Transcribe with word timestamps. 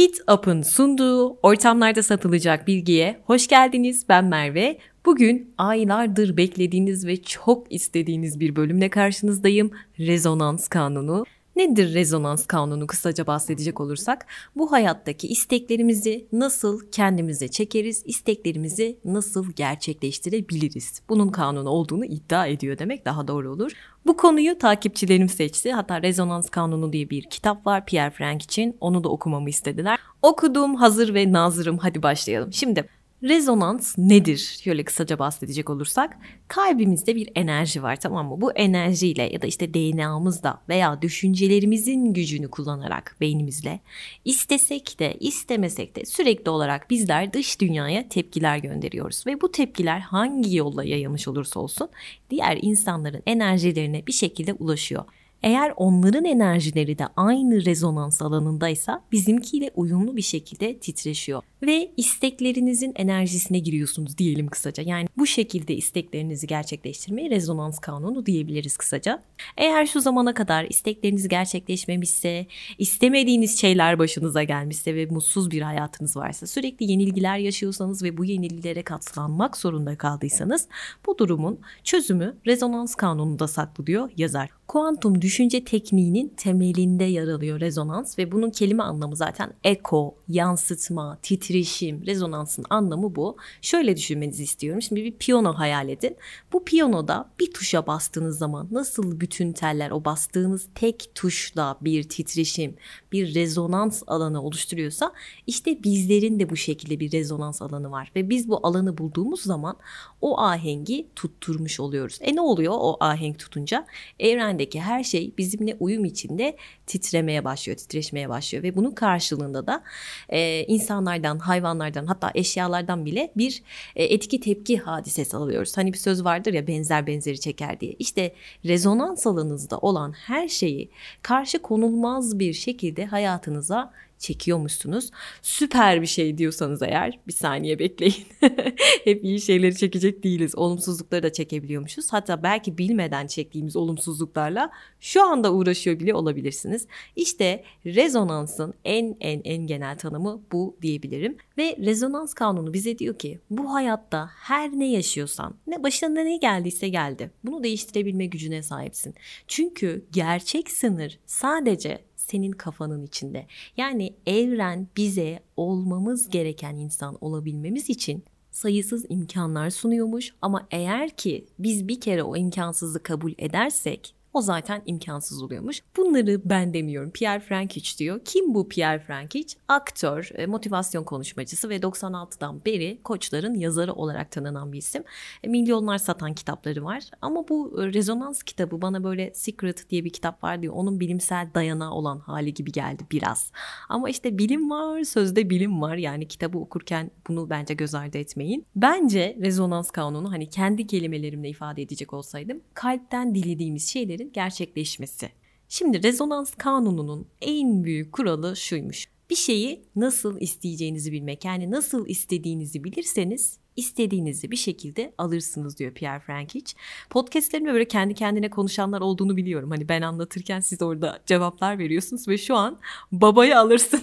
Kit 0.00 0.18
Up'ın 0.32 0.62
sunduğu 0.62 1.38
ortamlarda 1.42 2.02
satılacak 2.02 2.66
bilgiye 2.66 3.20
hoş 3.24 3.48
geldiniz. 3.48 4.04
Ben 4.08 4.24
Merve. 4.24 4.78
Bugün 5.06 5.54
aylardır 5.58 6.36
beklediğiniz 6.36 7.06
ve 7.06 7.22
çok 7.22 7.72
istediğiniz 7.72 8.40
bir 8.40 8.56
bölümle 8.56 8.88
karşınızdayım. 8.90 9.70
Rezonans 9.98 10.68
kanunu. 10.68 11.24
Nedir 11.60 11.94
rezonans 11.94 12.46
kanunu 12.46 12.86
kısaca 12.86 13.26
bahsedecek 13.26 13.80
olursak? 13.80 14.26
Bu 14.56 14.72
hayattaki 14.72 15.28
isteklerimizi 15.28 16.28
nasıl 16.32 16.80
kendimize 16.92 17.48
çekeriz, 17.48 18.02
isteklerimizi 18.06 18.98
nasıl 19.04 19.52
gerçekleştirebiliriz? 19.52 21.02
Bunun 21.08 21.28
kanunu 21.28 21.68
olduğunu 21.68 22.04
iddia 22.04 22.46
ediyor 22.46 22.78
demek 22.78 23.04
daha 23.04 23.28
doğru 23.28 23.52
olur. 23.52 23.72
Bu 24.06 24.16
konuyu 24.16 24.58
takipçilerim 24.58 25.28
seçti. 25.28 25.72
Hatta 25.72 26.02
Rezonans 26.02 26.50
Kanunu 26.50 26.92
diye 26.92 27.10
bir 27.10 27.22
kitap 27.22 27.66
var 27.66 27.86
Pierre 27.86 28.10
Frank 28.10 28.42
için. 28.42 28.76
Onu 28.80 29.04
da 29.04 29.08
okumamı 29.08 29.50
istediler. 29.50 29.98
Okudum, 30.22 30.74
hazır 30.74 31.14
ve 31.14 31.32
nazırım. 31.32 31.78
Hadi 31.78 32.02
başlayalım. 32.02 32.52
Şimdi 32.52 32.88
Rezonans 33.22 33.98
nedir? 33.98 34.58
Şöyle 34.64 34.84
kısaca 34.84 35.18
bahsedecek 35.18 35.70
olursak 35.70 36.16
kalbimizde 36.48 37.16
bir 37.16 37.28
enerji 37.34 37.82
var 37.82 38.00
tamam 38.00 38.28
mı? 38.28 38.40
Bu 38.40 38.52
enerjiyle 38.52 39.22
ya 39.32 39.42
da 39.42 39.46
işte 39.46 39.74
DNA'mızda 39.74 40.60
veya 40.68 41.02
düşüncelerimizin 41.02 42.14
gücünü 42.14 42.50
kullanarak 42.50 43.16
beynimizle 43.20 43.80
istesek 44.24 44.98
de 44.98 45.16
istemesek 45.20 45.96
de 45.96 46.04
sürekli 46.04 46.50
olarak 46.50 46.90
bizler 46.90 47.32
dış 47.32 47.60
dünyaya 47.60 48.08
tepkiler 48.08 48.58
gönderiyoruz. 48.58 49.26
Ve 49.26 49.40
bu 49.40 49.52
tepkiler 49.52 50.00
hangi 50.00 50.56
yolla 50.56 50.84
yayılmış 50.84 51.28
olursa 51.28 51.60
olsun 51.60 51.88
diğer 52.30 52.58
insanların 52.62 53.22
enerjilerine 53.26 54.06
bir 54.06 54.12
şekilde 54.12 54.52
ulaşıyor. 54.52 55.04
Eğer 55.42 55.72
onların 55.76 56.24
enerjileri 56.24 56.98
de 56.98 57.06
aynı 57.16 57.64
rezonans 57.64 58.22
alanındaysa 58.22 59.04
bizimkiyle 59.12 59.70
uyumlu 59.74 60.16
bir 60.16 60.22
şekilde 60.22 60.78
titreşiyor 60.78 61.42
ve 61.62 61.90
isteklerinizin 61.96 62.92
enerjisine 62.96 63.58
giriyorsunuz 63.58 64.18
diyelim 64.18 64.48
kısaca. 64.48 64.82
Yani 64.86 65.08
bu 65.18 65.26
şekilde 65.26 65.74
isteklerinizi 65.74 66.46
gerçekleştirmeye 66.46 67.30
rezonans 67.30 67.78
kanunu 67.78 68.26
diyebiliriz 68.26 68.76
kısaca. 68.76 69.22
Eğer 69.56 69.86
şu 69.86 70.00
zamana 70.00 70.34
kadar 70.34 70.64
istekleriniz 70.64 71.28
gerçekleşmemişse, 71.28 72.46
istemediğiniz 72.78 73.60
şeyler 73.60 73.98
başınıza 73.98 74.42
gelmişse 74.42 74.94
ve 74.94 75.06
mutsuz 75.06 75.50
bir 75.50 75.62
hayatınız 75.62 76.16
varsa, 76.16 76.46
sürekli 76.46 76.90
yenilgiler 76.90 77.38
yaşıyorsanız 77.38 78.02
ve 78.02 78.16
bu 78.16 78.24
yenilgilere 78.24 78.82
katlanmak 78.82 79.56
zorunda 79.56 79.98
kaldıysanız 79.98 80.68
bu 81.06 81.18
durumun 81.18 81.60
çözümü 81.84 82.36
rezonans 82.46 82.94
kanununda 82.94 83.48
saklı 83.48 83.86
diyor 83.86 84.10
yazar. 84.16 84.50
Kuantum 84.68 85.20
düşünce 85.30 85.64
tekniğinin 85.64 86.28
temelinde 86.36 87.04
yer 87.04 87.28
alıyor 87.28 87.60
rezonans 87.60 88.18
ve 88.18 88.32
bunun 88.32 88.50
kelime 88.50 88.82
anlamı 88.82 89.16
zaten 89.16 89.52
eko, 89.64 90.14
yansıtma, 90.28 91.18
titreşim, 91.22 92.06
rezonansın 92.06 92.64
anlamı 92.70 93.16
bu. 93.16 93.36
Şöyle 93.62 93.96
düşünmenizi 93.96 94.42
istiyorum. 94.42 94.82
Şimdi 94.82 95.04
bir 95.04 95.12
piyano 95.12 95.52
hayal 95.52 95.88
edin. 95.88 96.16
Bu 96.52 96.64
piyanoda 96.64 97.30
bir 97.40 97.52
tuşa 97.52 97.86
bastığınız 97.86 98.38
zaman 98.38 98.68
nasıl 98.70 99.20
bütün 99.20 99.52
teller 99.52 99.90
o 99.90 100.04
bastığınız 100.04 100.68
tek 100.74 101.10
tuşla 101.14 101.76
bir 101.80 102.02
titreşim, 102.02 102.76
bir 103.12 103.34
rezonans 103.34 104.02
alanı 104.06 104.42
oluşturuyorsa 104.42 105.12
işte 105.46 105.82
bizlerin 105.82 106.40
de 106.40 106.50
bu 106.50 106.56
şekilde 106.56 107.00
bir 107.00 107.12
rezonans 107.12 107.62
alanı 107.62 107.90
var 107.90 108.12
ve 108.16 108.30
biz 108.30 108.48
bu 108.48 108.66
alanı 108.66 108.98
bulduğumuz 108.98 109.42
zaman 109.42 109.76
o 110.20 110.40
ahengi 110.40 111.06
tutturmuş 111.16 111.80
oluyoruz. 111.80 112.18
E 112.20 112.36
ne 112.36 112.40
oluyor 112.40 112.74
o 112.76 112.96
ahenk 113.00 113.38
tutunca? 113.38 113.86
Evrendeki 114.18 114.80
her 114.80 115.04
şey 115.04 115.19
bizimle 115.38 115.76
uyum 115.80 116.04
içinde 116.04 116.56
titremeye 116.86 117.44
başlıyor, 117.44 117.78
titreşmeye 117.78 118.28
başlıyor 118.28 118.64
ve 118.64 118.76
bunun 118.76 118.90
karşılığında 118.90 119.66
da 119.66 119.82
e, 120.28 120.64
insanlardan, 120.64 121.38
hayvanlardan 121.38 122.06
hatta 122.06 122.30
eşyalardan 122.34 123.06
bile 123.06 123.32
bir 123.36 123.62
e, 123.96 124.04
etki 124.04 124.40
tepki 124.40 124.78
hadisesi 124.78 125.36
alıyoruz. 125.36 125.76
Hani 125.76 125.92
bir 125.92 125.98
söz 125.98 126.24
vardır 126.24 126.52
ya 126.52 126.66
benzer 126.66 127.06
benzeri 127.06 127.40
çeker 127.40 127.80
diye. 127.80 127.92
İşte 127.98 128.34
rezonans 128.64 129.26
alanınızda 129.26 129.78
olan 129.78 130.12
her 130.12 130.48
şeyi 130.48 130.90
karşı 131.22 131.62
konulmaz 131.62 132.38
bir 132.38 132.52
şekilde 132.52 133.06
hayatınıza 133.06 133.92
çekiyormuşsunuz. 134.20 135.10
Süper 135.42 136.02
bir 136.02 136.06
şey 136.06 136.38
diyorsanız 136.38 136.82
eğer 136.82 137.18
bir 137.26 137.32
saniye 137.32 137.78
bekleyin. 137.78 138.26
Hep 139.04 139.24
iyi 139.24 139.40
şeyleri 139.40 139.76
çekecek 139.76 140.24
değiliz. 140.24 140.54
Olumsuzlukları 140.56 141.22
da 141.22 141.32
çekebiliyormuşuz. 141.32 142.12
Hatta 142.12 142.42
belki 142.42 142.78
bilmeden 142.78 143.26
çektiğimiz 143.26 143.76
olumsuzluklarla 143.76 144.70
şu 145.00 145.24
anda 145.24 145.52
uğraşıyor 145.52 146.00
bile 146.00 146.14
olabilirsiniz. 146.14 146.86
İşte 147.16 147.64
rezonansın 147.86 148.74
en 148.84 149.16
en 149.20 149.40
en 149.44 149.66
genel 149.66 149.98
tanımı 149.98 150.42
bu 150.52 150.76
diyebilirim. 150.82 151.36
Ve 151.58 151.76
rezonans 151.78 152.34
kanunu 152.34 152.72
bize 152.72 152.98
diyor 152.98 153.18
ki 153.18 153.38
bu 153.50 153.74
hayatta 153.74 154.30
her 154.32 154.70
ne 154.70 154.90
yaşıyorsan, 154.90 155.54
ne 155.66 155.82
başına 155.82 156.22
ne 156.22 156.36
geldiyse 156.36 156.88
geldi. 156.88 157.30
Bunu 157.44 157.64
değiştirebilme 157.64 158.26
gücüne 158.26 158.62
sahipsin. 158.62 159.14
Çünkü 159.48 160.04
gerçek 160.12 160.70
sınır 160.70 161.18
sadece 161.26 162.09
senin 162.30 162.52
kafanın 162.52 163.06
içinde. 163.06 163.46
Yani 163.76 164.14
evren 164.26 164.88
bize 164.96 165.40
olmamız 165.56 166.30
gereken 166.30 166.76
insan 166.76 167.18
olabilmemiz 167.20 167.90
için 167.90 168.24
sayısız 168.50 169.06
imkanlar 169.08 169.70
sunuyormuş 169.70 170.34
ama 170.42 170.66
eğer 170.70 171.10
ki 171.10 171.46
biz 171.58 171.88
bir 171.88 172.00
kere 172.00 172.22
o 172.22 172.36
imkansızı 172.36 173.02
kabul 173.02 173.32
edersek 173.38 174.14
o 174.32 174.40
zaten 174.40 174.82
imkansız 174.86 175.42
oluyormuş. 175.42 175.82
Bunları 175.96 176.40
ben 176.44 176.74
demiyorum. 176.74 177.10
Pierre 177.10 177.40
Frankic 177.40 177.98
diyor. 177.98 178.20
Kim 178.24 178.54
bu 178.54 178.68
Pierre 178.68 179.00
Frankic? 179.00 179.56
Aktör, 179.68 180.30
e, 180.34 180.46
motivasyon 180.46 181.04
konuşmacısı 181.04 181.68
ve 181.68 181.76
96'dan 181.76 182.64
beri 182.64 183.00
koçların 183.04 183.54
yazarı 183.54 183.92
olarak 183.92 184.30
tanınan 184.30 184.72
bir 184.72 184.78
isim. 184.78 185.04
E, 185.42 185.48
milyonlar 185.48 185.98
satan 185.98 186.34
kitapları 186.34 186.84
var. 186.84 187.02
Ama 187.22 187.48
bu 187.48 187.82
e, 187.82 187.92
rezonans 187.92 188.42
kitabı 188.42 188.82
bana 188.82 189.04
böyle 189.04 189.34
Secret 189.34 189.90
diye 189.90 190.04
bir 190.04 190.10
kitap 190.10 190.44
var 190.44 190.62
diyor. 190.62 190.74
Onun 190.76 191.00
bilimsel 191.00 191.48
dayanağı 191.54 191.92
olan 191.92 192.18
hali 192.18 192.54
gibi 192.54 192.72
geldi 192.72 193.02
biraz. 193.12 193.52
Ama 193.88 194.10
işte 194.10 194.38
bilim 194.38 194.70
var, 194.70 195.04
sözde 195.04 195.50
bilim 195.50 195.82
var. 195.82 195.96
Yani 195.96 196.28
kitabı 196.28 196.58
okurken 196.58 197.10
bunu 197.28 197.50
bence 197.50 197.74
göz 197.74 197.94
ardı 197.94 198.18
etmeyin. 198.18 198.66
Bence 198.76 199.36
rezonans 199.40 199.90
kanunu 199.90 200.32
hani 200.32 200.50
kendi 200.50 200.86
kelimelerimle 200.86 201.48
ifade 201.48 201.82
edecek 201.82 202.12
olsaydım 202.12 202.60
kalpten 202.74 203.34
dilediğimiz 203.34 203.88
şeyleri 203.88 204.19
şeylerin 204.20 204.32
gerçekleşmesi. 204.32 205.30
Şimdi 205.68 206.02
rezonans 206.02 206.54
kanununun 206.54 207.26
en 207.40 207.84
büyük 207.84 208.12
kuralı 208.12 208.56
şuymuş. 208.56 209.08
Bir 209.30 209.36
şeyi 209.36 209.82
nasıl 209.96 210.40
isteyeceğinizi 210.40 211.12
bilmek. 211.12 211.44
Yani 211.44 211.70
nasıl 211.70 212.06
istediğinizi 212.06 212.84
bilirseniz 212.84 213.58
istediğinizi 213.76 214.50
bir 214.50 214.56
şekilde 214.56 215.12
alırsınız 215.18 215.78
diyor 215.78 215.94
Pierre 215.94 216.20
Frankic. 216.20 216.74
Podcastlerimde 217.10 217.72
böyle 217.72 217.88
kendi 217.88 218.14
kendine 218.14 218.50
konuşanlar 218.50 219.00
olduğunu 219.00 219.36
biliyorum. 219.36 219.70
Hani 219.70 219.88
ben 219.88 220.02
anlatırken 220.02 220.60
siz 220.60 220.82
orada 220.82 221.22
cevaplar 221.26 221.78
veriyorsunuz 221.78 222.28
ve 222.28 222.38
şu 222.38 222.56
an 222.56 222.78
babayı 223.12 223.58
alırsın 223.58 224.00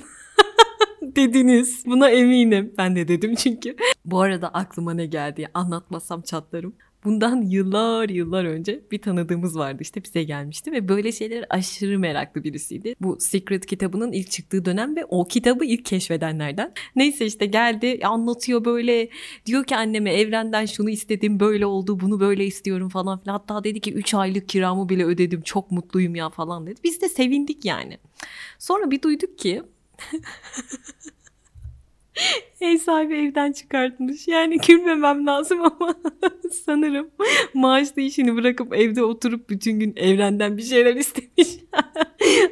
dediniz. 1.01 1.83
Buna 1.85 2.09
eminim. 2.09 2.73
Ben 2.77 2.95
de 2.95 3.07
dedim 3.07 3.35
çünkü. 3.35 3.75
Bu 4.05 4.21
arada 4.21 4.49
aklıma 4.49 4.93
ne 4.93 5.05
geldi 5.05 5.47
anlatmasam 5.53 6.21
çatlarım. 6.21 6.75
Bundan 7.07 7.41
yıllar 7.41 8.09
yıllar 8.09 8.45
önce 8.45 8.81
bir 8.91 9.01
tanıdığımız 9.01 9.57
vardı 9.57 9.77
işte 9.81 10.03
bize 10.03 10.23
gelmişti 10.23 10.71
ve 10.71 10.87
böyle 10.87 11.11
şeyler 11.11 11.45
aşırı 11.49 11.99
meraklı 11.99 12.43
birisiydi. 12.43 12.95
Bu 13.01 13.17
Secret 13.19 13.65
kitabının 13.65 14.11
ilk 14.11 14.31
çıktığı 14.31 14.65
dönem 14.65 14.95
ve 14.95 15.05
o 15.05 15.27
kitabı 15.27 15.65
ilk 15.65 15.85
keşfedenlerden. 15.85 16.73
Neyse 16.95 17.25
işte 17.25 17.45
geldi 17.45 17.99
anlatıyor 18.03 18.65
böyle 18.65 19.09
diyor 19.45 19.63
ki 19.63 19.75
anneme 19.75 20.13
evrenden 20.13 20.65
şunu 20.65 20.89
istedim 20.89 21.39
böyle 21.39 21.65
oldu 21.65 21.99
bunu 21.99 22.19
böyle 22.19 22.45
istiyorum 22.45 22.89
falan 22.89 23.19
filan. 23.19 23.33
Hatta 23.33 23.63
dedi 23.63 23.79
ki 23.79 23.93
3 23.93 24.13
aylık 24.13 24.49
kiramı 24.49 24.89
bile 24.89 25.05
ödedim 25.05 25.41
çok 25.41 25.71
mutluyum 25.71 26.15
ya 26.15 26.29
falan 26.29 26.67
dedi. 26.67 26.79
Biz 26.83 27.01
de 27.01 27.09
sevindik 27.09 27.65
yani. 27.65 27.97
Sonra 28.59 28.91
bir 28.91 29.01
duyduk 29.01 29.37
ki 29.37 29.63
Ev 32.61 32.77
sahibi 32.77 33.15
evden 33.15 33.51
çıkartmış. 33.51 34.27
Yani 34.27 34.57
gülmemem 34.67 35.27
lazım 35.27 35.61
ama 35.61 35.95
sanırım 36.65 37.09
maaşlı 37.53 38.01
işini 38.01 38.35
bırakıp 38.35 38.75
evde 38.75 39.03
oturup 39.03 39.49
bütün 39.49 39.79
gün 39.79 39.93
evrenden 39.95 40.57
bir 40.57 40.63
şeyler 40.63 40.95
istemiş. 40.95 41.47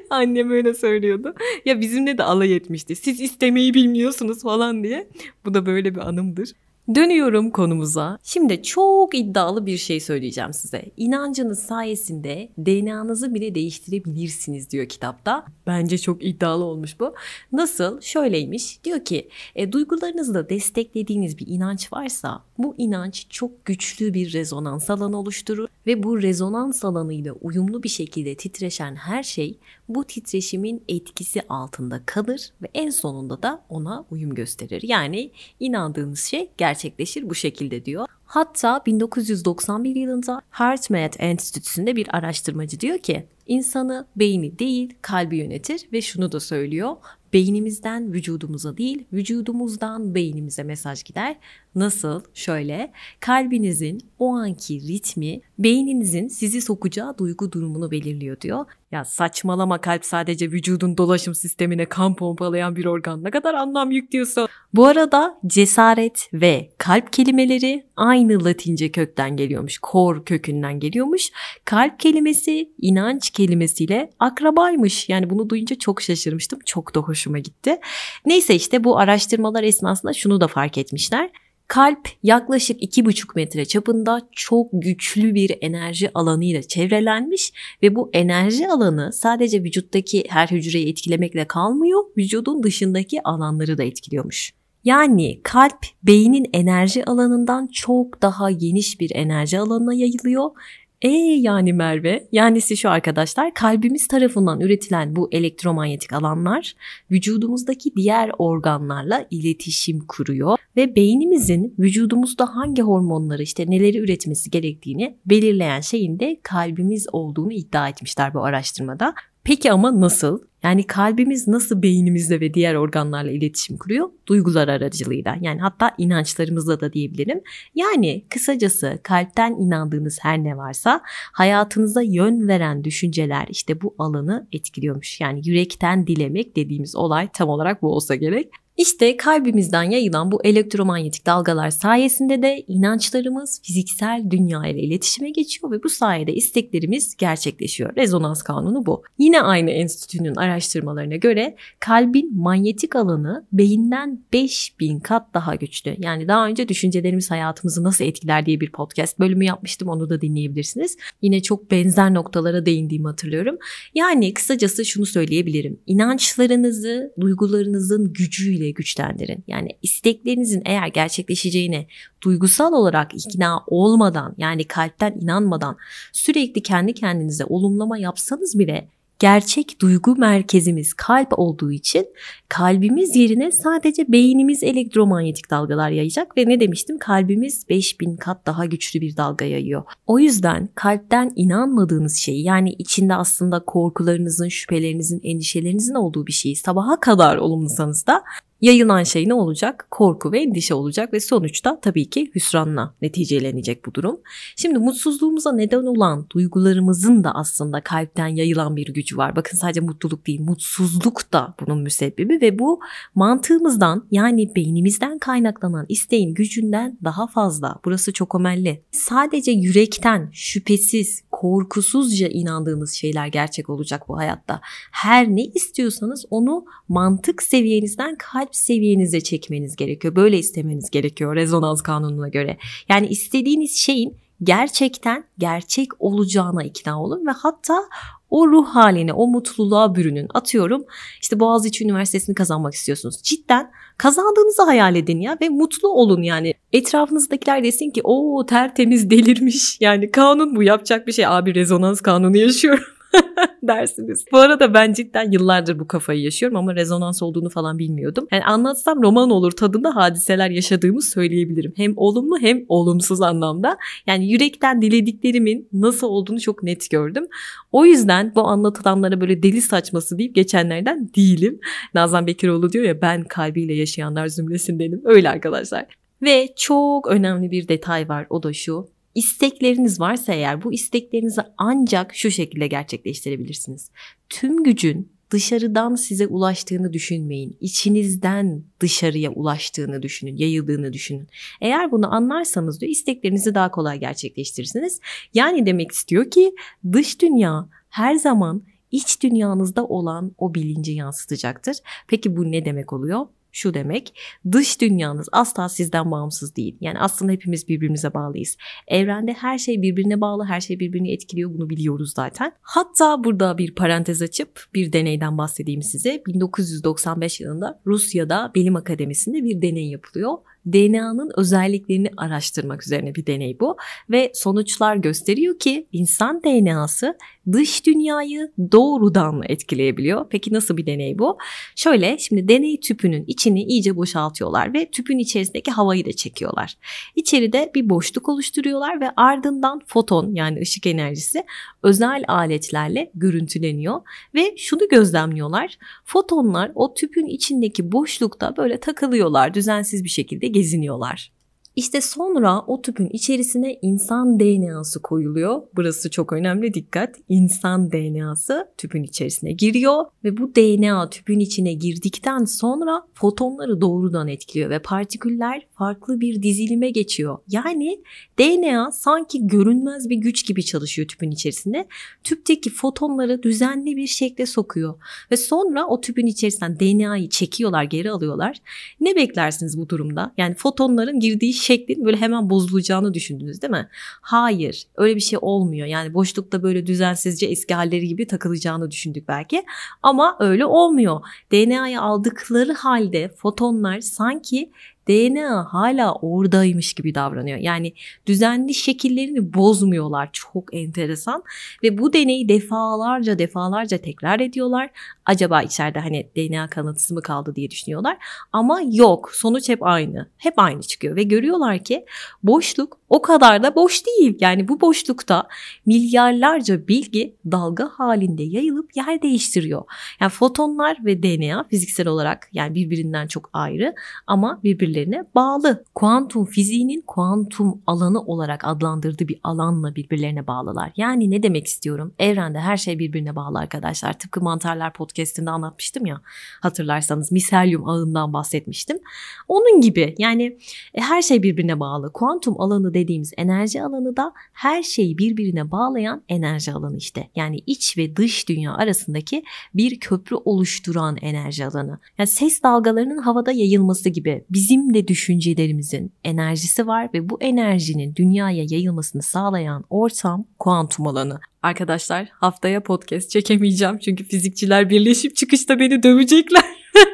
Annem 0.09 0.51
öyle 0.51 0.73
söylüyordu. 0.73 1.35
Ya 1.65 1.81
bizimle 1.81 2.17
de 2.17 2.23
alay 2.23 2.55
etmişti. 2.55 2.95
Siz 2.95 3.21
istemeyi 3.21 3.73
bilmiyorsunuz 3.73 4.41
falan 4.43 4.83
diye. 4.83 5.07
Bu 5.45 5.53
da 5.53 5.65
böyle 5.65 5.95
bir 5.95 5.99
anımdır. 6.07 6.51
Dönüyorum 6.95 7.51
konumuza. 7.51 8.19
Şimdi 8.23 8.63
çok 8.63 9.15
iddialı 9.15 9.65
bir 9.65 9.77
şey 9.77 9.99
söyleyeceğim 9.99 10.53
size. 10.53 10.85
İnancınız 10.97 11.59
sayesinde 11.59 12.49
DNA'nızı 12.57 13.33
bile 13.33 13.55
değiştirebilirsiniz 13.55 14.69
diyor 14.71 14.89
kitapta. 14.89 15.45
Bence 15.67 15.97
çok 15.97 16.25
iddialı 16.25 16.63
olmuş 16.63 16.99
bu. 16.99 17.13
Nasıl? 17.51 18.01
Şöyleymiş. 18.01 18.83
Diyor 18.83 19.05
ki 19.05 19.29
e, 19.55 19.71
duygularınızla 19.71 20.49
desteklediğiniz 20.49 21.37
bir 21.37 21.47
inanç 21.47 21.93
varsa 21.93 22.43
bu 22.57 22.75
inanç 22.77 23.25
çok 23.29 23.65
güçlü 23.65 24.13
bir 24.13 24.33
rezonans 24.33 24.89
alanı 24.89 25.19
oluşturur 25.19 25.67
ve 25.87 26.03
bu 26.03 26.21
rezonans 26.21 26.85
alanıyla 26.85 27.33
uyumlu 27.33 27.83
bir 27.83 27.89
şekilde 27.89 28.35
titreşen 28.35 28.95
her 28.95 29.23
şey 29.23 29.57
bu 29.89 30.03
titreşimin 30.03 30.83
etkisi 30.87 31.41
altında 31.49 32.01
kalır 32.05 32.49
ve 32.61 32.67
en 32.73 32.89
sonunda 32.89 33.43
da 33.43 33.61
ona 33.69 34.05
uyum 34.11 34.35
gösterir. 34.35 34.81
Yani 34.83 35.31
inandığınız 35.59 36.19
şey 36.19 36.49
gerçekleşir 36.75 37.29
bu 37.29 37.35
şekilde 37.35 37.85
diyor. 37.85 38.05
Hatta 38.25 38.81
1991 38.85 39.95
yılında 39.95 40.41
HeartMath 40.51 41.15
Enstitüsü'nde 41.19 41.95
bir 41.95 42.07
araştırmacı 42.17 42.79
diyor 42.79 42.97
ki 42.97 43.25
insanı 43.47 44.07
beyni 44.15 44.59
değil 44.59 44.93
kalbi 45.01 45.37
yönetir 45.37 45.87
ve 45.93 46.01
şunu 46.01 46.31
da 46.31 46.39
söylüyor 46.39 46.95
beynimizden 47.33 48.13
vücudumuza 48.13 48.77
değil, 48.77 49.03
vücudumuzdan 49.13 50.15
beynimize 50.15 50.63
mesaj 50.63 51.03
gider. 51.03 51.35
Nasıl? 51.75 52.21
Şöyle, 52.33 52.91
kalbinizin 53.19 54.01
o 54.19 54.35
anki 54.35 54.81
ritmi 54.87 55.41
beyninizin 55.59 56.27
sizi 56.27 56.61
sokacağı 56.61 57.17
duygu 57.17 57.51
durumunu 57.51 57.91
belirliyor 57.91 58.41
diyor. 58.41 58.65
Ya 58.91 59.05
saçmalama 59.05 59.81
kalp 59.81 60.05
sadece 60.05 60.51
vücudun 60.51 60.97
dolaşım 60.97 61.35
sistemine 61.35 61.85
kan 61.85 62.15
pompalayan 62.15 62.75
bir 62.75 62.85
organ. 62.85 63.23
Ne 63.23 63.31
kadar 63.31 63.53
anlam 63.53 63.91
yüklüyorsun. 63.91 64.47
Bu 64.73 64.85
arada 64.85 65.39
cesaret 65.47 66.29
ve 66.33 66.69
kalp 66.77 67.13
kelimeleri 67.13 67.85
aynı 67.95 68.45
latince 68.45 68.91
kökten 68.91 69.37
geliyormuş. 69.37 69.77
Kor 69.77 70.25
kökünden 70.25 70.79
geliyormuş. 70.79 71.31
Kalp 71.65 71.99
kelimesi 71.99 72.69
inanç 72.81 73.29
kelimesiyle 73.29 74.09
akrabaymış. 74.19 75.09
Yani 75.09 75.29
bunu 75.29 75.49
duyunca 75.49 75.75
çok 75.75 76.01
şaşırmıştım. 76.01 76.59
Çok 76.65 76.95
da 76.95 76.99
hoşuma 76.99 77.39
gitti. 77.39 77.77
Neyse 78.25 78.55
işte 78.55 78.83
bu 78.83 78.97
araştırmalar 78.97 79.63
esnasında 79.63 80.13
şunu 80.13 80.41
da 80.41 80.47
fark 80.47 80.77
etmişler. 80.77 81.29
Kalp 81.67 82.09
yaklaşık 82.23 82.83
2,5 82.83 83.27
metre 83.35 83.65
çapında 83.65 84.21
çok 84.31 84.69
güçlü 84.73 85.35
bir 85.35 85.57
enerji 85.61 86.13
alanıyla 86.13 86.61
çevrelenmiş 86.61 87.53
ve 87.83 87.95
bu 87.95 88.09
enerji 88.13 88.67
alanı 88.67 89.13
sadece 89.13 89.63
vücuttaki 89.63 90.23
her 90.29 90.47
hücreyi 90.47 90.89
etkilemekle 90.89 91.45
kalmıyor, 91.45 92.03
vücudun 92.17 92.63
dışındaki 92.63 93.23
alanları 93.23 93.77
da 93.77 93.83
etkiliyormuş. 93.83 94.53
Yani 94.83 95.39
kalp 95.43 95.85
beynin 96.03 96.49
enerji 96.53 97.05
alanından 97.05 97.67
çok 97.67 98.21
daha 98.21 98.51
geniş 98.51 98.99
bir 98.99 99.11
enerji 99.15 99.59
alanına 99.59 99.93
yayılıyor 99.93 100.51
e 101.01 101.09
yani 101.17 101.73
Merve, 101.73 102.27
yanisi 102.31 102.77
şu 102.77 102.89
arkadaşlar 102.89 103.53
kalbimiz 103.53 104.07
tarafından 104.07 104.61
üretilen 104.61 105.15
bu 105.15 105.29
elektromanyetik 105.31 106.13
alanlar 106.13 106.75
vücudumuzdaki 107.11 107.95
diğer 107.95 108.31
organlarla 108.37 109.27
iletişim 109.31 109.99
kuruyor 110.07 110.57
ve 110.77 110.95
beynimizin 110.95 111.75
vücudumuzda 111.79 112.55
hangi 112.55 112.81
hormonları 112.81 113.43
işte 113.43 113.65
neleri 113.67 113.97
üretmesi 113.97 114.49
gerektiğini 114.49 115.17
belirleyen 115.25 115.81
şeyin 115.81 116.19
de 116.19 116.39
kalbimiz 116.43 117.07
olduğunu 117.11 117.51
iddia 117.51 117.89
etmişler 117.89 118.33
bu 118.33 118.43
araştırmada. 118.43 119.13
Peki 119.45 119.71
ama 119.71 120.01
nasıl? 120.01 120.39
Yani 120.63 120.83
kalbimiz 120.83 121.47
nasıl 121.47 121.81
beynimizle 121.81 122.39
ve 122.39 122.53
diğer 122.53 122.75
organlarla 122.75 123.31
iletişim 123.31 123.77
kuruyor? 123.77 124.09
Duygular 124.27 124.67
aracılığıyla. 124.67 125.37
Yani 125.41 125.61
hatta 125.61 125.91
inançlarımızla 125.97 126.79
da 126.79 126.93
diyebilirim. 126.93 127.41
Yani 127.75 128.25
kısacası 128.29 128.99
kalpten 129.03 129.51
inandığınız 129.51 130.17
her 130.21 130.43
ne 130.43 130.57
varsa 130.57 131.01
hayatınıza 131.33 132.01
yön 132.01 132.47
veren 132.47 132.83
düşünceler 132.83 133.45
işte 133.49 133.81
bu 133.81 133.95
alanı 133.99 134.47
etkiliyormuş. 134.51 135.21
Yani 135.21 135.41
yürekten 135.45 136.07
dilemek 136.07 136.55
dediğimiz 136.55 136.95
olay 136.95 137.29
tam 137.33 137.49
olarak 137.49 137.81
bu 137.81 137.95
olsa 137.95 138.15
gerek. 138.15 138.49
İşte 138.77 139.17
kalbimizden 139.17 139.83
yayılan 139.83 140.31
bu 140.31 140.43
elektromanyetik 140.43 141.25
dalgalar 141.25 141.69
sayesinde 141.69 142.41
de 142.41 142.63
inançlarımız 142.67 143.61
fiziksel 143.63 144.23
dünya 144.29 144.65
ile 144.67 144.79
iletişime 144.79 145.29
geçiyor 145.29 145.71
ve 145.71 145.83
bu 145.83 145.89
sayede 145.89 146.33
isteklerimiz 146.33 147.15
gerçekleşiyor. 147.15 147.95
Rezonans 147.95 148.43
kanunu 148.43 148.85
bu. 148.85 149.03
Yine 149.17 149.41
aynı 149.41 149.71
enstitünün 149.71 150.35
araştırmalarına 150.35 151.15
göre 151.15 151.55
kalbin 151.79 152.37
manyetik 152.37 152.95
alanı 152.95 153.45
beyinden 153.51 154.23
5000 154.33 154.99
kat 154.99 155.33
daha 155.33 155.55
güçlü. 155.55 155.95
Yani 155.97 156.27
daha 156.27 156.47
önce 156.47 156.67
düşüncelerimiz 156.67 157.31
hayatımızı 157.31 157.83
nasıl 157.83 158.05
etkiler 158.05 158.45
diye 158.45 158.59
bir 158.59 158.71
podcast 158.71 159.19
bölümü 159.19 159.45
yapmıştım. 159.45 159.89
Onu 159.89 160.09
da 160.09 160.21
dinleyebilirsiniz. 160.21 160.97
Yine 161.21 161.41
çok 161.41 161.71
benzer 161.71 162.13
noktalara 162.13 162.65
değindiğimi 162.65 163.07
hatırlıyorum. 163.07 163.57
Yani 163.93 164.33
kısacası 164.33 164.85
şunu 164.85 165.05
söyleyebilirim. 165.05 165.79
İnançlarınızı 165.85 167.13
duygularınızın 167.19 168.13
gücüyle 168.13 168.64
ile 168.65 168.71
güçlendirin. 168.71 169.43
Yani 169.47 169.69
isteklerinizin 169.81 170.61
eğer 170.65 170.87
gerçekleşeceğine 170.87 171.87
duygusal 172.23 172.73
olarak 172.73 173.13
ikna 173.13 173.63
olmadan 173.67 174.35
yani 174.37 174.63
kalpten 174.63 175.17
inanmadan 175.21 175.77
sürekli 176.13 176.63
kendi 176.63 176.93
kendinize 176.93 177.45
olumlama 177.45 177.97
yapsanız 177.97 178.59
bile 178.59 178.89
gerçek 179.19 179.81
duygu 179.81 180.15
merkezimiz 180.15 180.93
kalp 180.93 181.39
olduğu 181.39 181.71
için 181.71 182.07
kalbimiz 182.49 183.15
yerine 183.15 183.51
sadece 183.51 184.11
beynimiz 184.11 184.63
elektromanyetik 184.63 185.49
dalgalar 185.51 185.89
yayacak 185.89 186.37
ve 186.37 186.45
ne 186.47 186.59
demiştim 186.59 186.97
kalbimiz 186.97 187.69
5000 187.69 188.15
kat 188.15 188.45
daha 188.45 188.65
güçlü 188.65 189.01
bir 189.01 189.17
dalga 189.17 189.45
yayıyor. 189.45 189.83
O 190.07 190.19
yüzden 190.19 190.69
kalpten 190.75 191.31
inanmadığınız 191.35 192.15
şeyi 192.15 192.43
yani 192.43 192.71
içinde 192.71 193.15
aslında 193.15 193.59
korkularınızın, 193.59 194.49
şüphelerinizin, 194.49 195.21
endişelerinizin 195.23 195.95
olduğu 195.95 196.27
bir 196.27 196.33
şeyi 196.33 196.55
sabaha 196.55 196.99
kadar 196.99 197.37
olumlasanız 197.37 198.07
da 198.07 198.23
yayılan 198.61 199.03
şey 199.03 199.29
ne 199.29 199.33
olacak? 199.33 199.87
Korku 199.91 200.31
ve 200.31 200.41
endişe 200.41 200.73
olacak 200.73 201.13
ve 201.13 201.19
sonuçta 201.19 201.79
tabii 201.79 202.09
ki 202.09 202.31
hüsranla 202.35 202.93
neticelenecek 203.01 203.85
bu 203.85 203.93
durum. 203.93 204.19
Şimdi 204.55 204.79
mutsuzluğumuza 204.79 205.51
neden 205.51 205.83
olan 205.83 206.25
duygularımızın 206.29 207.23
da 207.23 207.31
aslında 207.35 207.81
kalpten 207.81 208.27
yayılan 208.27 208.75
bir 208.75 208.93
gücü 208.93 209.17
var. 209.17 209.35
Bakın 209.35 209.57
sadece 209.57 209.81
mutluluk 209.81 210.27
değil, 210.27 210.41
mutsuzluk 210.41 211.33
da 211.33 211.55
bunun 211.59 211.81
müsebbibi 211.81 212.41
ve 212.41 212.59
bu 212.59 212.79
mantığımızdan 213.15 214.07
yani 214.11 214.55
beynimizden 214.55 215.19
kaynaklanan 215.19 215.85
isteğin 215.89 216.33
gücünden 216.33 216.97
daha 217.03 217.27
fazla. 217.27 217.75
Burası 217.85 218.13
çok 218.13 218.35
önemli. 218.35 218.81
Sadece 218.91 219.51
yürekten 219.51 220.29
şüphesiz, 220.33 221.23
korkusuzca 221.31 222.27
inandığınız 222.27 222.93
şeyler 222.93 223.27
gerçek 223.27 223.69
olacak 223.69 224.07
bu 224.07 224.17
hayatta. 224.17 224.61
Her 224.91 225.27
ne 225.27 225.43
istiyorsanız 225.43 226.25
onu 226.29 226.65
mantık 226.87 227.43
seviyenizden 227.43 228.15
kalp 228.15 228.44
seviyenize 228.51 229.21
çekmeniz 229.21 229.75
gerekiyor. 229.75 230.15
Böyle 230.15 230.37
istemeniz 230.37 230.89
gerekiyor 230.89 231.35
rezonans 231.35 231.81
kanununa 231.81 232.29
göre. 232.29 232.57
Yani 232.89 233.07
istediğiniz 233.07 233.77
şeyin 233.77 234.17
gerçekten 234.43 235.23
gerçek 235.37 235.87
olacağına 235.99 236.63
ikna 236.63 237.03
olun 237.03 237.27
ve 237.27 237.31
hatta 237.31 237.83
o 238.29 238.47
ruh 238.47 238.67
haline, 238.67 239.13
o 239.13 239.27
mutluluğa 239.27 239.95
bürünün. 239.95 240.27
Atıyorum 240.33 240.85
işte 241.21 241.39
Boğaziçi 241.39 241.83
Üniversitesi'ni 241.83 242.35
kazanmak 242.35 242.73
istiyorsunuz. 242.73 243.23
Cidden 243.23 243.71
kazandığınızı 243.97 244.63
hayal 244.63 244.95
edin 244.95 245.21
ya 245.21 245.37
ve 245.41 245.49
mutlu 245.49 245.89
olun 245.89 246.21
yani. 246.21 246.53
Etrafınızdakiler 246.73 247.63
desin 247.63 247.91
ki 247.91 248.01
o 248.03 248.45
tertemiz 248.45 249.09
delirmiş. 249.09 249.77
Yani 249.81 250.11
kanun 250.11 250.55
bu 250.55 250.63
yapacak 250.63 251.07
bir 251.07 251.11
şey. 251.11 251.27
Abi 251.27 251.55
rezonans 251.55 252.01
kanunu 252.01 252.37
yaşıyorum. 252.37 252.94
dersiniz. 253.63 254.25
Bu 254.31 254.37
arada 254.37 254.73
ben 254.73 254.93
cidden 254.93 255.31
yıllardır 255.31 255.79
bu 255.79 255.87
kafayı 255.87 256.21
yaşıyorum 256.21 256.57
ama 256.57 256.75
rezonans 256.75 257.23
olduğunu 257.23 257.49
falan 257.49 257.79
bilmiyordum. 257.79 258.27
Yani 258.31 258.43
anlatsam 258.43 259.03
roman 259.03 259.29
olur 259.29 259.51
tadında 259.51 259.95
hadiseler 259.95 260.49
yaşadığımı 260.49 261.01
söyleyebilirim. 261.01 261.73
Hem 261.75 261.93
olumlu 261.97 262.39
hem 262.39 262.65
olumsuz 262.67 263.21
anlamda. 263.21 263.77
Yani 264.07 264.31
yürekten 264.31 264.81
dilediklerimin 264.81 265.69
nasıl 265.73 266.07
olduğunu 266.07 266.39
çok 266.39 266.63
net 266.63 266.89
gördüm. 266.89 267.27
O 267.71 267.85
yüzden 267.85 268.31
bu 268.35 268.47
anlatılanlara 268.47 269.21
böyle 269.21 269.43
deli 269.43 269.61
saçması 269.61 270.17
deyip 270.17 270.35
geçenlerden 270.35 271.09
değilim. 271.15 271.59
Nazan 271.93 272.27
Bekiroğlu 272.27 272.71
diyor 272.71 272.85
ya 272.85 273.01
ben 273.01 273.23
kalbiyle 273.23 273.73
yaşayanlar 273.73 274.27
zümresindenim. 274.27 275.01
Öyle 275.05 275.29
arkadaşlar. 275.29 275.85
Ve 276.21 276.53
çok 276.55 277.07
önemli 277.07 277.51
bir 277.51 277.67
detay 277.67 278.09
var 278.09 278.27
o 278.29 278.43
da 278.43 278.53
şu. 278.53 278.94
İstekleriniz 279.15 279.99
varsa 279.99 280.33
eğer 280.33 280.63
bu 280.63 280.73
isteklerinizi 280.73 281.41
ancak 281.57 282.15
şu 282.15 282.31
şekilde 282.31 282.67
gerçekleştirebilirsiniz. 282.67 283.91
Tüm 284.29 284.63
gücün 284.63 285.15
dışarıdan 285.31 285.95
size 285.95 286.27
ulaştığını 286.27 286.93
düşünmeyin. 286.93 287.57
İçinizden 287.61 288.63
dışarıya 288.79 289.31
ulaştığını 289.31 290.01
düşünün, 290.01 290.37
yayıldığını 290.37 290.93
düşünün. 290.93 291.27
Eğer 291.61 291.91
bunu 291.91 292.13
anlarsanız 292.13 292.81
diyor 292.81 292.91
isteklerinizi 292.91 293.55
daha 293.55 293.71
kolay 293.71 293.99
gerçekleştirirsiniz. 293.99 294.99
Yani 295.33 295.65
demek 295.65 295.91
istiyor 295.91 296.31
ki 296.31 296.55
dış 296.91 297.21
dünya 297.21 297.69
her 297.89 298.15
zaman 298.15 298.63
iç 298.91 299.23
dünyanızda 299.23 299.85
olan 299.85 300.31
o 300.37 300.53
bilinci 300.53 300.91
yansıtacaktır. 300.91 301.77
Peki 302.07 302.37
bu 302.37 302.51
ne 302.51 302.65
demek 302.65 302.93
oluyor? 302.93 303.27
Şu 303.55 303.73
demek. 303.73 304.13
Dış 304.51 304.81
dünyanız 304.81 305.29
asla 305.31 305.69
sizden 305.69 306.11
bağımsız 306.11 306.55
değil. 306.55 306.77
Yani 306.81 306.99
aslında 306.99 307.31
hepimiz 307.31 307.67
birbirimize 307.67 308.13
bağlıyız. 308.13 308.57
Evrende 308.87 309.33
her 309.33 309.57
şey 309.57 309.81
birbirine 309.81 310.21
bağlı, 310.21 310.43
her 310.43 310.61
şey 310.61 310.79
birbirini 310.79 311.11
etkiliyor. 311.11 311.53
Bunu 311.53 311.69
biliyoruz 311.69 312.13
zaten. 312.15 312.51
Hatta 312.61 313.23
burada 313.23 313.57
bir 313.57 313.75
parantez 313.75 314.21
açıp 314.21 314.65
bir 314.73 314.93
deneyden 314.93 315.37
bahsedeyim 315.37 315.81
size. 315.81 316.23
1995 316.27 317.39
yılında 317.39 317.81
Rusya'da 317.85 318.51
Bilim 318.55 318.75
Akademisi'nde 318.75 319.43
bir 319.43 319.61
deney 319.61 319.89
yapılıyor 319.89 320.37
DNA'nın 320.65 321.31
özelliklerini 321.37 322.09
araştırmak 322.17 322.83
üzerine 322.83 323.15
bir 323.15 323.25
deney 323.25 323.59
bu 323.59 323.77
ve 324.09 324.31
sonuçlar 324.33 324.95
gösteriyor 324.95 325.59
ki 325.59 325.87
insan 325.91 326.43
DNA'sı 326.43 327.17
dış 327.51 327.85
dünyayı 327.85 328.51
doğrudan 328.71 329.41
etkileyebiliyor. 329.49 330.25
Peki 330.29 330.53
nasıl 330.53 330.77
bir 330.77 330.85
deney 330.85 331.19
bu? 331.19 331.37
Şöyle 331.75 332.17
şimdi 332.17 332.47
deney 332.47 332.79
tüpünün 332.79 333.23
içini 333.27 333.63
iyice 333.63 333.95
boşaltıyorlar 333.95 334.73
ve 334.73 334.89
tüpün 334.91 335.17
içerisindeki 335.17 335.71
havayı 335.71 336.05
da 336.05 336.11
çekiyorlar. 336.11 336.77
İçeride 337.15 337.71
bir 337.75 337.89
boşluk 337.89 338.29
oluşturuyorlar 338.29 339.01
ve 339.01 339.09
ardından 339.17 339.81
foton 339.87 340.35
yani 340.35 340.61
ışık 340.61 340.87
enerjisi 340.87 341.43
özel 341.83 342.23
aletlerle 342.27 343.11
görüntüleniyor 343.15 344.01
ve 344.35 344.57
şunu 344.57 344.87
gözlemliyorlar. 344.89 345.77
Fotonlar 346.03 346.71
o 346.75 346.93
tüpün 346.93 347.25
içindeki 347.25 347.91
boşlukta 347.91 348.57
böyle 348.57 348.79
takılıyorlar 348.79 349.53
düzensiz 349.53 350.03
bir 350.03 350.09
şekilde 350.09 350.47
geziniyorlar. 350.55 351.31
İşte 351.75 352.01
sonra 352.01 352.61
o 352.61 352.81
tüpün 352.81 353.09
içerisine 353.09 353.79
insan 353.81 354.39
DNA'sı 354.39 355.01
koyuluyor. 355.01 355.61
Burası 355.75 356.09
çok 356.09 356.33
önemli 356.33 356.73
dikkat. 356.73 357.15
İnsan 357.29 357.91
DNA'sı 357.91 358.67
tüpün 358.77 359.03
içerisine 359.03 359.51
giriyor 359.51 360.05
ve 360.23 360.37
bu 360.37 360.55
DNA 360.55 361.09
tüpün 361.09 361.39
içine 361.39 361.73
girdikten 361.73 362.45
sonra 362.45 363.01
fotonları 363.13 363.81
doğrudan 363.81 364.27
etkiliyor 364.27 364.69
ve 364.69 364.79
partiküller 364.79 365.67
farklı 365.73 366.21
bir 366.21 366.43
dizilime 366.43 366.89
geçiyor. 366.89 367.37
Yani 367.47 368.01
DNA 368.39 368.91
sanki 368.91 369.47
görünmez 369.47 370.09
bir 370.09 370.17
güç 370.17 370.47
gibi 370.47 370.65
çalışıyor 370.65 371.07
tüpün 371.07 371.31
içerisinde. 371.31 371.87
Tüpteki 372.23 372.69
fotonları 372.69 373.43
düzenli 373.43 373.97
bir 373.97 374.07
şekilde 374.07 374.45
sokuyor 374.45 374.93
ve 375.31 375.37
sonra 375.37 375.87
o 375.87 376.01
tüpün 376.01 376.25
içerisinden 376.25 376.79
DNA'yı 376.79 377.29
çekiyorlar, 377.29 377.83
geri 377.83 378.11
alıyorlar. 378.11 378.57
Ne 378.99 379.15
beklersiniz 379.15 379.77
bu 379.77 379.89
durumda? 379.89 380.33
Yani 380.37 380.55
fotonların 380.55 381.19
girdiği 381.19 381.53
şeklin 381.65 382.05
böyle 382.05 382.17
hemen 382.17 382.49
bozulacağını 382.49 383.13
düşündünüz 383.13 383.61
değil 383.61 383.71
mi? 383.71 383.89
Hayır 384.21 384.83
öyle 384.95 385.15
bir 385.15 385.21
şey 385.21 385.39
olmuyor. 385.41 385.87
Yani 385.87 386.13
boşlukta 386.13 386.63
böyle 386.63 386.87
düzensizce 386.87 387.45
eski 387.45 387.75
gibi 388.07 388.27
takılacağını 388.27 388.91
düşündük 388.91 389.27
belki. 389.27 389.65
Ama 390.03 390.37
öyle 390.39 390.65
olmuyor. 390.65 391.21
DNA'yı 391.51 392.01
aldıkları 392.01 392.73
halde 392.73 393.29
fotonlar 393.29 393.99
sanki 393.99 394.71
DNA 395.07 395.73
hala 395.73 396.13
oradaymış 396.13 396.93
gibi 396.93 397.15
davranıyor. 397.15 397.57
Yani 397.57 397.93
düzenli 398.27 398.73
şekillerini 398.73 399.53
bozmuyorlar. 399.53 400.29
Çok 400.33 400.73
enteresan. 400.73 401.43
Ve 401.83 401.97
bu 401.97 402.13
deneyi 402.13 402.49
defalarca 402.49 403.39
defalarca 403.39 403.97
tekrar 403.97 404.39
ediyorlar. 404.39 404.89
Acaba 405.25 405.61
içeride 405.61 405.99
hani 405.99 406.29
DNA 406.35 406.69
kanıtısı 406.69 407.13
mı 407.13 407.21
kaldı 407.21 407.55
diye 407.55 407.69
düşünüyorlar. 407.69 408.17
Ama 408.51 408.81
yok. 408.91 409.31
Sonuç 409.33 409.69
hep 409.69 409.83
aynı. 409.83 410.29
Hep 410.37 410.53
aynı 410.57 410.81
çıkıyor. 410.81 411.15
Ve 411.15 411.23
görüyorlar 411.23 411.83
ki 411.83 412.05
boşluk 412.43 412.97
o 413.09 413.21
kadar 413.21 413.63
da 413.63 413.75
boş 413.75 414.05
değil. 414.05 414.37
Yani 414.39 414.67
bu 414.67 414.81
boşlukta 414.81 415.47
milyarlarca 415.85 416.87
bilgi 416.87 417.35
dalga 417.51 417.89
halinde 417.93 418.43
yayılıp 418.43 418.95
yer 418.95 419.21
değiştiriyor. 419.21 419.83
Yani 420.19 420.29
fotonlar 420.29 420.97
ve 421.05 421.23
DNA 421.23 421.63
fiziksel 421.63 422.07
olarak 422.07 422.49
yani 422.53 422.75
birbirinden 422.75 423.27
çok 423.27 423.49
ayrı 423.53 423.95
ama 424.27 424.59
birbirlerine 424.95 425.25
bağlı. 425.35 425.83
Kuantum 425.95 426.45
fiziğinin 426.45 427.03
kuantum 427.07 427.81
alanı 427.87 428.21
olarak 428.21 428.65
adlandırdığı 428.65 429.27
bir 429.27 429.39
alanla 429.43 429.95
birbirlerine 429.95 430.47
bağlılar. 430.47 430.91
Yani 430.97 431.31
ne 431.31 431.43
demek 431.43 431.67
istiyorum? 431.67 432.13
Evrende 432.19 432.59
her 432.59 432.77
şey 432.77 432.99
birbirine 432.99 433.35
bağlı 433.35 433.59
arkadaşlar. 433.59 434.19
Tıpkı 434.19 434.41
Mantarlar 434.41 434.93
podcastinde 434.93 435.49
anlatmıştım 435.49 436.05
ya 436.05 436.21
hatırlarsanız 436.61 437.31
miselyum 437.31 437.89
ağından 437.89 438.33
bahsetmiştim. 438.33 438.99
Onun 439.47 439.81
gibi 439.81 440.15
yani 440.17 440.57
e, 440.93 441.01
her 441.01 441.21
şey 441.21 441.43
birbirine 441.43 441.79
bağlı. 441.79 442.13
Kuantum 442.13 442.61
alanı 442.61 442.93
dediğimiz 442.93 443.33
enerji 443.37 443.83
alanı 443.83 444.17
da 444.17 444.33
her 444.53 444.83
şeyi 444.83 445.17
birbirine 445.17 445.71
bağlayan 445.71 446.23
enerji 446.29 446.71
alanı 446.71 446.97
işte. 446.97 447.29
Yani 447.35 447.61
iç 447.65 447.97
ve 447.97 448.15
dış 448.15 448.49
dünya 448.49 448.73
arasındaki 448.73 449.43
bir 449.73 449.99
köprü 449.99 450.35
oluşturan 450.35 451.17
enerji 451.21 451.65
alanı. 451.65 451.99
Yani 452.17 452.27
ses 452.27 452.63
dalgalarının 452.63 453.17
havada 453.17 453.51
yayılması 453.51 454.09
gibi 454.09 454.45
bizim 454.49 454.84
de 454.93 455.07
düşüncelerimizin 455.07 456.13
enerjisi 456.23 456.87
var 456.87 457.09
ve 457.13 457.29
bu 457.29 457.37
enerjinin 457.41 458.15
dünyaya 458.15 458.65
yayılmasını 458.69 459.21
sağlayan 459.21 459.83
ortam 459.89 460.47
kuantum 460.59 461.07
alanı. 461.07 461.39
Arkadaşlar 461.61 462.27
haftaya 462.31 462.83
podcast 462.83 463.29
çekemeyeceğim 463.29 463.97
çünkü 463.97 464.23
fizikçiler 464.23 464.89
birleşip 464.89 465.35
çıkışta 465.35 465.79
beni 465.79 466.03
dövecekler. 466.03 466.63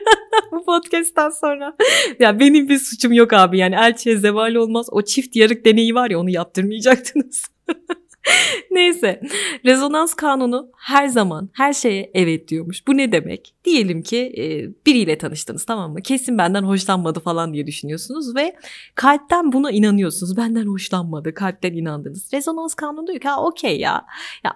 bu 0.52 0.66
podcast'tan 0.66 1.30
sonra. 1.30 1.76
ya 2.20 2.40
benim 2.40 2.70
bir 2.70 2.78
suçum 2.78 3.14
yok 3.14 3.34
abi 3.34 3.58
yani 3.58 3.76
elçiye 3.76 4.18
zeval 4.18 4.56
olmaz. 4.56 4.88
O 4.92 5.02
çift 5.02 5.36
yarık 5.36 5.66
deneyi 5.66 5.96
var 5.96 6.10
ya 6.10 6.20
onu 6.20 6.30
yaptırmayacaktınız. 6.30 7.46
Neyse 8.72 9.22
rezonans 9.66 10.14
kanunu 10.14 10.70
her 10.78 11.08
zaman 11.08 11.50
her 11.54 11.74
şeye 11.74 12.12
evet 12.14 12.48
diyormuş. 12.48 12.88
Bu 12.88 12.98
ne 12.98 13.12
demek? 13.12 13.54
Diyelim 13.66 14.02
ki 14.02 14.18
e, 14.38 14.44
biriyle 14.86 15.18
tanıştınız 15.18 15.66
tamam 15.66 15.92
mı? 15.94 16.02
Kesin 16.02 16.38
benden 16.38 16.64
hoşlanmadı 16.64 17.20
falan 17.20 17.54
diye 17.54 17.68
düşünüyorsunuz 17.68 18.36
ve 18.36 18.56
kalpten 18.96 19.52
buna 19.52 19.72
inanıyorsunuz. 19.72 20.38
Benden 20.38 20.66
hoşlanmadı, 20.66 21.34
kalpten 21.34 21.74
inandınız. 21.74 22.34
Rezonans 22.34 22.74
kanunu 22.74 23.08
diyor 23.08 23.20
ki 23.20 23.28
ha 23.28 23.44
okey 23.44 23.80
ya. 23.80 24.06
ya 24.44 24.52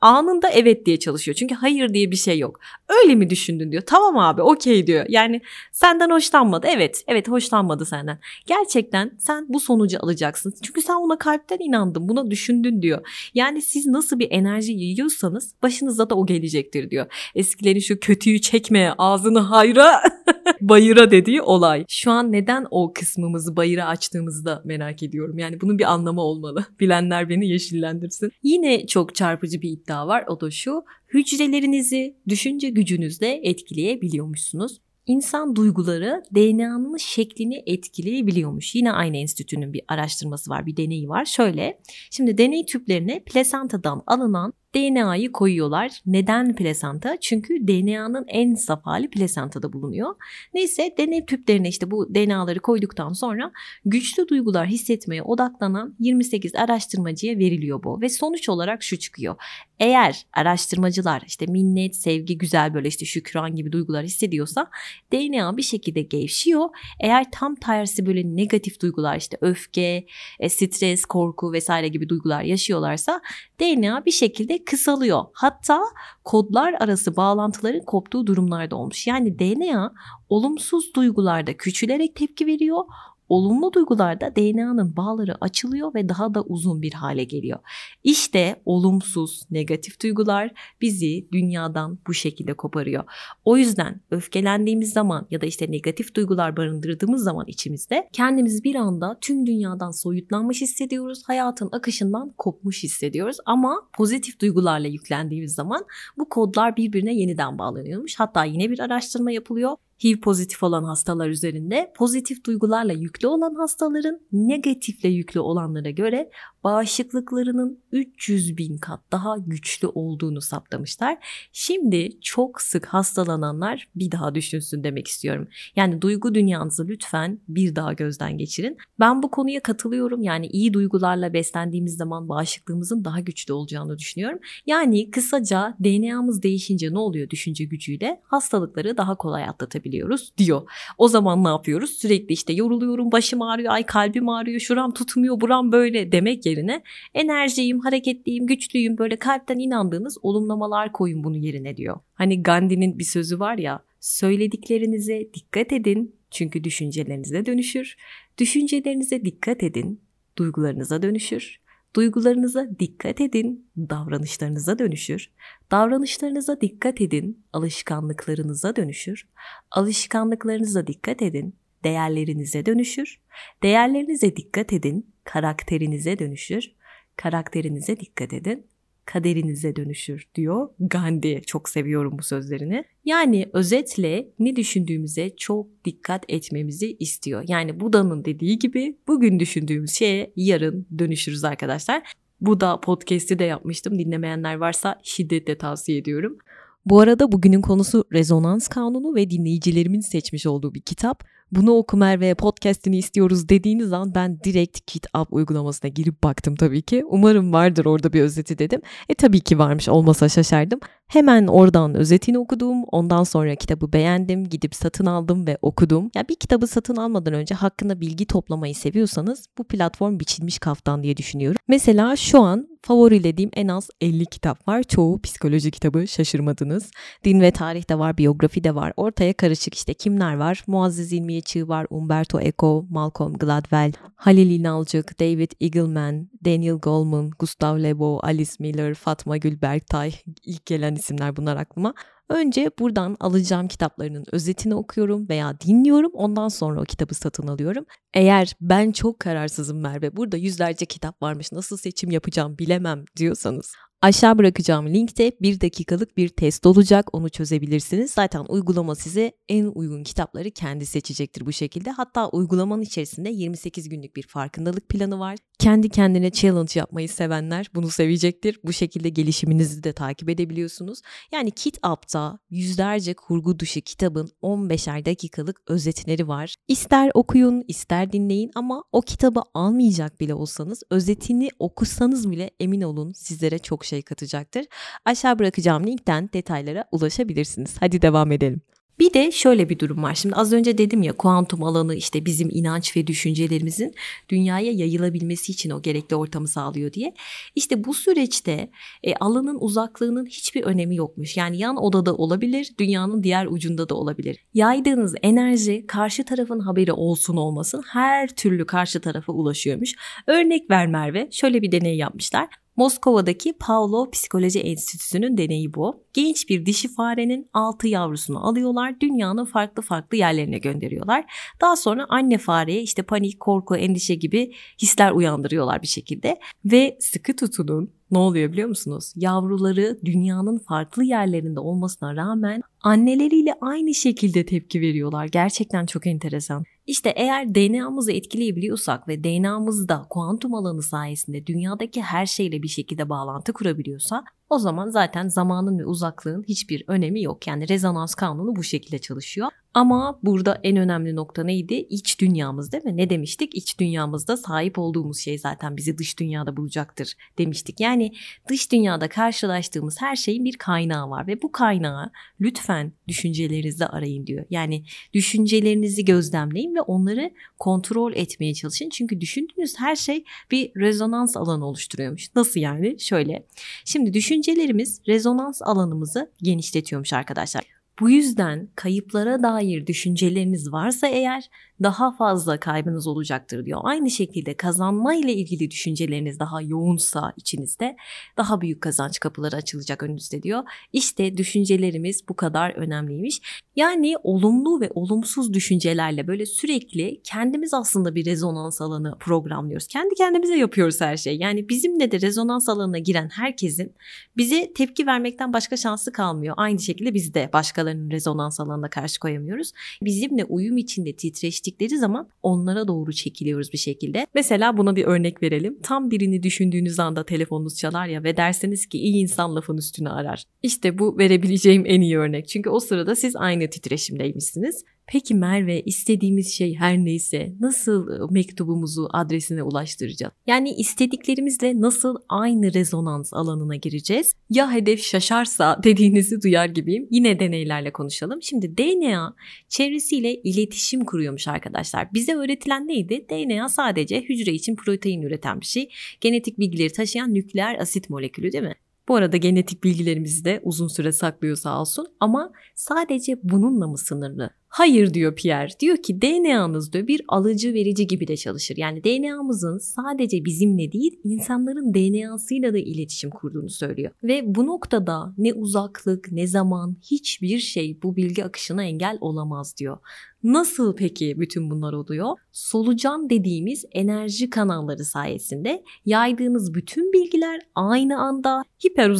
anında 0.00 0.50
evet 0.50 0.86
diye 0.86 0.98
çalışıyor. 0.98 1.34
Çünkü 1.34 1.54
hayır 1.54 1.94
diye 1.94 2.10
bir 2.10 2.16
şey 2.16 2.38
yok. 2.38 2.60
Öyle 2.88 3.14
mi 3.14 3.30
düşündün 3.30 3.72
diyor. 3.72 3.82
Tamam 3.86 4.18
abi 4.18 4.42
okey 4.42 4.86
diyor. 4.86 5.06
Yani 5.08 5.40
senden 5.72 6.10
hoşlanmadı. 6.10 6.66
Evet, 6.70 7.04
evet 7.06 7.28
hoşlanmadı 7.28 7.86
senden. 7.86 8.18
Gerçekten 8.46 9.12
sen 9.18 9.46
bu 9.48 9.60
sonucu 9.60 9.98
alacaksın. 10.00 10.54
Çünkü 10.62 10.82
sen 10.82 10.94
ona 10.94 11.18
kalpten 11.18 11.58
inandın, 11.60 12.08
buna 12.08 12.30
düşündün 12.30 12.82
diyor. 12.82 12.99
Yani 13.34 13.62
siz 13.62 13.86
nasıl 13.86 14.18
bir 14.18 14.28
enerji 14.30 14.72
yiyorsanız 14.72 15.54
başınıza 15.62 16.10
da 16.10 16.14
o 16.14 16.26
gelecektir 16.26 16.90
diyor. 16.90 17.06
Eskilerin 17.34 17.80
şu 17.80 18.00
kötüyü 18.00 18.40
çekme 18.40 18.94
ağzını 18.98 19.38
hayra 19.38 20.02
bayıra 20.60 21.10
dediği 21.10 21.42
olay. 21.42 21.84
Şu 21.88 22.10
an 22.10 22.32
neden 22.32 22.66
o 22.70 22.92
kısmımızı 22.92 23.56
bayıra 23.56 23.86
açtığımızı 23.86 24.44
da 24.44 24.62
merak 24.64 25.02
ediyorum. 25.02 25.38
Yani 25.38 25.60
bunun 25.60 25.78
bir 25.78 25.92
anlamı 25.92 26.20
olmalı. 26.20 26.64
Bilenler 26.80 27.28
beni 27.28 27.48
yeşillendirsin. 27.48 28.32
Yine 28.42 28.86
çok 28.86 29.14
çarpıcı 29.14 29.62
bir 29.62 29.70
iddia 29.70 30.06
var. 30.06 30.24
O 30.28 30.40
da 30.40 30.50
şu. 30.50 30.84
Hücrelerinizi 31.14 32.16
düşünce 32.28 32.70
gücünüzle 32.70 33.40
etkileyebiliyormuşsunuz. 33.42 34.80
İnsan 35.06 35.56
duyguları 35.56 36.22
DNA'nın 36.34 36.96
şeklini 36.96 37.62
etkileyebiliyormuş. 37.66 38.74
Yine 38.74 38.92
aynı 38.92 39.16
enstitünün 39.16 39.72
bir 39.72 39.82
araştırması 39.88 40.50
var, 40.50 40.66
bir 40.66 40.76
deneyi 40.76 41.08
var. 41.08 41.24
Şöyle, 41.24 41.80
şimdi 42.10 42.38
deney 42.38 42.66
tüplerine 42.66 43.22
plasentadan 43.24 44.02
alınan 44.06 44.52
DNA'yı 44.74 45.32
koyuyorlar. 45.32 46.00
Neden 46.06 46.56
plasenta? 46.56 47.16
Çünkü 47.20 47.68
DNA'nın 47.68 48.24
en 48.28 48.54
saf 48.54 48.86
hali 48.86 49.10
plasentada 49.10 49.72
bulunuyor. 49.72 50.14
Neyse 50.54 50.94
deney 50.98 51.26
tüplerine 51.26 51.68
işte 51.68 51.90
bu 51.90 52.14
DNA'ları 52.14 52.60
koyduktan 52.60 53.12
sonra 53.12 53.52
güçlü 53.84 54.28
duygular 54.28 54.66
hissetmeye 54.66 55.22
odaklanan 55.22 55.96
28 55.98 56.54
araştırmacıya 56.54 57.38
veriliyor 57.38 57.82
bu. 57.82 58.00
Ve 58.00 58.08
sonuç 58.08 58.48
olarak 58.48 58.82
şu 58.82 58.98
çıkıyor. 58.98 59.36
Eğer 59.80 60.26
araştırmacılar 60.32 61.22
işte 61.26 61.46
minnet, 61.46 61.96
sevgi, 61.96 62.38
güzel 62.38 62.74
böyle 62.74 62.88
işte 62.88 63.04
şükran 63.04 63.56
gibi 63.56 63.72
duygular 63.72 64.04
hissediyorsa 64.04 64.70
DNA 65.12 65.56
bir 65.56 65.62
şekilde 65.62 66.02
gevşiyor. 66.02 66.68
Eğer 67.00 67.30
tam 67.30 67.54
tersi 67.54 68.06
böyle 68.06 68.36
negatif 68.36 68.80
duygular 68.80 69.16
işte 69.16 69.36
öfke, 69.40 70.06
e, 70.40 70.48
stres, 70.48 71.04
korku 71.04 71.52
vesaire 71.52 71.88
gibi 71.88 72.08
duygular 72.08 72.42
yaşıyorlarsa 72.42 73.20
DNA 73.60 74.04
bir 74.06 74.10
şekilde 74.10 74.59
kısalıyor. 74.66 75.24
Hatta 75.32 75.82
kodlar 76.24 76.74
arası 76.80 77.16
bağlantıların 77.16 77.84
koptuğu 77.84 78.26
durumlarda 78.26 78.76
olmuş. 78.76 79.06
Yani 79.06 79.38
DNA 79.38 79.92
olumsuz 80.28 80.94
duygularda 80.94 81.56
küçülerek 81.56 82.16
tepki 82.16 82.46
veriyor 82.46 82.84
olumlu 83.30 83.72
duygularda 83.72 84.36
DNA'nın 84.36 84.96
bağları 84.96 85.34
açılıyor 85.40 85.94
ve 85.94 86.08
daha 86.08 86.34
da 86.34 86.42
uzun 86.42 86.82
bir 86.82 86.92
hale 86.92 87.24
geliyor. 87.24 87.58
İşte 88.04 88.62
olumsuz, 88.64 89.42
negatif 89.50 90.02
duygular 90.02 90.52
bizi 90.80 91.28
dünyadan 91.32 91.98
bu 92.06 92.14
şekilde 92.14 92.54
koparıyor. 92.54 93.04
O 93.44 93.56
yüzden 93.56 94.00
öfkelendiğimiz 94.10 94.92
zaman 94.92 95.26
ya 95.30 95.40
da 95.40 95.46
işte 95.46 95.70
negatif 95.70 96.14
duygular 96.14 96.56
barındırdığımız 96.56 97.24
zaman 97.24 97.44
içimizde 97.46 98.08
kendimizi 98.12 98.64
bir 98.64 98.74
anda 98.74 99.18
tüm 99.20 99.46
dünyadan 99.46 99.90
soyutlanmış 99.90 100.60
hissediyoruz. 100.60 101.22
Hayatın 101.26 101.68
akışından 101.72 102.34
kopmuş 102.38 102.82
hissediyoruz 102.82 103.36
ama 103.46 103.88
pozitif 103.96 104.40
duygularla 104.40 104.88
yüklendiğimiz 104.88 105.54
zaman 105.54 105.84
bu 106.18 106.28
kodlar 106.28 106.76
birbirine 106.76 107.14
yeniden 107.14 107.58
bağlanıyormuş. 107.58 108.20
Hatta 108.20 108.44
yine 108.44 108.70
bir 108.70 108.78
araştırma 108.78 109.30
yapılıyor 109.30 109.76
HIV 110.04 110.20
pozitif 110.20 110.62
olan 110.62 110.84
hastalar 110.84 111.28
üzerinde 111.28 111.92
pozitif 111.96 112.44
duygularla 112.44 112.92
yüklü 112.92 113.28
olan 113.28 113.54
hastaların 113.54 114.20
negatifle 114.32 115.08
yüklü 115.08 115.40
olanlara 115.40 115.90
göre 115.90 116.30
bağışıklıklarının 116.64 117.78
300 117.92 118.56
bin 118.56 118.78
kat 118.78 119.00
daha 119.12 119.36
güçlü 119.38 119.88
olduğunu 119.88 120.40
saptamışlar. 120.40 121.18
Şimdi 121.52 122.20
çok 122.20 122.62
sık 122.62 122.86
hastalananlar 122.86 123.88
bir 123.94 124.12
daha 124.12 124.34
düşünsün 124.34 124.84
demek 124.84 125.08
istiyorum. 125.08 125.48
Yani 125.76 126.02
duygu 126.02 126.34
dünyanızı 126.34 126.88
lütfen 126.88 127.40
bir 127.48 127.76
daha 127.76 127.92
gözden 127.92 128.38
geçirin. 128.38 128.76
Ben 129.00 129.22
bu 129.22 129.30
konuya 129.30 129.60
katılıyorum. 129.60 130.22
Yani 130.22 130.46
iyi 130.46 130.72
duygularla 130.72 131.32
beslendiğimiz 131.32 131.96
zaman 131.96 132.28
bağışıklığımızın 132.28 133.04
daha 133.04 133.20
güçlü 133.20 133.52
olacağını 133.52 133.98
düşünüyorum. 133.98 134.38
Yani 134.66 135.10
kısaca 135.10 135.76
DNA'mız 135.84 136.42
değişince 136.42 136.92
ne 136.92 136.98
oluyor 136.98 137.30
düşünce 137.30 137.64
gücüyle? 137.64 138.20
Hastalıkları 138.24 138.96
daha 138.96 139.14
kolay 139.14 139.44
atlatabiliyoruz 139.44 139.89
diyor. 140.38 140.70
O 140.98 141.08
zaman 141.08 141.44
ne 141.44 141.48
yapıyoruz? 141.48 141.90
Sürekli 141.90 142.32
işte 142.32 142.52
yoruluyorum, 142.52 143.12
başım 143.12 143.42
ağrıyor, 143.42 143.72
ay 143.72 143.86
kalbim 143.86 144.28
ağrıyor, 144.28 144.60
şuram 144.60 144.94
tutmuyor, 144.94 145.40
buram 145.40 145.72
böyle 145.72 146.12
demek 146.12 146.46
yerine 146.46 146.82
enerjiyim, 147.14 147.80
hareketliyim, 147.80 148.46
güçlüyüm 148.46 148.98
böyle 148.98 149.16
kalpten 149.16 149.58
inandığınız 149.58 150.18
olumlamalar 150.22 150.92
koyun 150.92 151.24
bunu 151.24 151.36
yerine 151.36 151.76
diyor. 151.76 152.00
Hani 152.14 152.42
Gandhi'nin 152.42 152.98
bir 152.98 153.04
sözü 153.04 153.40
var 153.40 153.58
ya 153.58 153.82
söylediklerinize 154.00 155.28
dikkat 155.34 155.72
edin 155.72 156.14
çünkü 156.30 156.64
düşüncelerinize 156.64 157.46
dönüşür. 157.46 157.96
Düşüncelerinize 158.38 159.24
dikkat 159.24 159.62
edin 159.62 160.00
duygularınıza 160.38 161.02
dönüşür. 161.02 161.60
Duygularınıza 161.96 162.66
dikkat 162.78 163.20
edin, 163.20 163.70
davranışlarınıza 163.76 164.78
dönüşür. 164.78 165.30
Davranışlarınıza 165.70 166.60
dikkat 166.60 167.00
edin, 167.00 167.44
alışkanlıklarınıza 167.52 168.76
dönüşür. 168.76 169.28
Alışkanlıklarınıza 169.70 170.86
dikkat 170.86 171.22
edin, 171.22 171.54
değerlerinize 171.84 172.66
dönüşür. 172.66 173.20
Değerlerinize 173.62 174.36
dikkat 174.36 174.72
edin, 174.72 175.14
karakterinize 175.24 176.18
dönüşür. 176.18 176.72
Karakterinize 177.16 178.00
dikkat 178.00 178.32
edin, 178.32 178.66
kaderinize 179.12 179.76
dönüşür 179.76 180.28
diyor 180.34 180.68
Gandhi. 180.80 181.42
Çok 181.46 181.68
seviyorum 181.68 182.18
bu 182.18 182.22
sözlerini. 182.22 182.84
Yani 183.04 183.50
özetle 183.52 184.28
ne 184.38 184.56
düşündüğümüze 184.56 185.36
çok 185.36 185.84
dikkat 185.84 186.24
etmemizi 186.28 186.96
istiyor. 187.00 187.44
Yani 187.48 187.80
Buda'nın 187.80 188.24
dediği 188.24 188.58
gibi 188.58 188.98
bugün 189.08 189.40
düşündüğümüz 189.40 189.92
şeye 189.92 190.32
yarın 190.36 190.86
dönüşürüz 190.98 191.44
arkadaşlar. 191.44 192.02
Bu 192.40 192.60
da 192.60 192.80
podcast'i 192.80 193.38
de 193.38 193.44
yapmıştım. 193.44 193.98
Dinlemeyenler 193.98 194.54
varsa 194.54 195.00
şiddetle 195.02 195.58
tavsiye 195.58 195.98
ediyorum. 195.98 196.38
Bu 196.86 197.00
arada 197.00 197.32
bugünün 197.32 197.60
konusu 197.60 198.04
rezonans 198.12 198.68
kanunu 198.68 199.14
ve 199.14 199.30
dinleyicilerimin 199.30 200.00
seçmiş 200.00 200.46
olduğu 200.46 200.74
bir 200.74 200.80
kitap 200.80 201.24
bunu 201.52 201.72
oku 201.72 201.96
Merve 201.96 202.34
podcastini 202.34 202.98
istiyoruz 202.98 203.48
dediğiniz 203.48 203.92
an 203.92 204.14
ben 204.14 204.40
direkt 204.44 204.80
KitUp 204.86 205.32
uygulamasına 205.32 205.88
girip 205.88 206.22
baktım 206.22 206.56
tabii 206.56 206.82
ki. 206.82 207.04
Umarım 207.06 207.52
vardır 207.52 207.84
orada 207.84 208.12
bir 208.12 208.20
özeti 208.22 208.58
dedim. 208.58 208.80
E 209.08 209.14
tabii 209.14 209.40
ki 209.40 209.58
varmış 209.58 209.88
olmasa 209.88 210.28
şaşardım. 210.28 210.80
Hemen 211.06 211.46
oradan 211.46 211.94
özetini 211.94 212.38
okudum. 212.38 212.84
Ondan 212.84 213.24
sonra 213.24 213.54
kitabı 213.54 213.92
beğendim. 213.92 214.48
Gidip 214.48 214.74
satın 214.74 215.06
aldım 215.06 215.46
ve 215.46 215.58
okudum. 215.62 216.10
Ya 216.14 216.28
bir 216.28 216.34
kitabı 216.34 216.66
satın 216.66 216.96
almadan 216.96 217.34
önce 217.34 217.54
hakkında 217.54 218.00
bilgi 218.00 218.26
toplamayı 218.26 218.74
seviyorsanız 218.74 219.46
bu 219.58 219.64
platform 219.64 220.20
biçilmiş 220.20 220.58
kaftan 220.58 221.02
diye 221.02 221.16
düşünüyorum. 221.16 221.60
Mesela 221.68 222.16
şu 222.16 222.42
an 222.42 222.68
favorilediğim 222.82 223.50
en 223.54 223.68
az 223.68 223.90
50 224.00 224.26
kitap 224.26 224.68
var. 224.68 224.82
Çoğu 224.82 225.22
psikoloji 225.22 225.70
kitabı 225.70 226.08
şaşırmadınız. 226.08 226.90
Din 227.24 227.40
ve 227.40 227.50
tarih 227.50 227.88
de 227.88 227.98
var, 227.98 228.18
biyografi 228.18 228.64
de 228.64 228.74
var. 228.74 228.92
Ortaya 228.96 229.32
karışık 229.32 229.74
işte 229.74 229.94
kimler 229.94 230.36
var? 230.36 230.64
Muazzez 230.66 231.12
İlmiye 231.12 231.40
Çığ 231.40 231.68
var, 231.68 231.86
Umberto 231.90 232.40
Eco, 232.40 232.86
Malcolm 232.90 233.32
Gladwell, 233.32 233.92
Halil 234.16 234.50
İnalcık, 234.50 235.20
David 235.20 235.50
Eagleman, 235.60 236.28
Daniel 236.44 236.74
Goleman, 236.74 237.30
Gustav 237.38 237.82
Le 237.82 237.98
Bon, 237.98 238.20
Alice 238.22 238.52
Miller, 238.58 238.94
Fatma 238.94 239.36
Gülberktay. 239.36 240.14
İlk 240.44 240.66
gelen 240.66 240.94
isimler 240.94 241.36
bunlar 241.36 241.56
aklıma. 241.56 241.94
Önce 242.30 242.70
buradan 242.78 243.16
alacağım 243.20 243.68
kitaplarının 243.68 244.24
özetini 244.32 244.74
okuyorum 244.74 245.28
veya 245.28 245.60
dinliyorum. 245.60 246.10
Ondan 246.14 246.48
sonra 246.48 246.80
o 246.80 246.84
kitabı 246.84 247.14
satın 247.14 247.46
alıyorum. 247.46 247.84
Eğer 248.14 248.54
ben 248.60 248.92
çok 248.92 249.20
kararsızım 249.20 249.80
Merve, 249.80 250.16
burada 250.16 250.36
yüzlerce 250.36 250.86
kitap 250.86 251.22
varmış, 251.22 251.52
nasıl 251.52 251.76
seçim 251.76 252.10
yapacağım 252.10 252.58
bilemem 252.58 253.04
diyorsanız 253.16 253.72
Aşağı 254.02 254.38
bırakacağım 254.38 254.94
linkte 254.94 255.32
bir 255.42 255.60
dakikalık 255.60 256.16
bir 256.16 256.28
test 256.28 256.66
olacak. 256.66 257.14
Onu 257.14 257.28
çözebilirsiniz. 257.28 258.10
Zaten 258.10 258.44
uygulama 258.48 258.94
size 258.94 259.32
en 259.48 259.64
uygun 259.74 260.04
kitapları 260.04 260.50
kendi 260.50 260.86
seçecektir 260.86 261.46
bu 261.46 261.52
şekilde. 261.52 261.90
Hatta 261.90 262.28
uygulamanın 262.28 262.82
içerisinde 262.82 263.30
28 263.30 263.88
günlük 263.88 264.16
bir 264.16 264.22
farkındalık 264.22 264.88
planı 264.88 265.18
var. 265.18 265.36
Kendi 265.58 265.88
kendine 265.88 266.30
challenge 266.30 266.72
yapmayı 266.74 267.08
sevenler 267.08 267.66
bunu 267.74 267.90
sevecektir. 267.90 268.60
Bu 268.64 268.72
şekilde 268.72 269.08
gelişiminizi 269.08 269.84
de 269.84 269.92
takip 269.92 270.28
edebiliyorsunuz. 270.28 271.00
Yani 271.32 271.50
KitUp'ta 271.50 272.38
yüzlerce 272.50 273.14
kurgu 273.14 273.58
dışı 273.58 273.80
kitabın 273.80 274.30
15'er 274.42 275.04
dakikalık 275.04 275.60
özetleri 275.66 276.28
var. 276.28 276.54
İster 276.68 277.10
okuyun, 277.14 277.64
ister 277.68 278.12
dinleyin 278.12 278.50
ama 278.54 278.84
o 278.92 279.00
kitabı 279.00 279.42
almayacak 279.54 280.20
bile 280.20 280.34
olsanız 280.34 280.82
özetini 280.90 281.48
okusanız 281.58 282.30
bile 282.30 282.50
emin 282.60 282.80
olun 282.80 283.12
sizlere 283.12 283.58
çok 283.58 283.89
şey 283.90 284.02
katacaktır. 284.02 284.64
Aşağı 285.04 285.38
bırakacağım 285.38 285.86
linkten 285.86 286.30
detaylara 286.32 286.84
ulaşabilirsiniz. 286.92 287.76
Hadi 287.80 288.02
devam 288.02 288.32
edelim. 288.32 288.62
Bir 289.00 289.14
de 289.14 289.30
şöyle 289.30 289.68
bir 289.68 289.78
durum 289.78 290.02
var. 290.02 290.14
Şimdi 290.14 290.34
az 290.34 290.52
önce 290.52 290.78
dedim 290.78 291.02
ya 291.02 291.12
kuantum 291.12 291.64
alanı 291.64 291.94
işte 291.94 292.24
bizim 292.24 292.48
inanç 292.52 292.96
ve 292.96 293.06
düşüncelerimizin 293.06 293.94
dünyaya 294.28 294.72
yayılabilmesi 294.72 295.52
için 295.52 295.70
o 295.70 295.82
gerekli 295.82 296.16
ortamı 296.16 296.48
sağlıyor 296.48 296.92
diye. 296.92 297.14
İşte 297.54 297.84
bu 297.84 297.94
süreçte 297.94 298.70
e, 299.02 299.14
alanın 299.14 299.58
uzaklığının 299.60 300.26
hiçbir 300.26 300.62
önemi 300.62 300.96
yokmuş. 300.96 301.36
Yani 301.36 301.58
yan 301.58 301.84
odada 301.84 302.14
olabilir, 302.14 302.70
dünyanın 302.78 303.22
diğer 303.22 303.46
ucunda 303.46 303.88
da 303.88 303.94
olabilir. 303.94 304.38
Yaydığınız 304.54 305.14
enerji 305.22 305.86
karşı 305.86 306.24
tarafın 306.24 306.60
haberi 306.60 306.92
olsun 306.92 307.36
olmasın 307.36 307.82
her 307.86 308.28
türlü 308.28 308.66
karşı 308.66 309.00
tarafa 309.00 309.32
ulaşıyormuş. 309.32 309.94
Örnek 310.26 310.70
ver 310.70 310.86
Merve. 310.86 311.28
Şöyle 311.30 311.62
bir 311.62 311.72
deney 311.72 311.96
yapmışlar. 311.96 312.48
Moskova'daki 312.80 313.52
Pavlov 313.52 314.10
Psikoloji 314.10 314.60
Enstitüsü'nün 314.60 315.38
deneyi 315.38 315.74
bu. 315.74 316.04
Genç 316.12 316.48
bir 316.48 316.66
dişi 316.66 316.94
farenin 316.94 317.50
6 317.54 317.88
yavrusunu 317.88 318.48
alıyorlar, 318.48 319.00
dünyanın 319.00 319.44
farklı 319.44 319.82
farklı 319.82 320.16
yerlerine 320.16 320.58
gönderiyorlar. 320.58 321.24
Daha 321.60 321.76
sonra 321.76 322.06
anne 322.08 322.38
fareye 322.38 322.82
işte 322.82 323.02
panik, 323.02 323.40
korku, 323.40 323.76
endişe 323.76 324.14
gibi 324.14 324.52
hisler 324.82 325.12
uyandırıyorlar 325.12 325.82
bir 325.82 325.86
şekilde 325.86 326.40
ve 326.64 326.96
sıkı 327.00 327.36
tutunun 327.36 327.90
ne 328.10 328.18
oluyor 328.18 328.52
biliyor 328.52 328.68
musunuz? 328.68 329.12
Yavruları 329.16 329.98
dünyanın 330.04 330.58
farklı 330.58 331.04
yerlerinde 331.04 331.60
olmasına 331.60 332.16
rağmen 332.16 332.62
anneleriyle 332.82 333.54
aynı 333.60 333.94
şekilde 333.94 334.46
tepki 334.46 334.80
veriyorlar. 334.80 335.26
Gerçekten 335.26 335.86
çok 335.86 336.06
enteresan. 336.06 336.64
İşte 336.90 337.12
eğer 337.16 337.54
DNA'mızı 337.54 338.12
etkileyebiliyorsak 338.12 339.08
ve 339.08 339.24
DNA'mız 339.24 339.88
da 339.88 340.06
kuantum 340.10 340.54
alanı 340.54 340.82
sayesinde 340.82 341.46
dünyadaki 341.46 342.02
her 342.02 342.26
şeyle 342.26 342.62
bir 342.62 342.68
şekilde 342.68 343.08
bağlantı 343.08 343.52
kurabiliyorsa 343.52 344.24
o 344.50 344.58
zaman 344.58 344.90
zaten 344.90 345.28
zamanın 345.28 345.78
ve 345.78 345.86
uzaklığın 345.86 346.44
hiçbir 346.48 346.84
önemi 346.86 347.22
yok. 347.22 347.46
Yani 347.46 347.68
rezonans 347.68 348.14
kanunu 348.14 348.56
bu 348.56 348.62
şekilde 348.62 348.98
çalışıyor. 348.98 349.50
Ama 349.74 350.18
burada 350.22 350.60
en 350.62 350.76
önemli 350.76 351.16
nokta 351.16 351.44
neydi? 351.44 351.74
İç 351.74 352.20
dünyamız 352.20 352.72
değil 352.72 352.84
mi? 352.84 352.96
Ne 352.96 353.10
demiştik? 353.10 353.54
İç 353.54 353.78
dünyamızda 353.78 354.36
sahip 354.36 354.78
olduğumuz 354.78 355.18
şey 355.18 355.38
zaten 355.38 355.76
bizi 355.76 355.98
dış 355.98 356.18
dünyada 356.18 356.56
bulacaktır 356.56 357.14
demiştik. 357.38 357.80
Yani 357.80 358.12
dış 358.48 358.72
dünyada 358.72 359.08
karşılaştığımız 359.08 360.00
her 360.00 360.16
şeyin 360.16 360.44
bir 360.44 360.56
kaynağı 360.56 361.10
var 361.10 361.26
ve 361.26 361.42
bu 361.42 361.52
kaynağı 361.52 362.10
lütfen 362.40 362.92
düşüncelerinizde 363.08 363.86
arayın 363.86 364.26
diyor. 364.26 364.44
Yani 364.50 364.84
düşüncelerinizi 365.14 366.04
gözlemleyin 366.04 366.74
ve 366.74 366.80
onları 366.80 367.30
kontrol 367.58 368.12
etmeye 368.14 368.54
çalışın. 368.54 368.88
Çünkü 368.88 369.20
düşündüğünüz 369.20 369.78
her 369.78 369.96
şey 369.96 370.24
bir 370.50 370.72
rezonans 370.76 371.36
alanı 371.36 371.66
oluşturuyormuş. 371.66 372.36
Nasıl 372.36 372.60
yani? 372.60 373.00
Şöyle. 373.00 373.46
Şimdi 373.84 374.14
düşüncelerimiz 374.40 375.00
rezonans 375.08 375.62
alanımızı 375.62 376.30
genişletiyormuş 376.42 377.12
arkadaşlar. 377.12 377.79
Bu 378.00 378.10
yüzden 378.10 378.68
kayıplara 378.74 379.42
dair 379.42 379.86
düşünceleriniz 379.86 380.72
varsa 380.72 381.08
eğer 381.08 381.50
daha 381.82 382.12
fazla 382.16 382.60
kaybınız 382.60 383.06
olacaktır 383.06 383.66
diyor. 383.66 383.80
Aynı 383.82 384.10
şekilde 384.10 384.54
kazanma 384.54 385.14
ile 385.14 385.34
ilgili 385.34 385.70
düşünceleriniz 385.70 386.38
daha 386.38 386.62
yoğunsa 386.62 387.32
içinizde 387.36 387.96
daha 388.36 388.60
büyük 388.60 388.80
kazanç 388.80 389.20
kapıları 389.20 389.56
açılacak 389.56 390.02
önünüzde 390.02 390.42
diyor. 390.42 390.62
İşte 390.92 391.36
düşüncelerimiz 391.36 392.28
bu 392.28 392.36
kadar 392.36 392.70
önemliymiş. 392.70 393.40
Yani 393.76 394.14
olumlu 394.22 394.80
ve 394.80 394.90
olumsuz 394.94 395.54
düşüncelerle 395.54 396.26
böyle 396.26 396.46
sürekli 396.46 397.20
kendimiz 397.24 397.74
aslında 397.74 398.14
bir 398.14 398.26
rezonans 398.26 398.80
alanı 398.80 399.16
programlıyoruz. 399.20 399.86
Kendi 399.86 400.14
kendimize 400.14 400.56
yapıyoruz 400.56 401.00
her 401.00 401.16
şeyi. 401.16 401.42
Yani 401.42 401.68
bizimle 401.68 402.10
de 402.10 402.20
rezonans 402.20 402.68
alanına 402.68 402.98
giren 402.98 403.28
herkesin 403.28 403.94
bize 404.36 404.72
tepki 404.72 405.06
vermekten 405.06 405.52
başka 405.52 405.76
şansı 405.76 406.12
kalmıyor. 406.12 406.54
Aynı 406.58 406.78
şekilde 406.78 407.14
biz 407.14 407.34
de 407.34 407.50
başkalarına 407.52 407.89
başkalarının 407.90 408.10
rezonans 408.10 408.60
alanına 408.60 408.90
karşı 408.90 409.20
koyamıyoruz. 409.20 409.72
Bizimle 410.02 410.44
uyum 410.44 410.76
içinde 410.76 411.12
titreştikleri 411.12 411.98
zaman 411.98 412.28
onlara 412.42 412.88
doğru 412.88 413.12
çekiliyoruz 413.12 413.72
bir 413.72 413.78
şekilde. 413.78 414.26
Mesela 414.34 414.76
buna 414.76 414.96
bir 414.96 415.04
örnek 415.04 415.42
verelim. 415.42 415.78
Tam 415.82 416.10
birini 416.10 416.42
düşündüğünüz 416.42 416.98
anda 416.98 417.24
telefonunuz 417.24 417.76
çalar 417.76 418.06
ya 418.06 418.24
ve 418.24 418.36
derseniz 418.36 418.86
ki 418.86 418.98
iyi 418.98 419.22
insan 419.22 419.56
lafın 419.56 419.76
üstüne 419.76 420.08
arar. 420.08 420.44
İşte 420.62 420.98
bu 420.98 421.18
verebileceğim 421.18 421.84
en 421.86 422.00
iyi 422.00 422.18
örnek. 422.18 422.48
Çünkü 422.48 422.70
o 422.70 422.80
sırada 422.80 423.16
siz 423.16 423.36
aynı 423.36 423.70
titreşimdeymişsiniz. 423.70 424.84
Peki 425.12 425.34
Merve 425.34 425.82
istediğimiz 425.82 426.54
şey 426.54 426.74
her 426.74 426.98
neyse 426.98 427.54
nasıl 427.60 428.06
ıı, 428.06 428.28
mektubumuzu 428.30 429.08
adresine 429.12 429.62
ulaştıracağız? 429.62 430.32
Yani 430.46 430.70
istediklerimizle 430.70 431.80
nasıl 431.80 432.16
aynı 432.28 432.74
rezonans 432.74 433.32
alanına 433.32 433.76
gireceğiz? 433.76 434.34
Ya 434.50 434.72
hedef 434.72 435.02
şaşarsa 435.02 435.80
dediğinizi 435.84 436.42
duyar 436.42 436.66
gibiyim. 436.66 437.08
Yine 437.10 437.40
deneylerle 437.40 437.92
konuşalım. 437.92 438.42
Şimdi 438.42 438.78
DNA 438.78 439.34
çevresiyle 439.68 440.34
iletişim 440.34 441.04
kuruyormuş 441.04 441.48
arkadaşlar. 441.48 442.14
Bize 442.14 442.34
öğretilen 442.34 442.88
neydi? 442.88 443.26
DNA 443.30 443.68
sadece 443.68 444.20
hücre 444.20 444.52
için 444.52 444.76
protein 444.76 445.22
üreten 445.22 445.60
bir 445.60 445.66
şey. 445.66 445.88
Genetik 446.20 446.58
bilgileri 446.58 446.92
taşıyan 446.92 447.34
nükleer 447.34 447.78
asit 447.78 448.10
molekülü 448.10 448.52
değil 448.52 448.64
mi? 448.64 448.74
Bu 449.08 449.16
arada 449.16 449.36
genetik 449.36 449.84
bilgilerimizi 449.84 450.44
de 450.44 450.60
uzun 450.62 450.88
süre 450.88 451.12
saklıyor 451.12 451.56
sağ 451.56 451.80
olsun 451.80 452.06
ama 452.20 452.52
sadece 452.74 453.36
bununla 453.42 453.86
mı 453.86 453.98
sınırlı? 453.98 454.59
Hayır 454.70 455.14
diyor 455.14 455.34
Pierre. 455.34 455.80
Diyor 455.80 455.96
ki 455.96 456.22
DNA'nız 456.22 456.92
diyor 456.92 457.06
bir 457.06 457.22
alıcı 457.28 457.74
verici 457.74 458.06
gibi 458.06 458.28
de 458.28 458.36
çalışır. 458.36 458.76
Yani 458.76 459.04
DNA'mızın 459.04 459.78
sadece 459.78 460.44
bizimle 460.44 460.92
değil 460.92 461.20
insanların 461.24 461.94
DNA'sıyla 461.94 462.72
da 462.72 462.78
iletişim 462.78 463.30
kurduğunu 463.30 463.70
söylüyor. 463.70 464.10
Ve 464.22 464.42
bu 464.54 464.66
noktada 464.66 465.34
ne 465.38 465.52
uzaklık 465.52 466.32
ne 466.32 466.46
zaman 466.46 466.96
hiçbir 467.02 467.58
şey 467.58 468.02
bu 468.02 468.16
bilgi 468.16 468.44
akışına 468.44 468.84
engel 468.84 469.18
olamaz 469.20 469.74
diyor. 469.78 469.98
Nasıl 470.44 470.96
peki 470.96 471.40
bütün 471.40 471.70
bunlar 471.70 471.92
oluyor? 471.92 472.36
Solucan 472.52 473.30
dediğimiz 473.30 473.84
enerji 473.92 474.50
kanalları 474.50 475.04
sayesinde 475.04 475.82
yaydığınız 476.06 476.74
bütün 476.74 477.12
bilgiler 477.12 477.60
aynı 477.74 478.20
anda 478.20 478.62
hiper 478.84 479.10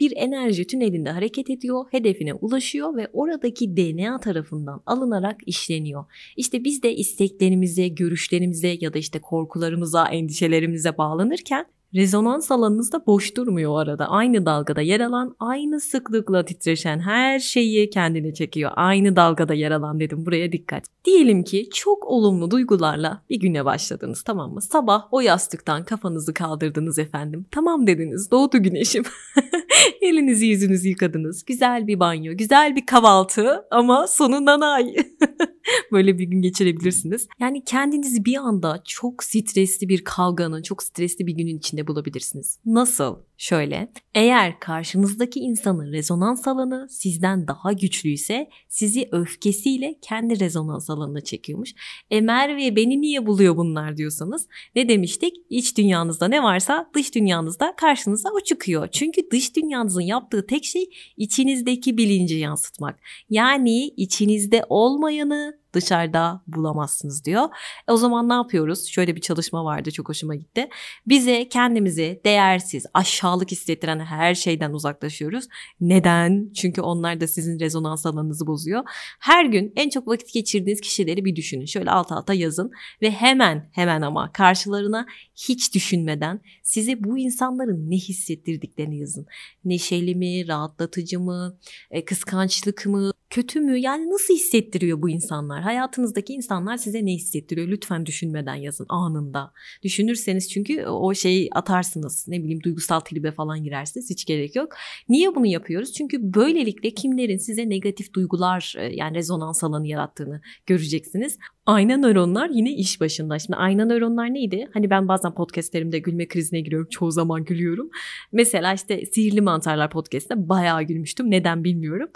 bir 0.00 0.12
enerji 0.16 0.66
tünelinde 0.66 1.10
hareket 1.10 1.50
ediyor, 1.50 1.84
hedefine 1.90 2.34
ulaşıyor 2.34 2.96
ve 2.96 3.08
oradaki 3.12 3.76
DNA 3.76 4.20
tarafından 4.20 4.82
alınarak 4.86 5.36
işleniyor. 5.46 6.04
İşte 6.36 6.64
biz 6.64 6.82
de 6.82 6.96
isteklerimize, 6.96 7.88
görüşlerimize 7.88 8.76
ya 8.80 8.94
da 8.94 8.98
işte 8.98 9.18
korkularımıza, 9.18 10.08
endişelerimize 10.08 10.98
bağlanırken 10.98 11.66
Rezonans 11.94 12.50
alanınız 12.50 12.92
da 12.92 13.06
boş 13.06 13.36
durmuyor 13.36 13.72
o 13.72 13.76
arada. 13.76 14.08
Aynı 14.08 14.46
dalgada 14.46 14.80
yer 14.80 15.00
alan, 15.00 15.36
aynı 15.38 15.80
sıklıkla 15.80 16.44
titreşen 16.44 16.98
her 16.98 17.38
şeyi 17.38 17.90
kendine 17.90 18.34
çekiyor. 18.34 18.70
Aynı 18.76 19.16
dalgada 19.16 19.54
yer 19.54 19.70
alan 19.70 20.00
dedim 20.00 20.26
buraya 20.26 20.52
dikkat. 20.52 20.84
Diyelim 21.04 21.42
ki 21.42 21.68
çok 21.74 22.06
olumlu 22.06 22.50
duygularla 22.50 23.22
bir 23.30 23.40
güne 23.40 23.64
başladınız 23.64 24.22
tamam 24.22 24.52
mı? 24.52 24.62
Sabah 24.62 25.08
o 25.10 25.20
yastıktan 25.20 25.84
kafanızı 25.84 26.34
kaldırdınız 26.34 26.98
efendim. 26.98 27.46
Tamam 27.50 27.86
dediniz 27.86 28.30
doğdu 28.30 28.58
güneşim. 28.62 29.04
Elinizi 30.00 30.46
yüzünüzü 30.46 30.88
yıkadınız. 30.88 31.44
Güzel 31.44 31.86
bir 31.86 32.00
banyo, 32.00 32.36
güzel 32.36 32.76
bir 32.76 32.86
kahvaltı 32.86 33.64
ama 33.70 34.06
sonu 34.06 34.44
nanay. 34.44 34.94
Böyle 35.92 36.18
bir 36.18 36.24
gün 36.24 36.42
geçirebilirsiniz. 36.42 37.28
Yani 37.40 37.64
kendinizi 37.64 38.24
bir 38.24 38.36
anda 38.36 38.82
çok 38.84 39.24
stresli 39.24 39.88
bir 39.88 40.04
kavganın, 40.04 40.62
çok 40.62 40.82
stresli 40.82 41.26
bir 41.26 41.32
günün 41.32 41.58
içinde 41.58 41.85
bulabilirsiniz. 41.86 42.58
Nasıl? 42.66 43.16
Şöyle, 43.38 43.92
eğer 44.14 44.60
karşınızdaki 44.60 45.40
insanın 45.40 45.92
rezonans 45.92 46.48
alanı 46.48 46.88
sizden 46.90 47.48
daha 47.48 47.72
güçlüyse 47.72 48.48
sizi 48.68 49.08
öfkesiyle 49.12 49.98
kendi 50.02 50.40
rezonans 50.40 50.90
alanına 50.90 51.20
çekiyormuş. 51.20 51.74
E 52.10 52.20
Merve 52.20 52.76
beni 52.76 53.00
niye 53.00 53.26
buluyor 53.26 53.56
bunlar 53.56 53.96
diyorsanız 53.96 54.48
ne 54.74 54.88
demiştik? 54.88 55.36
İç 55.50 55.76
dünyanızda 55.76 56.28
ne 56.28 56.42
varsa 56.42 56.90
dış 56.94 57.14
dünyanızda 57.14 57.74
karşınıza 57.76 58.30
o 58.30 58.40
çıkıyor. 58.40 58.88
Çünkü 58.92 59.30
dış 59.30 59.56
dünyanızın 59.56 60.00
yaptığı 60.00 60.46
tek 60.46 60.64
şey 60.64 60.90
içinizdeki 61.16 61.96
bilinci 61.96 62.34
yansıtmak. 62.34 63.00
Yani 63.30 63.86
içinizde 63.86 64.62
olmayanı 64.68 65.58
dışarıda 65.76 66.42
bulamazsınız 66.46 67.24
diyor. 67.24 67.48
E 67.88 67.92
o 67.92 67.96
zaman 67.96 68.28
ne 68.28 68.32
yapıyoruz? 68.32 68.86
Şöyle 68.86 69.16
bir 69.16 69.20
çalışma 69.20 69.64
vardı 69.64 69.90
çok 69.90 70.08
hoşuma 70.08 70.34
gitti. 70.34 70.68
Bize 71.06 71.48
kendimizi 71.48 72.20
değersiz, 72.24 72.86
aşağılık 72.94 73.50
hissettiren 73.50 74.00
her 74.00 74.34
şeyden 74.34 74.72
uzaklaşıyoruz. 74.72 75.44
Neden? 75.80 76.52
Çünkü 76.54 76.80
onlar 76.80 77.20
da 77.20 77.28
sizin 77.28 77.60
rezonans 77.60 78.06
alanınızı 78.06 78.46
bozuyor. 78.46 78.82
Her 79.20 79.44
gün 79.44 79.72
en 79.76 79.90
çok 79.90 80.08
vakit 80.08 80.32
geçirdiğiniz 80.32 80.80
kişileri 80.80 81.24
bir 81.24 81.36
düşünün. 81.36 81.64
Şöyle 81.64 81.90
alt 81.90 82.12
alta 82.12 82.34
yazın 82.34 82.70
ve 83.02 83.10
hemen 83.10 83.68
hemen 83.72 84.02
ama 84.02 84.32
karşılarına 84.32 85.06
hiç 85.48 85.74
düşünmeden 85.74 86.40
size 86.62 87.04
bu 87.04 87.18
insanların 87.18 87.90
ne 87.90 87.96
hissettirdiklerini 87.96 88.98
yazın. 88.98 89.26
Neşeli 89.64 90.14
mi, 90.14 90.48
rahatlatıcı 90.48 91.20
mı, 91.20 91.58
e, 91.90 92.04
kıskançlık 92.04 92.86
mı, 92.86 93.12
kötü 93.36 93.60
mü? 93.60 93.78
Yani 93.78 94.10
nasıl 94.10 94.34
hissettiriyor 94.34 95.02
bu 95.02 95.10
insanlar? 95.10 95.62
Hayatınızdaki 95.62 96.32
insanlar 96.32 96.76
size 96.76 97.06
ne 97.06 97.12
hissettiriyor? 97.12 97.68
Lütfen 97.68 98.06
düşünmeden 98.06 98.54
yazın 98.54 98.86
anında. 98.88 99.52
Düşünürseniz 99.82 100.50
çünkü 100.50 100.86
o 100.86 101.14
şeyi 101.14 101.48
atarsınız. 101.52 102.24
Ne 102.28 102.38
bileyim 102.42 102.62
duygusal 102.62 103.00
tribe 103.00 103.32
falan 103.32 103.64
girersiniz. 103.64 104.10
Hiç 104.10 104.24
gerek 104.24 104.56
yok. 104.56 104.72
Niye 105.08 105.34
bunu 105.34 105.46
yapıyoruz? 105.46 105.92
Çünkü 105.92 106.18
böylelikle 106.34 106.90
kimlerin 106.90 107.38
size 107.38 107.68
negatif 107.68 108.14
duygular 108.14 108.74
e, 108.78 108.84
yani 108.94 109.16
rezonans 109.16 109.64
alanı 109.64 109.86
yarattığını 109.86 110.40
göreceksiniz. 110.66 111.38
Ayna 111.66 111.96
nöronlar 111.96 112.50
yine 112.50 112.72
iş 112.72 113.00
başında. 113.00 113.38
Şimdi 113.38 113.56
ayna 113.56 113.84
nöronlar 113.84 114.34
neydi? 114.34 114.68
Hani 114.74 114.90
ben 114.90 115.08
bazen 115.08 115.34
podcastlerimde 115.34 115.98
gülme 115.98 116.28
krizine 116.28 116.60
giriyorum. 116.60 116.88
Çoğu 116.90 117.10
zaman 117.10 117.44
gülüyorum. 117.44 117.90
Mesela 118.32 118.74
işte 118.74 119.06
Sihirli 119.06 119.40
Mantarlar 119.40 119.90
podcastinde 119.90 120.48
bayağı 120.48 120.82
gülmüştüm. 120.82 121.30
Neden 121.30 121.64
bilmiyorum. 121.64 122.08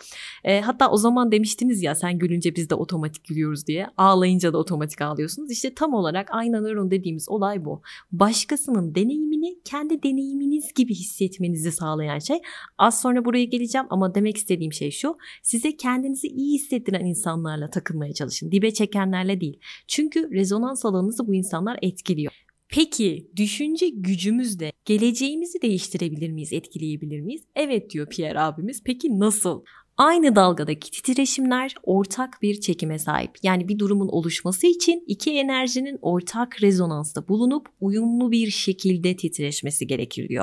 E, 0.45 0.61
hatta 0.61 0.91
o 0.91 0.97
zaman 0.97 1.33
demiştiniz 1.33 1.83
ya 1.83 1.95
sen 1.95 2.19
gülünce 2.19 2.57
biz 2.57 2.71
de 2.71 2.75
otomatik 2.75 3.25
gülüyoruz 3.25 3.67
diye. 3.67 3.87
Ağlayınca 3.97 4.53
da 4.53 4.59
otomatik 4.59 5.03
ağlıyorsunuz. 5.03 5.51
İşte 5.51 5.75
tam 5.75 5.95
olarak 5.95 6.29
ayna 6.31 6.61
nöron 6.61 6.91
dediğimiz 6.91 7.29
olay 7.29 7.65
bu. 7.65 7.83
Başkasının 8.13 8.95
deneyimini 8.95 9.59
kendi 9.65 10.03
deneyiminiz 10.03 10.75
gibi 10.75 10.95
hissetmenizi 10.95 11.73
sağlayan 11.73 12.19
şey. 12.19 12.39
Az 12.79 13.01
sonra 13.01 13.25
buraya 13.25 13.45
geleceğim 13.45 13.87
ama 13.91 14.15
demek 14.15 14.37
istediğim 14.37 14.73
şey 14.73 14.91
şu. 14.91 15.17
Size 15.43 15.77
kendinizi 15.77 16.27
iyi 16.29 16.55
hissettiren 16.55 17.05
insanlarla 17.05 17.71
takılmaya 17.71 18.13
çalışın. 18.13 18.53
Dibe 18.53 18.73
çekenlerle 18.73 19.40
değil. 19.41 19.61
Çünkü 19.87 20.31
rezonans 20.31 20.85
alanınızı 20.85 21.27
bu 21.27 21.35
insanlar 21.35 21.79
etkiliyor. 21.83 22.33
Peki 22.69 23.31
düşünce 23.37 23.89
gücümüzle 23.89 24.73
geleceğimizi 24.85 25.63
değiştirebilir 25.63 26.31
miyiz, 26.31 26.53
etkileyebilir 26.53 27.21
miyiz? 27.21 27.43
Evet 27.55 27.91
diyor 27.91 28.09
Pierre 28.09 28.41
abimiz. 28.41 28.83
Peki 28.85 29.19
nasıl? 29.19 29.65
Aynı 30.01 30.37
dalgadaki 30.37 30.91
titreşimler 30.91 31.75
ortak 31.83 32.43
bir 32.43 32.61
çekime 32.61 32.99
sahip. 32.99 33.31
Yani 33.43 33.69
bir 33.69 33.79
durumun 33.79 34.09
oluşması 34.09 34.67
için 34.67 35.05
iki 35.07 35.31
enerjinin 35.31 35.99
ortak 36.03 36.63
rezonansta 36.63 37.29
bulunup 37.29 37.67
uyumlu 37.81 38.31
bir 38.31 38.51
şekilde 38.51 39.17
titreşmesi 39.17 39.87
gerekir. 39.87 40.39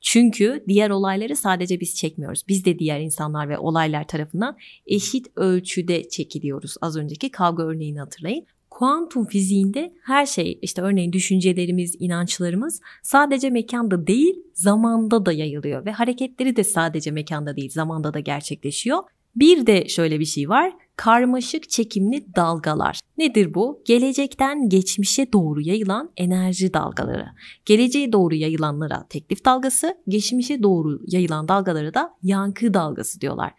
Çünkü 0.00 0.64
diğer 0.68 0.90
olayları 0.90 1.36
sadece 1.36 1.80
biz 1.80 1.96
çekmiyoruz. 1.96 2.42
Biz 2.48 2.64
de 2.64 2.78
diğer 2.78 3.00
insanlar 3.00 3.48
ve 3.48 3.58
olaylar 3.58 4.08
tarafından 4.08 4.56
eşit 4.86 5.26
ölçüde 5.36 6.08
çekiliyoruz. 6.08 6.74
Az 6.80 6.96
önceki 6.96 7.30
kavga 7.30 7.62
örneğini 7.62 8.00
hatırlayın 8.00 8.46
kuantum 8.70 9.26
fiziğinde 9.26 9.94
her 10.04 10.26
şey 10.26 10.58
işte 10.62 10.82
örneğin 10.82 11.12
düşüncelerimiz, 11.12 11.96
inançlarımız 11.98 12.80
sadece 13.02 13.50
mekanda 13.50 14.06
değil 14.06 14.34
zamanda 14.54 15.26
da 15.26 15.32
yayılıyor 15.32 15.84
ve 15.84 15.92
hareketleri 15.92 16.56
de 16.56 16.64
sadece 16.64 17.10
mekanda 17.10 17.56
değil 17.56 17.70
zamanda 17.70 18.14
da 18.14 18.20
gerçekleşiyor. 18.20 18.98
Bir 19.36 19.66
de 19.66 19.88
şöyle 19.88 20.20
bir 20.20 20.24
şey 20.24 20.48
var. 20.48 20.72
Karmaşık 20.96 21.70
çekimli 21.70 22.34
dalgalar. 22.36 23.00
Nedir 23.18 23.54
bu? 23.54 23.82
Gelecekten 23.86 24.68
geçmişe 24.68 25.32
doğru 25.32 25.60
yayılan 25.60 26.10
enerji 26.16 26.74
dalgaları. 26.74 27.26
Geleceğe 27.64 28.12
doğru 28.12 28.34
yayılanlara 28.34 29.06
teklif 29.08 29.44
dalgası, 29.44 29.94
geçmişe 30.08 30.62
doğru 30.62 31.00
yayılan 31.06 31.48
dalgalara 31.48 31.94
da 31.94 32.10
yankı 32.22 32.74
dalgası 32.74 33.20
diyorlar. 33.20 33.52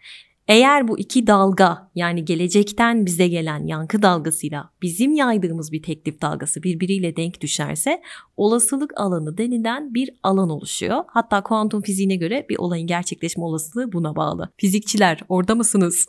Eğer 0.48 0.88
bu 0.88 0.98
iki 0.98 1.26
dalga 1.26 1.90
yani 1.94 2.24
gelecekten 2.24 3.06
bize 3.06 3.28
gelen 3.28 3.66
yankı 3.66 4.02
dalgasıyla 4.02 4.70
bizim 4.82 5.14
yaydığımız 5.14 5.72
bir 5.72 5.82
teklif 5.82 6.22
dalgası 6.22 6.62
birbiriyle 6.62 7.16
denk 7.16 7.40
düşerse 7.40 8.02
olasılık 8.36 9.00
alanı 9.00 9.38
denilen 9.38 9.94
bir 9.94 10.10
alan 10.22 10.50
oluşuyor. 10.50 11.04
Hatta 11.06 11.42
kuantum 11.42 11.82
fiziğine 11.82 12.16
göre 12.16 12.46
bir 12.48 12.58
olayın 12.58 12.86
gerçekleşme 12.86 13.44
olasılığı 13.44 13.92
buna 13.92 14.16
bağlı. 14.16 14.52
Fizikçiler 14.56 15.20
orada 15.28 15.54
mısınız? 15.54 16.06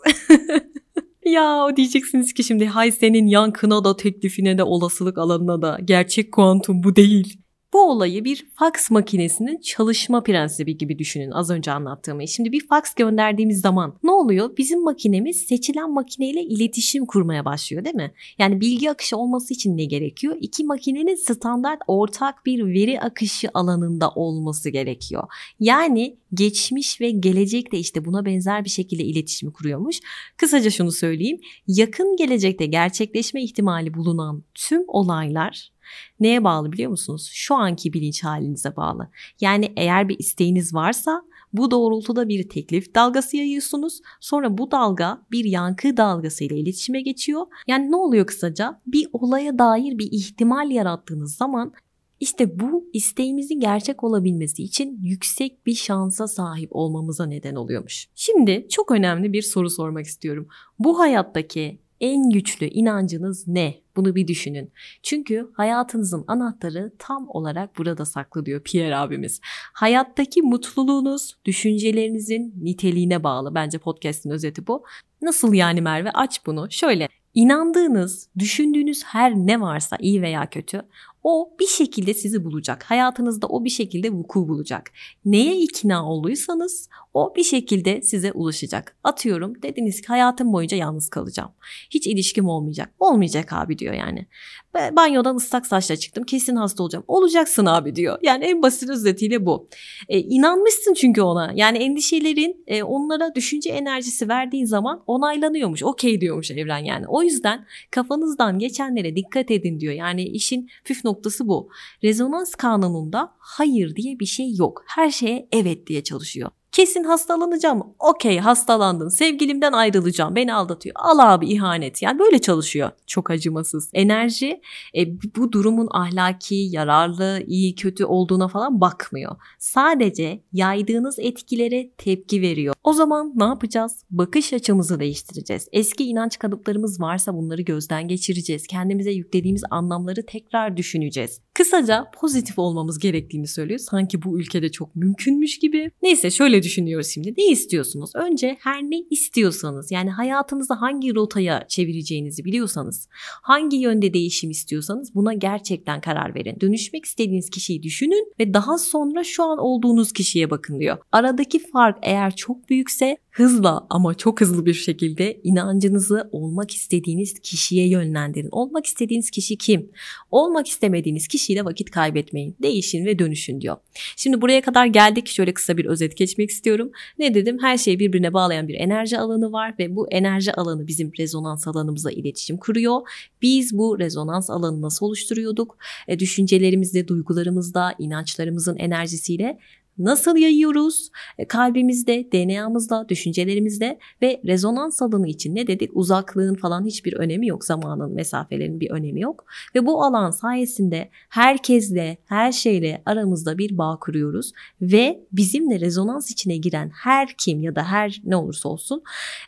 ya 1.26 1.68
diyeceksiniz 1.76 2.34
ki 2.34 2.44
şimdi 2.44 2.66
hay 2.66 2.92
senin 2.92 3.28
yankına 3.28 3.84
da 3.84 3.98
teklifine 3.98 4.58
de 4.58 4.64
olasılık 4.64 5.18
alanına 5.18 5.62
da 5.62 5.78
gerçek 5.86 6.32
kuantum 6.32 6.84
bu 6.84 6.96
değil. 6.96 7.43
Bu 7.74 7.90
olayı 7.90 8.24
bir 8.24 8.46
fax 8.56 8.92
makinesinin 8.92 9.58
çalışma 9.58 10.24
prensibi 10.24 10.78
gibi 10.78 11.00
düşünün 11.00 11.32
az 11.32 11.50
önce 11.50 11.72
anlattığımı. 11.72 12.28
Şimdi 12.28 12.52
bir 12.52 12.68
fax 12.68 12.94
gönderdiğimiz 12.94 13.62
zaman 13.62 13.94
ne 14.04 14.12
oluyor? 14.12 14.58
Bizim 14.58 14.84
makinemiz 14.84 15.38
seçilen 15.38 15.92
makineyle 15.92 16.42
iletişim 16.42 17.06
kurmaya 17.06 17.46
başlıyor 17.46 17.86
değil 17.86 17.96
mi? 17.96 18.14
Yani 18.40 18.62
bilgi 18.62 18.92
akışı 18.92 19.18
olması 19.18 19.54
için 19.54 19.78
ne 19.78 19.86
gerekiyor? 19.86 20.38
İki 20.42 20.64
makinenin 20.64 21.16
standart 21.16 21.80
ortak 21.88 22.46
bir 22.46 22.66
veri 22.66 23.02
akışı 23.02 23.50
alanında 23.54 24.10
olması 24.10 24.70
gerekiyor. 24.70 25.24
Yani 25.60 26.18
geçmiş 26.34 27.02
ve 27.02 27.12
gelecek 27.12 27.72
de 27.72 27.78
işte 27.78 28.06
buna 28.06 28.26
benzer 28.26 28.66
bir 28.66 28.70
şekilde 28.70 29.04
iletişim 29.04 29.52
kuruyormuş. 29.52 30.00
Kısaca 30.38 30.70
şunu 30.70 30.92
söyleyeyim. 30.92 31.40
Yakın 31.68 32.16
gelecekte 32.16 32.66
gerçekleşme 32.66 33.44
ihtimali 33.44 33.94
bulunan 33.94 34.44
tüm 34.54 34.84
olaylar 34.88 35.74
neye 36.20 36.44
bağlı 36.44 36.72
biliyor 36.72 36.92
musunuz? 36.92 37.30
Şu 37.34 37.56
anki 37.56 37.94
bilinç 37.94 38.24
halinize 38.24 38.76
bağlı. 38.76 39.10
Yani 39.42 39.74
eğer 39.78 40.10
bir 40.10 40.20
isteğiniz 40.20 40.74
varsa 40.74 41.24
bu 41.54 41.72
doğrultuda 41.72 42.30
bir 42.30 42.50
teklif 42.50 42.96
dalgası 42.96 43.38
yayıyorsunuz. 43.38 44.02
Sonra 44.20 44.58
bu 44.58 44.72
dalga 44.72 45.22
bir 45.32 45.46
yankı 45.46 45.98
dalgası 45.98 46.44
ile 46.44 46.58
iletişime 46.58 47.02
geçiyor. 47.02 47.46
Yani 47.68 47.92
ne 47.92 47.96
oluyor 47.96 48.28
kısaca? 48.28 48.82
Bir 48.88 49.08
olaya 49.14 49.60
dair 49.60 49.98
bir 49.98 50.10
ihtimal 50.12 50.72
yarattığınız 50.72 51.36
zaman 51.36 51.74
işte 52.20 52.60
bu 52.60 52.90
isteğimizin 52.94 53.60
gerçek 53.60 54.04
olabilmesi 54.04 54.64
için 54.64 55.00
yüksek 55.04 55.66
bir 55.66 55.76
şansa 55.76 56.28
sahip 56.28 56.70
olmamıza 56.76 57.26
neden 57.26 57.56
oluyormuş. 57.56 58.08
Şimdi 58.16 58.68
çok 58.70 58.92
önemli 58.92 59.34
bir 59.34 59.42
soru 59.42 59.70
sormak 59.70 60.06
istiyorum. 60.06 60.48
Bu 60.80 61.00
hayattaki 61.00 61.80
en 62.04 62.30
güçlü 62.30 62.66
inancınız 62.66 63.48
ne? 63.48 63.76
Bunu 63.96 64.16
bir 64.16 64.28
düşünün. 64.28 64.72
Çünkü 65.04 65.52
hayatınızın 65.54 66.24
anahtarı 66.28 66.92
tam 67.00 67.30
olarak 67.30 67.78
burada 67.78 68.06
saklı 68.06 68.46
diyor 68.46 68.64
Pierre 68.64 68.96
abimiz. 68.96 69.40
Hayattaki 69.74 70.42
mutluluğunuz 70.42 71.38
düşüncelerinizin 71.46 72.54
niteliğine 72.62 73.24
bağlı. 73.24 73.56
Bence 73.56 73.78
podcast'in 73.78 74.30
özeti 74.30 74.68
bu. 74.68 74.84
Nasıl 75.22 75.54
yani 75.54 75.82
Merve? 75.82 76.12
Aç 76.12 76.46
bunu. 76.46 76.68
Şöyle 76.72 77.10
İnandığınız, 77.34 78.30
düşündüğünüz 78.40 79.04
her 79.04 79.36
ne 79.36 79.62
varsa 79.62 79.98
iyi 80.00 80.22
veya 80.22 80.50
kötü 80.50 80.82
o 81.24 81.56
bir 81.60 81.68
şekilde 81.68 82.14
sizi 82.14 82.44
bulacak. 82.46 82.84
Hayatınızda 82.84 83.48
o 83.48 83.64
bir 83.64 83.70
şekilde 83.70 84.12
vuku 84.12 84.48
bulacak. 84.48 84.92
Neye 85.26 85.58
ikna 85.58 86.10
olduysanız 86.10 86.90
o 87.14 87.34
bir 87.36 87.44
şekilde 87.44 88.02
size 88.02 88.32
ulaşacak. 88.32 88.98
Atıyorum 89.04 89.62
dediniz 89.62 90.02
ki 90.02 90.08
hayatım 90.08 90.54
boyunca 90.54 90.78
yalnız 90.78 91.10
kalacağım. 91.10 91.52
Hiç 91.90 92.08
ilişkim 92.08 92.48
olmayacak. 92.48 92.94
Olmayacak 93.00 93.54
abi 93.54 93.80
diyor 93.80 93.94
yani. 93.94 94.28
Banyodan 94.74 95.36
ıslak 95.36 95.66
saçla 95.68 95.96
çıktım 95.96 96.24
kesin 96.24 96.56
hasta 96.56 96.84
olacağım. 96.84 97.06
Olacaksın 97.08 97.66
abi 97.66 97.96
diyor. 97.96 98.18
Yani 98.22 98.46
en 98.46 98.62
basit 98.62 98.90
özetiyle 98.90 99.46
bu. 99.46 99.68
E, 100.10 100.20
inanmışsın 100.20 100.94
çünkü 100.94 101.22
ona. 101.22 101.52
Yani 101.56 101.78
endişelerin 101.78 102.64
e, 102.68 102.84
onlara 102.84 103.36
düşünce 103.36 103.70
enerjisi 103.70 104.30
verdiğin 104.30 104.66
zaman 104.66 105.04
onaylanıyormuş. 105.08 105.84
Okey 105.84 106.22
diyormuş 106.22 106.52
evren 106.52 106.78
yani. 106.78 107.08
O 107.08 107.24
yüzden 107.24 107.66
kafanızdan 107.92 108.60
geçenlere 108.60 109.16
dikkat 109.16 109.52
edin 109.52 109.80
diyor. 109.80 109.94
Yani 109.94 110.24
işin 110.24 110.70
püf 110.86 111.06
noktası 111.06 111.48
bu. 111.48 111.70
Rezonans 112.04 112.56
kanununda 112.56 113.34
hayır 113.40 113.96
diye 113.96 114.20
bir 114.20 114.26
şey 114.26 114.56
yok. 114.56 114.84
Her 114.88 115.10
şeye 115.10 115.48
evet 115.52 115.88
diye 115.88 116.04
çalışıyor. 116.04 116.52
Kesin 116.74 117.04
hastalanacağım. 117.04 117.84
Okey 118.00 118.40
hastalandın. 118.40 119.10
Sevgilimden 119.10 119.72
ayrılacağım. 119.72 120.36
Beni 120.36 120.54
aldatıyor. 120.54 120.96
Al 121.00 121.34
abi 121.34 121.48
ihanet. 121.48 122.02
Yani 122.02 122.20
böyle 122.20 122.42
çalışıyor. 122.42 122.92
Çok 123.08 123.30
acımasız. 123.30 123.90
Enerji 123.94 124.62
e, 124.98 125.22
bu 125.36 125.52
durumun 125.52 125.88
ahlaki, 125.92 126.56
yararlı, 126.56 127.44
iyi, 127.48 127.76
kötü 127.76 128.06
olduğuna 128.06 128.48
falan 128.48 128.82
bakmıyor. 128.82 129.36
Sadece 129.60 130.44
yaydığınız 130.54 131.20
etkilere 131.20 131.90
tepki 131.98 132.42
veriyor. 132.42 132.76
O 132.84 132.94
zaman 132.94 133.34
ne 133.36 133.44
yapacağız? 133.44 134.04
Bakış 134.10 134.54
açımızı 134.54 135.00
değiştireceğiz. 135.00 135.68
Eski 135.72 136.04
inanç 136.04 136.40
kalıplarımız 136.40 137.02
varsa 137.02 137.34
bunları 137.34 137.62
gözden 137.62 138.08
geçireceğiz. 138.08 138.68
Kendimize 138.68 139.12
yüklediğimiz 139.12 139.64
anlamları 139.70 140.26
tekrar 140.26 140.78
düşüneceğiz. 140.78 141.42
Kısaca 141.54 142.06
pozitif 142.20 142.60
olmamız 142.60 143.00
gerektiğini 143.00 143.48
söylüyor. 143.48 143.80
Sanki 143.80 144.24
bu 144.24 144.40
ülkede 144.40 144.72
çok 144.72 144.96
mümkünmüş 144.96 145.60
gibi. 145.60 145.92
Neyse 146.02 146.32
şöyle 146.32 146.63
düşünüyoruz 146.64 147.08
şimdi. 147.08 147.34
Ne 147.38 147.46
istiyorsunuz? 147.46 148.12
Önce 148.16 148.58
her 148.60 148.84
ne 148.84 149.00
istiyorsanız 149.10 149.92
yani 149.92 150.10
hayatınızı 150.10 150.74
hangi 150.74 151.16
rotaya 151.16 151.66
çevireceğinizi 151.68 152.46
biliyorsanız, 152.46 153.08
hangi 153.42 153.78
yönde 153.78 154.14
değişim 154.14 154.50
istiyorsanız 154.50 155.16
buna 155.16 155.34
gerçekten 155.34 156.02
karar 156.02 156.36
verin. 156.36 156.58
Dönüşmek 156.62 157.06
istediğiniz 157.06 157.50
kişiyi 157.50 157.84
düşünün 157.84 158.34
ve 158.40 158.54
daha 158.54 158.78
sonra 158.78 159.24
şu 159.24 159.44
an 159.44 159.58
olduğunuz 159.58 160.14
kişiye 160.14 160.50
bakın 160.50 160.80
diyor. 160.80 160.98
Aradaki 161.12 161.60
fark 161.60 161.98
eğer 162.02 162.36
çok 162.36 162.70
büyükse 162.70 163.18
hızla 163.34 163.88
ama 163.90 164.14
çok 164.14 164.42
hızlı 164.42 164.66
bir 164.66 164.74
şekilde 164.74 165.40
inancınızı 165.44 166.30
olmak 166.32 166.72
istediğiniz 166.72 167.40
kişiye 167.40 167.88
yönlendirin. 167.88 168.50
Olmak 168.52 168.86
istediğiniz 168.86 169.32
kişi 169.32 169.58
kim? 169.58 169.90
Olmak 170.32 170.68
istemediğiniz 170.68 171.28
kişiyle 171.28 171.66
vakit 171.66 171.92
kaybetmeyin. 171.92 172.56
Değişin 172.62 173.06
ve 173.06 173.20
dönüşün 173.20 173.62
diyor. 173.62 173.78
Şimdi 174.18 174.42
buraya 174.42 174.62
kadar 174.62 174.86
geldik. 174.86 175.28
Şöyle 175.28 175.54
kısa 175.54 175.78
bir 175.78 175.86
özet 175.86 176.18
geçmek 176.18 176.50
istiyorum. 176.50 176.92
Ne 177.20 177.34
dedim? 177.34 177.58
Her 177.62 177.78
şeyi 177.78 178.00
birbirine 178.00 178.34
bağlayan 178.34 178.68
bir 178.68 178.76
enerji 178.76 179.20
alanı 179.20 179.52
var 179.52 179.76
ve 179.80 179.96
bu 179.96 180.12
enerji 180.12 180.54
alanı 180.54 180.88
bizim 180.88 181.12
rezonans 181.20 181.68
alanımızla 181.68 182.12
iletişim 182.12 182.58
kuruyor. 182.58 183.02
Biz 183.42 183.78
bu 183.78 184.00
rezonans 184.00 184.50
alanını 184.50 184.82
nasıl 184.82 185.06
oluşturuyorduk? 185.06 185.78
E, 186.08 186.20
düşüncelerimizde, 186.20 187.08
duygularımızda, 187.08 187.96
inançlarımızın 188.00 188.78
enerjisiyle 188.78 189.60
nasıl 189.98 190.38
yayıyoruz? 190.38 191.10
E, 191.38 191.48
kalbimizde, 191.48 192.28
DNA'mızda, 192.32 193.10
düşüncelerimizde 193.10 194.00
ve 194.22 194.42
rezonans 194.46 195.02
alanı 195.02 195.28
için 195.28 195.56
ne 195.56 195.68
dedik? 195.68 195.90
Uzaklığın 195.94 196.56
falan 196.56 196.86
hiçbir 196.86 197.14
önemi 197.14 197.48
yok. 197.48 197.66
Zamanın, 197.66 198.14
mesafelerin 198.14 198.80
bir 198.80 198.92
önemi 198.92 199.22
yok. 199.22 199.46
Ve 199.76 199.86
bu 199.86 200.04
alan 200.04 200.32
sayesinde 200.32 201.10
herkesle, 201.30 202.18
her 202.26 202.52
şeyle 202.52 203.02
aramızda 203.06 203.58
bir 203.58 203.78
bağ 203.78 203.98
kuruyoruz 204.02 204.52
ve 204.82 205.20
bizimle 205.32 205.80
rezonans 205.80 206.32
içine 206.32 206.58
giren 206.58 206.92
her 207.04 207.34
kim 207.38 207.64
ya 207.64 207.76
da 207.76 207.84
her 207.84 208.22
ne 208.26 208.36
olursa 208.36 208.70
olsun 208.70 209.04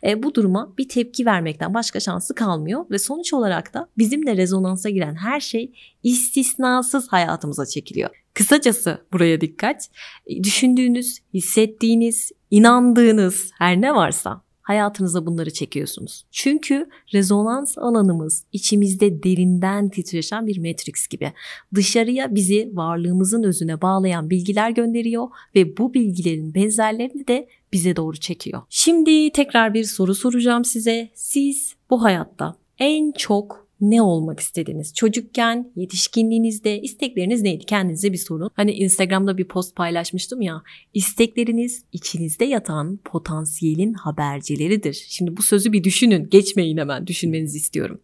e, 0.06 0.22
bu 0.22 0.34
duruma 0.34 0.72
bir 0.78 0.88
tepki 0.88 1.26
vermekten 1.26 1.74
başka 1.74 2.00
şansı 2.00 2.34
kalmıyor 2.34 2.84
ve 2.90 2.98
sonuç 2.98 3.32
olarak 3.32 3.74
da 3.74 3.88
bizimle 3.98 4.36
rezonansa 4.36 4.90
giren 4.90 5.14
her 5.14 5.40
şey 5.40 5.72
istisnasız 6.06 7.08
hayatımıza 7.08 7.66
çekiliyor. 7.66 8.10
Kısacası 8.34 9.06
buraya 9.12 9.40
dikkat. 9.40 9.88
E, 10.26 10.44
düşündüğünüz, 10.44 11.18
hissettiğiniz, 11.34 12.32
inandığınız 12.50 13.50
her 13.58 13.80
ne 13.80 13.94
varsa 13.94 14.42
hayatınıza 14.62 15.26
bunları 15.26 15.50
çekiyorsunuz. 15.50 16.24
Çünkü 16.30 16.88
rezonans 17.14 17.78
alanımız 17.78 18.44
içimizde 18.52 19.22
derinden 19.22 19.88
titreşen 19.88 20.46
bir 20.46 20.58
matrix 20.58 21.08
gibi. 21.08 21.32
Dışarıya 21.74 22.34
bizi 22.34 22.70
varlığımızın 22.72 23.42
özüne 23.42 23.82
bağlayan 23.82 24.30
bilgiler 24.30 24.70
gönderiyor 24.70 25.28
ve 25.54 25.76
bu 25.76 25.94
bilgilerin 25.94 26.54
benzerlerini 26.54 27.28
de 27.28 27.48
bize 27.72 27.96
doğru 27.96 28.16
çekiyor. 28.16 28.62
Şimdi 28.68 29.32
tekrar 29.32 29.74
bir 29.74 29.84
soru 29.84 30.14
soracağım 30.14 30.64
size. 30.64 31.10
Siz 31.14 31.74
bu 31.90 32.02
hayatta 32.02 32.56
en 32.78 33.12
çok 33.12 33.65
ne 33.80 34.02
olmak 34.02 34.40
istediniz? 34.40 34.94
Çocukken, 34.94 35.72
yetişkinliğinizde 35.76 36.80
istekleriniz 36.80 37.42
neydi? 37.42 37.64
Kendinize 37.64 38.12
bir 38.12 38.18
sorun. 38.18 38.50
Hani 38.54 38.72
Instagram'da 38.72 39.38
bir 39.38 39.48
post 39.48 39.76
paylaşmıştım 39.76 40.42
ya. 40.42 40.62
İstekleriniz 40.94 41.84
içinizde 41.92 42.44
yatan 42.44 42.96
potansiyelin 43.04 43.94
habercileridir. 43.94 45.06
Şimdi 45.08 45.36
bu 45.36 45.42
sözü 45.42 45.72
bir 45.72 45.84
düşünün. 45.84 46.28
Geçmeyin 46.30 46.76
hemen. 46.76 47.06
Düşünmenizi 47.06 47.56
istiyorum. 47.58 48.00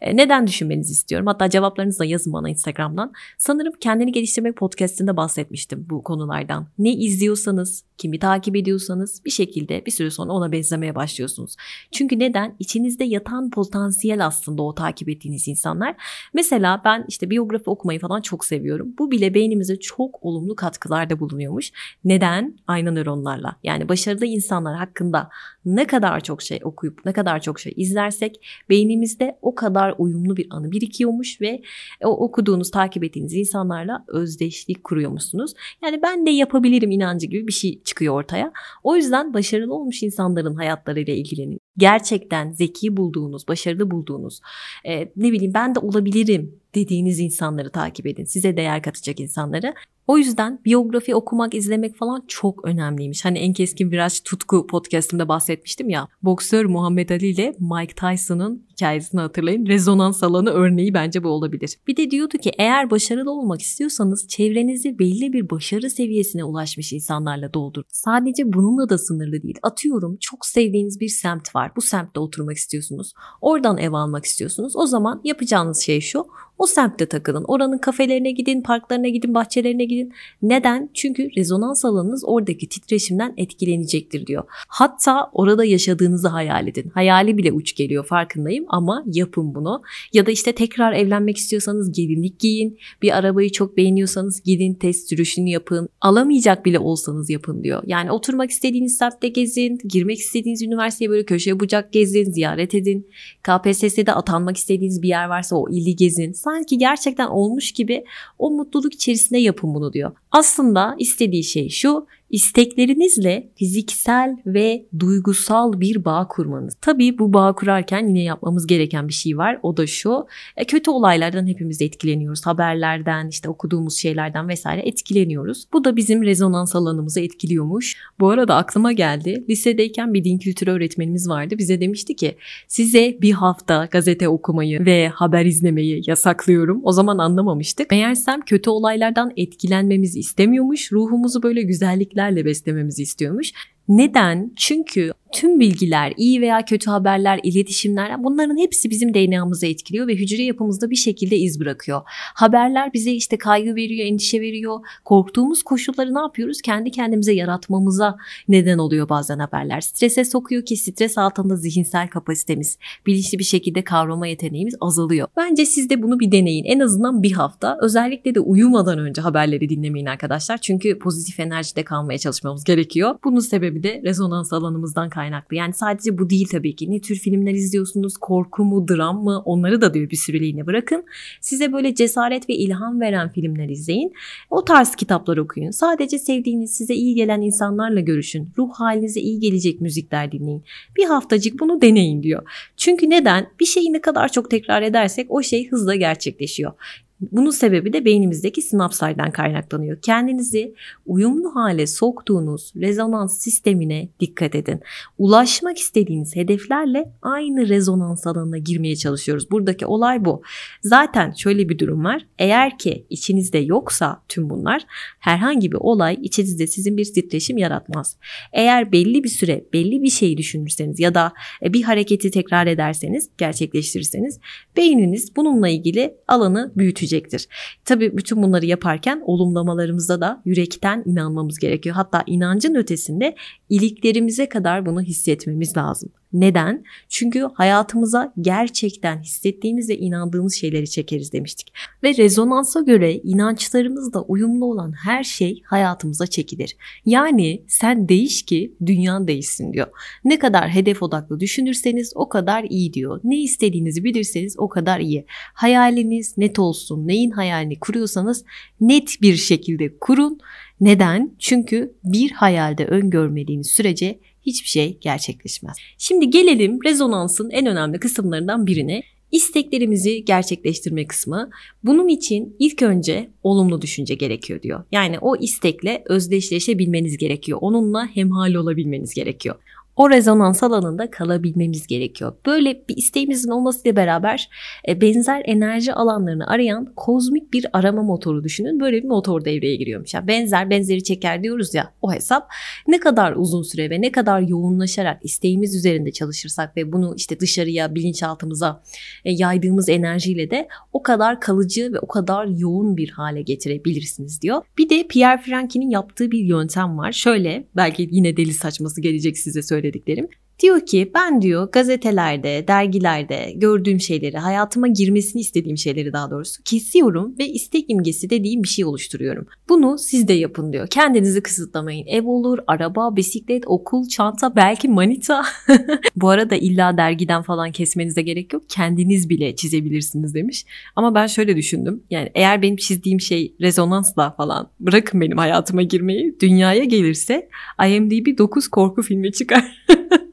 E, 0.00 0.16
neden 0.16 0.46
düşünmenizi 0.46 0.92
istiyorum? 0.92 1.26
Hatta 1.26 1.50
cevaplarınızı 1.50 1.98
da 1.98 2.04
yazın 2.04 2.32
bana 2.32 2.50
Instagram'dan. 2.50 3.12
Sanırım 3.38 3.72
kendini 3.80 4.12
geliştirmek 4.12 4.56
podcastinde 4.56 5.16
bahsetmiştim 5.16 5.86
bu 5.90 6.02
konulardan. 6.02 6.66
Ne 6.78 6.92
izliyorsanız, 6.92 7.84
kimi 7.98 8.18
takip 8.18 8.56
ediyorsanız 8.56 9.24
bir 9.24 9.30
şekilde 9.30 9.86
bir 9.86 9.90
süre 9.90 10.10
sonra 10.10 10.32
ona 10.32 10.52
benzemeye 10.52 10.94
başlıyorsunuz. 10.94 11.56
Çünkü 11.92 12.18
neden? 12.18 12.56
İçinizde 12.58 13.04
yatan 13.04 13.50
potansiyel 13.50 14.26
aslında 14.26 14.62
o 14.62 14.74
takip 14.74 15.09
ettiğiniz 15.10 15.48
insanlar. 15.48 15.96
Mesela 16.34 16.82
ben 16.84 17.04
işte 17.08 17.30
biyografi 17.30 17.70
okumayı 17.70 18.00
falan 18.00 18.20
çok 18.20 18.44
seviyorum. 18.44 18.94
Bu 18.98 19.10
bile 19.10 19.34
beynimize 19.34 19.76
çok 19.76 20.24
olumlu 20.24 20.56
katkılarda 20.56 21.20
bulunuyormuş. 21.20 21.72
Neden? 22.04 22.58
Ayna 22.66 22.90
nöronlarla. 22.90 23.56
Yani 23.62 23.88
başarılı 23.88 24.26
insanlar 24.26 24.76
hakkında 24.76 25.30
ne 25.64 25.86
kadar 25.86 26.20
çok 26.20 26.42
şey 26.42 26.60
okuyup 26.64 27.04
ne 27.04 27.12
kadar 27.12 27.40
çok 27.40 27.60
şey 27.60 27.72
izlersek 27.76 28.46
beynimizde 28.68 29.38
o 29.42 29.54
kadar 29.54 29.94
uyumlu 29.98 30.36
bir 30.36 30.46
anı 30.50 30.72
birikiyormuş 30.72 31.40
ve 31.40 31.62
o 32.04 32.24
okuduğunuz, 32.24 32.70
takip 32.70 33.04
ettiğiniz 33.04 33.34
insanlarla 33.34 34.04
özdeşlik 34.08 34.84
kuruyormuşsunuz. 34.84 35.52
Yani 35.84 36.02
ben 36.02 36.26
de 36.26 36.30
yapabilirim 36.30 36.90
inancı 36.90 37.26
gibi 37.26 37.46
bir 37.46 37.52
şey 37.52 37.82
çıkıyor 37.82 38.14
ortaya. 38.14 38.52
O 38.82 38.96
yüzden 38.96 39.34
başarılı 39.34 39.74
olmuş 39.74 40.02
insanların 40.02 40.54
hayatlarıyla 40.54 41.14
ilgilenin. 41.14 41.60
Gerçekten 41.80 42.52
zeki 42.52 42.96
bulduğunuz, 42.96 43.48
başarılı 43.48 43.90
bulduğunuz, 43.90 44.40
e, 44.84 45.00
ne 45.16 45.32
bileyim 45.32 45.54
ben 45.54 45.74
de 45.74 45.78
olabilirim 45.78 46.59
dediğiniz 46.74 47.20
insanları 47.20 47.70
takip 47.70 48.06
edin. 48.06 48.24
Size 48.24 48.56
değer 48.56 48.82
katacak 48.82 49.20
insanları. 49.20 49.74
O 50.10 50.18
yüzden 50.18 50.60
biyografi 50.64 51.14
okumak, 51.14 51.54
izlemek 51.54 51.96
falan 51.96 52.24
çok 52.28 52.64
önemliymiş. 52.64 53.24
Hani 53.24 53.38
en 53.38 53.52
keskin 53.52 53.90
viraj 53.90 54.20
tutku 54.20 54.66
podcastımda 54.66 55.28
bahsetmiştim 55.28 55.88
ya. 55.88 56.08
Boksör 56.22 56.64
Muhammed 56.64 57.10
Ali 57.10 57.26
ile 57.26 57.54
Mike 57.58 57.94
Tyson'ın 57.94 58.66
hikayesini 58.70 59.20
hatırlayın. 59.20 59.66
Rezonans 59.66 60.22
alanı 60.22 60.50
örneği 60.50 60.94
bence 60.94 61.24
bu 61.24 61.28
olabilir. 61.28 61.76
Bir 61.86 61.96
de 61.96 62.10
diyordu 62.10 62.38
ki 62.38 62.52
eğer 62.58 62.90
başarılı 62.90 63.30
olmak 63.30 63.60
istiyorsanız 63.60 64.28
çevrenizi 64.28 64.98
belli 64.98 65.32
bir 65.32 65.50
başarı 65.50 65.90
seviyesine 65.90 66.44
ulaşmış 66.44 66.92
insanlarla 66.92 67.54
doldur. 67.54 67.82
Sadece 67.88 68.52
bununla 68.52 68.88
da 68.88 68.98
sınırlı 68.98 69.42
değil. 69.42 69.58
Atıyorum 69.62 70.16
çok 70.20 70.46
sevdiğiniz 70.46 71.00
bir 71.00 71.08
semt 71.08 71.54
var. 71.54 71.72
Bu 71.76 71.80
semtte 71.80 72.20
oturmak 72.20 72.56
istiyorsunuz. 72.56 73.12
Oradan 73.40 73.78
ev 73.78 73.92
almak 73.92 74.24
istiyorsunuz. 74.24 74.76
O 74.76 74.86
zaman 74.86 75.20
yapacağınız 75.24 75.78
şey 75.78 76.00
şu. 76.00 76.26
O 76.60 76.66
semtte 76.66 77.06
takılın. 77.06 77.44
Oranın 77.48 77.78
kafelerine 77.78 78.30
gidin, 78.30 78.62
parklarına 78.62 79.08
gidin, 79.08 79.34
bahçelerine 79.34 79.84
gidin. 79.84 80.12
Neden? 80.42 80.90
Çünkü 80.94 81.28
rezonans 81.36 81.84
alanınız 81.84 82.22
oradaki 82.26 82.68
titreşimden 82.68 83.34
etkilenecektir 83.36 84.26
diyor. 84.26 84.44
Hatta 84.68 85.30
orada 85.32 85.64
yaşadığınızı 85.64 86.28
hayal 86.28 86.68
edin. 86.68 86.90
Hayali 86.94 87.38
bile 87.38 87.52
uç 87.52 87.76
geliyor 87.76 88.06
farkındayım 88.06 88.64
ama 88.68 89.04
yapın 89.06 89.54
bunu. 89.54 89.82
Ya 90.12 90.26
da 90.26 90.30
işte 90.30 90.52
tekrar 90.52 90.92
evlenmek 90.92 91.36
istiyorsanız 91.36 91.92
gelinlik 91.92 92.38
giyin. 92.38 92.78
Bir 93.02 93.18
arabayı 93.18 93.52
çok 93.52 93.76
beğeniyorsanız 93.76 94.42
gidin 94.42 94.74
test 94.74 95.08
sürüşünü 95.08 95.50
yapın. 95.50 95.88
Alamayacak 96.00 96.64
bile 96.64 96.78
olsanız 96.78 97.30
yapın 97.30 97.64
diyor. 97.64 97.82
Yani 97.86 98.12
oturmak 98.12 98.50
istediğiniz 98.50 98.96
semtte 98.96 99.28
gezin. 99.28 99.78
Girmek 99.84 100.18
istediğiniz 100.18 100.62
üniversiteye 100.62 101.10
böyle 101.10 101.24
köşe 101.24 101.60
bucak 101.60 101.92
gezin. 101.92 102.32
Ziyaret 102.32 102.74
edin. 102.74 103.08
KPSS'de 103.42 104.12
atanmak 104.12 104.56
istediğiniz 104.56 105.02
bir 105.02 105.08
yer 105.08 105.28
varsa 105.28 105.56
o 105.56 105.70
ili 105.70 105.96
gezin 105.96 106.32
sanki 106.50 106.78
gerçekten 106.78 107.26
olmuş 107.26 107.72
gibi 107.72 108.04
o 108.38 108.50
mutluluk 108.50 108.94
içerisinde 108.94 109.38
yapın 109.38 109.74
bunu 109.74 109.92
diyor. 109.92 110.12
Aslında 110.30 110.94
istediği 110.98 111.44
şey 111.44 111.68
şu 111.68 112.06
isteklerinizle 112.30 113.50
fiziksel 113.56 114.36
ve 114.46 114.86
duygusal 114.98 115.80
bir 115.80 116.04
bağ 116.04 116.28
kurmanız. 116.28 116.76
Tabii 116.80 117.18
bu 117.18 117.32
bağ 117.32 117.52
kurarken 117.54 118.06
yine 118.06 118.22
yapmamız 118.22 118.66
gereken 118.66 119.08
bir 119.08 119.12
şey 119.12 119.38
var. 119.38 119.58
O 119.62 119.76
da 119.76 119.86
şu. 119.86 120.26
E, 120.56 120.64
kötü 120.64 120.90
olaylardan 120.90 121.46
hepimiz 121.46 121.82
etkileniyoruz. 121.82 122.46
Haberlerden, 122.46 123.28
işte 123.28 123.48
okuduğumuz 123.48 123.96
şeylerden 123.96 124.48
vesaire 124.48 124.80
etkileniyoruz. 124.80 125.66
Bu 125.72 125.84
da 125.84 125.96
bizim 125.96 126.22
rezonans 126.22 126.76
alanımızı 126.76 127.20
etkiliyormuş. 127.20 127.96
Bu 128.20 128.30
arada 128.30 128.56
aklıma 128.56 128.92
geldi. 128.92 129.44
Lisedeyken 129.50 130.14
bir 130.14 130.24
din 130.24 130.38
kültürü 130.38 130.70
öğretmenimiz 130.70 131.28
vardı. 131.28 131.54
Bize 131.58 131.80
demişti 131.80 132.16
ki 132.16 132.36
size 132.68 133.16
bir 133.22 133.32
hafta 133.32 133.88
gazete 133.90 134.28
okumayı 134.28 134.86
ve 134.86 135.08
haber 135.08 135.44
izlemeyi 135.44 136.02
yasaklıyorum. 136.06 136.80
O 136.84 136.92
zaman 136.92 137.18
anlamamıştık. 137.18 137.90
Meğersem 137.90 138.40
kötü 138.40 138.70
olaylardan 138.70 139.32
etkilenmemizi 139.36 140.18
istemiyormuş. 140.18 140.92
Ruhumuzu 140.92 141.42
böyle 141.42 141.62
güzellikler 141.62 142.19
içeriklerle 142.20 142.44
beslememizi 142.44 143.02
istiyormuş. 143.02 143.52
Neden? 143.88 144.52
Çünkü 144.56 145.12
tüm 145.32 145.60
bilgiler, 145.60 146.12
iyi 146.16 146.40
veya 146.40 146.64
kötü 146.64 146.90
haberler, 146.90 147.40
iletişimler 147.42 148.24
bunların 148.24 148.58
hepsi 148.58 148.90
bizim 148.90 149.14
DNA'mızı 149.14 149.66
etkiliyor 149.66 150.06
ve 150.06 150.14
hücre 150.14 150.42
yapımızda 150.42 150.90
bir 150.90 150.96
şekilde 150.96 151.36
iz 151.36 151.60
bırakıyor. 151.60 152.00
Haberler 152.34 152.92
bize 152.92 153.10
işte 153.10 153.38
kaygı 153.38 153.74
veriyor, 153.74 154.06
endişe 154.06 154.40
veriyor. 154.40 154.80
Korktuğumuz 155.04 155.62
koşulları 155.62 156.14
ne 156.14 156.20
yapıyoruz? 156.20 156.62
Kendi 156.62 156.90
kendimize 156.90 157.32
yaratmamıza 157.32 158.16
neden 158.48 158.78
oluyor 158.78 159.08
bazen 159.08 159.38
haberler. 159.38 159.80
Strese 159.80 160.24
sokuyor 160.24 160.64
ki 160.64 160.76
stres 160.76 161.18
altında 161.18 161.56
zihinsel 161.56 162.08
kapasitemiz, 162.08 162.78
bilinçli 163.06 163.38
bir 163.38 163.44
şekilde 163.44 163.84
kavrama 163.84 164.26
yeteneğimiz 164.26 164.74
azalıyor. 164.80 165.28
Bence 165.36 165.66
siz 165.66 165.90
de 165.90 166.02
bunu 166.02 166.20
bir 166.20 166.32
deneyin. 166.32 166.64
En 166.64 166.80
azından 166.80 167.22
bir 167.22 167.32
hafta. 167.32 167.78
Özellikle 167.80 168.34
de 168.34 168.40
uyumadan 168.40 168.98
önce 168.98 169.22
haberleri 169.22 169.68
dinlemeyin 169.68 170.06
arkadaşlar. 170.06 170.58
Çünkü 170.58 170.98
pozitif 170.98 171.40
enerjide 171.40 171.84
kalmaya 171.84 172.18
çalışmamız 172.18 172.64
gerekiyor. 172.64 173.18
Bunun 173.24 173.40
sebebi 173.40 173.82
de 173.82 174.02
rezonans 174.04 174.52
alanımızdan 174.52 175.10
kaynaklı. 175.20 175.56
Yani 175.56 175.72
sadece 175.74 176.18
bu 176.18 176.30
değil 176.30 176.48
tabii 176.50 176.76
ki. 176.76 176.90
Ne 176.90 177.00
tür 177.00 177.16
filmler 177.16 177.52
izliyorsunuz? 177.52 178.16
Korku 178.16 178.64
mu, 178.64 178.88
dram 178.88 179.24
mı? 179.24 179.42
Onları 179.44 179.80
da 179.80 179.94
diyor 179.94 180.10
bir 180.10 180.16
süreliğine 180.16 180.66
bırakın. 180.66 181.04
Size 181.40 181.72
böyle 181.72 181.94
cesaret 181.94 182.48
ve 182.48 182.54
ilham 182.54 183.00
veren 183.00 183.28
filmler 183.28 183.68
izleyin. 183.68 184.12
O 184.50 184.64
tarz 184.64 184.96
kitaplar 184.96 185.36
okuyun. 185.36 185.70
Sadece 185.70 186.18
sevdiğiniz, 186.18 186.76
size 186.76 186.94
iyi 186.94 187.14
gelen 187.14 187.40
insanlarla 187.40 188.00
görüşün. 188.00 188.48
Ruh 188.58 188.70
halinize 188.72 189.20
iyi 189.20 189.40
gelecek 189.40 189.80
müzikler 189.80 190.32
dinleyin. 190.32 190.62
Bir 190.96 191.04
haftacık 191.04 191.60
bunu 191.60 191.80
deneyin 191.80 192.22
diyor. 192.22 192.42
Çünkü 192.76 193.10
neden? 193.10 193.46
Bir 193.60 193.66
şeyi 193.66 193.92
ne 193.92 194.00
kadar 194.00 194.32
çok 194.32 194.50
tekrar 194.50 194.82
edersek 194.82 195.26
o 195.30 195.42
şey 195.42 195.68
hızla 195.68 195.94
gerçekleşiyor. 195.94 196.72
Bunun 197.20 197.50
sebebi 197.50 197.92
de 197.92 198.04
beynimizdeki 198.04 198.62
sinapslardan 198.62 199.30
kaynaklanıyor. 199.30 200.00
Kendinizi 200.02 200.74
uyumlu 201.06 201.54
hale 201.54 201.86
soktuğunuz 201.86 202.72
rezonans 202.76 203.38
sistemine 203.38 204.08
dikkat 204.20 204.54
edin. 204.54 204.80
Ulaşmak 205.18 205.78
istediğiniz 205.78 206.36
hedeflerle 206.36 207.12
aynı 207.22 207.68
rezonans 207.68 208.26
alanına 208.26 208.58
girmeye 208.58 208.96
çalışıyoruz. 208.96 209.50
Buradaki 209.50 209.86
olay 209.86 210.24
bu. 210.24 210.42
Zaten 210.82 211.32
şöyle 211.32 211.68
bir 211.68 211.78
durum 211.78 212.04
var. 212.04 212.26
Eğer 212.38 212.78
ki 212.78 213.06
içinizde 213.10 213.58
yoksa 213.58 214.22
tüm 214.28 214.50
bunlar 214.50 214.82
herhangi 215.18 215.72
bir 215.72 215.78
olay 215.80 216.18
içinizde 216.22 216.66
sizin 216.66 216.96
bir 216.96 217.04
titreşim 217.04 217.58
yaratmaz. 217.58 218.16
Eğer 218.52 218.92
belli 218.92 219.24
bir 219.24 219.28
süre 219.28 219.64
belli 219.72 220.02
bir 220.02 220.10
şeyi 220.10 220.36
düşünürseniz 220.36 221.00
ya 221.00 221.14
da 221.14 221.32
e, 221.62 221.72
bir 221.72 221.82
hareketi 221.82 222.30
tekrar 222.30 222.66
ederseniz, 222.66 223.30
gerçekleştirirseniz 223.38 224.38
beyniniz 224.76 225.36
bununla 225.36 225.68
ilgili 225.68 226.14
alanı 226.28 226.72
büyütecek 226.76 227.09
düşecektir. 227.10 227.48
Tabii 227.84 228.16
bütün 228.16 228.42
bunları 228.42 228.66
yaparken 228.66 229.22
olumlamalarımızda 229.24 230.20
da 230.20 230.42
yürekten 230.44 231.02
inanmamız 231.06 231.58
gerekiyor. 231.58 231.96
Hatta 231.96 232.22
inancın 232.26 232.74
ötesinde 232.74 233.34
iliklerimize 233.68 234.48
kadar 234.48 234.86
bunu 234.86 235.02
hissetmemiz 235.02 235.76
lazım. 235.76 236.10
Neden? 236.32 236.84
Çünkü 237.08 237.48
hayatımıza 237.54 238.32
gerçekten 238.40 239.22
hissettiğimiz 239.22 239.88
ve 239.88 239.98
inandığımız 239.98 240.54
şeyleri 240.54 240.90
çekeriz 240.90 241.32
demiştik. 241.32 241.72
Ve 242.02 242.16
rezonansa 242.16 242.80
göre 242.80 243.14
inançlarımızla 243.14 244.22
uyumlu 244.22 244.64
olan 244.64 244.92
her 245.04 245.24
şey 245.24 245.62
hayatımıza 245.64 246.26
çekilir. 246.26 246.76
Yani 247.06 247.62
sen 247.68 248.08
değiş 248.08 248.42
ki 248.42 248.74
dünyan 248.86 249.28
değişsin 249.28 249.72
diyor. 249.72 249.86
Ne 250.24 250.38
kadar 250.38 250.68
hedef 250.70 251.02
odaklı 251.02 251.40
düşünürseniz 251.40 252.12
o 252.14 252.28
kadar 252.28 252.64
iyi 252.64 252.92
diyor. 252.92 253.20
Ne 253.24 253.40
istediğinizi 253.40 254.04
bilirseniz 254.04 254.54
o 254.58 254.68
kadar 254.68 255.00
iyi. 255.00 255.24
Hayaliniz 255.54 256.38
net 256.38 256.58
olsun. 256.58 257.08
Neyin 257.08 257.30
hayalini 257.30 257.78
kuruyorsanız 257.78 258.44
net 258.80 259.22
bir 259.22 259.36
şekilde 259.36 259.98
kurun. 259.98 260.38
Neden? 260.80 261.34
Çünkü 261.38 261.94
bir 262.04 262.30
hayalde 262.30 262.86
öngörmediğiniz 262.86 263.66
sürece 263.66 264.20
hiçbir 264.46 264.68
şey 264.68 264.98
gerçekleşmez. 265.00 265.76
Şimdi 265.98 266.30
gelelim 266.30 266.78
rezonansın 266.84 267.50
en 267.50 267.66
önemli 267.66 267.98
kısımlarından 267.98 268.66
birine. 268.66 269.02
İsteklerimizi 269.32 270.24
gerçekleştirme 270.24 271.06
kısmı. 271.06 271.50
Bunun 271.84 272.08
için 272.08 272.56
ilk 272.58 272.82
önce 272.82 273.30
olumlu 273.42 273.82
düşünce 273.82 274.14
gerekiyor 274.14 274.62
diyor. 274.62 274.84
Yani 274.92 275.18
o 275.18 275.36
istekle 275.36 276.02
özdeşleşebilmeniz 276.06 277.16
gerekiyor. 277.16 277.58
Onunla 277.62 278.06
hemhal 278.06 278.54
olabilmeniz 278.54 279.14
gerekiyor 279.14 279.54
o 280.00 280.10
rezonans 280.10 280.62
alanında 280.62 281.10
kalabilmemiz 281.10 281.86
gerekiyor. 281.86 282.32
Böyle 282.46 282.84
bir 282.88 282.96
isteğimizin 282.96 283.50
olmasıyla 283.50 283.96
beraber 283.96 284.50
e, 284.88 285.00
benzer 285.00 285.42
enerji 285.44 285.92
alanlarını 285.92 286.46
arayan 286.46 286.92
kozmik 286.96 287.52
bir 287.52 287.66
arama 287.72 288.02
motoru 288.02 288.44
düşünün. 288.44 288.80
Böyle 288.80 289.02
bir 289.02 289.08
motor 289.08 289.44
devreye 289.44 289.76
giriyormuş. 289.76 290.14
Yani 290.14 290.28
benzer 290.28 290.70
benzeri 290.70 291.02
çeker 291.02 291.42
diyoruz 291.42 291.74
ya 291.74 291.92
o 292.02 292.12
hesap 292.12 292.50
ne 292.88 293.00
kadar 293.00 293.32
uzun 293.36 293.62
süre 293.62 293.90
ve 293.90 294.00
ne 294.00 294.12
kadar 294.12 294.40
yoğunlaşarak 294.40 295.24
isteğimiz 295.24 295.74
üzerinde 295.74 296.12
çalışırsak 296.12 296.76
ve 296.76 296.92
bunu 296.92 297.14
işte 297.16 297.40
dışarıya 297.40 297.94
bilinçaltımıza 297.94 298.82
e, 299.24 299.32
yaydığımız 299.32 299.88
enerjiyle 299.88 300.50
de 300.50 300.68
o 300.92 301.02
kadar 301.02 301.40
kalıcı 301.40 301.92
ve 301.92 301.98
o 301.98 302.06
kadar 302.06 302.46
yoğun 302.46 302.96
bir 302.96 303.10
hale 303.10 303.42
getirebilirsiniz 303.42 304.42
diyor. 304.42 304.62
Bir 304.78 304.90
de 304.90 305.06
Pierre 305.08 305.42
Frankie'nin 305.42 305.90
yaptığı 305.90 306.30
bir 306.30 306.44
yöntem 306.44 306.98
var. 306.98 307.12
Şöyle 307.12 307.64
belki 307.76 308.08
yine 308.10 308.36
deli 308.36 308.54
saçması 308.54 309.00
gelecek 309.00 309.38
size 309.38 309.62
söylediğim 309.62 309.89
söylediklerim. 309.90 310.28
Diyor 310.60 310.86
ki 310.86 311.10
ben 311.14 311.42
diyor 311.42 311.70
gazetelerde, 311.72 312.64
dergilerde 312.68 313.52
gördüğüm 313.56 314.00
şeyleri, 314.00 314.38
hayatıma 314.38 314.88
girmesini 314.88 315.40
istediğim 315.40 315.78
şeyleri 315.78 316.12
daha 316.12 316.30
doğrusu 316.30 316.62
kesiyorum 316.62 317.34
ve 317.38 317.48
istek 317.48 317.84
imgesi 317.88 318.30
dediğim 318.30 318.62
bir 318.62 318.68
şey 318.68 318.84
oluşturuyorum. 318.84 319.46
Bunu 319.68 319.98
siz 319.98 320.28
de 320.28 320.32
yapın 320.32 320.72
diyor. 320.72 320.86
Kendinizi 320.86 321.42
kısıtlamayın. 321.42 322.06
Ev 322.06 322.26
olur, 322.26 322.58
araba, 322.66 323.16
bisiklet, 323.16 323.64
okul, 323.66 324.08
çanta, 324.08 324.56
belki 324.56 324.88
manita. 324.88 325.42
Bu 326.16 326.28
arada 326.28 326.54
illa 326.54 326.96
dergiden 326.96 327.42
falan 327.42 327.72
kesmenize 327.72 328.22
gerek 328.22 328.52
yok. 328.52 328.62
Kendiniz 328.68 329.28
bile 329.28 329.56
çizebilirsiniz 329.56 330.34
demiş. 330.34 330.64
Ama 330.96 331.14
ben 331.14 331.26
şöyle 331.26 331.56
düşündüm. 331.56 332.02
Yani 332.10 332.30
eğer 332.34 332.62
benim 332.62 332.76
çizdiğim 332.76 333.20
şey 333.20 333.54
rezonansla 333.60 334.30
falan 334.30 334.70
bırakın 334.80 335.20
benim 335.20 335.38
hayatıma 335.38 335.82
girmeyi. 335.82 336.36
Dünyaya 336.40 336.84
gelirse 336.84 337.48
IMDb 337.88 338.38
9 338.38 338.68
korku 338.68 339.02
filmi 339.02 339.32
çıkar. 339.32 339.84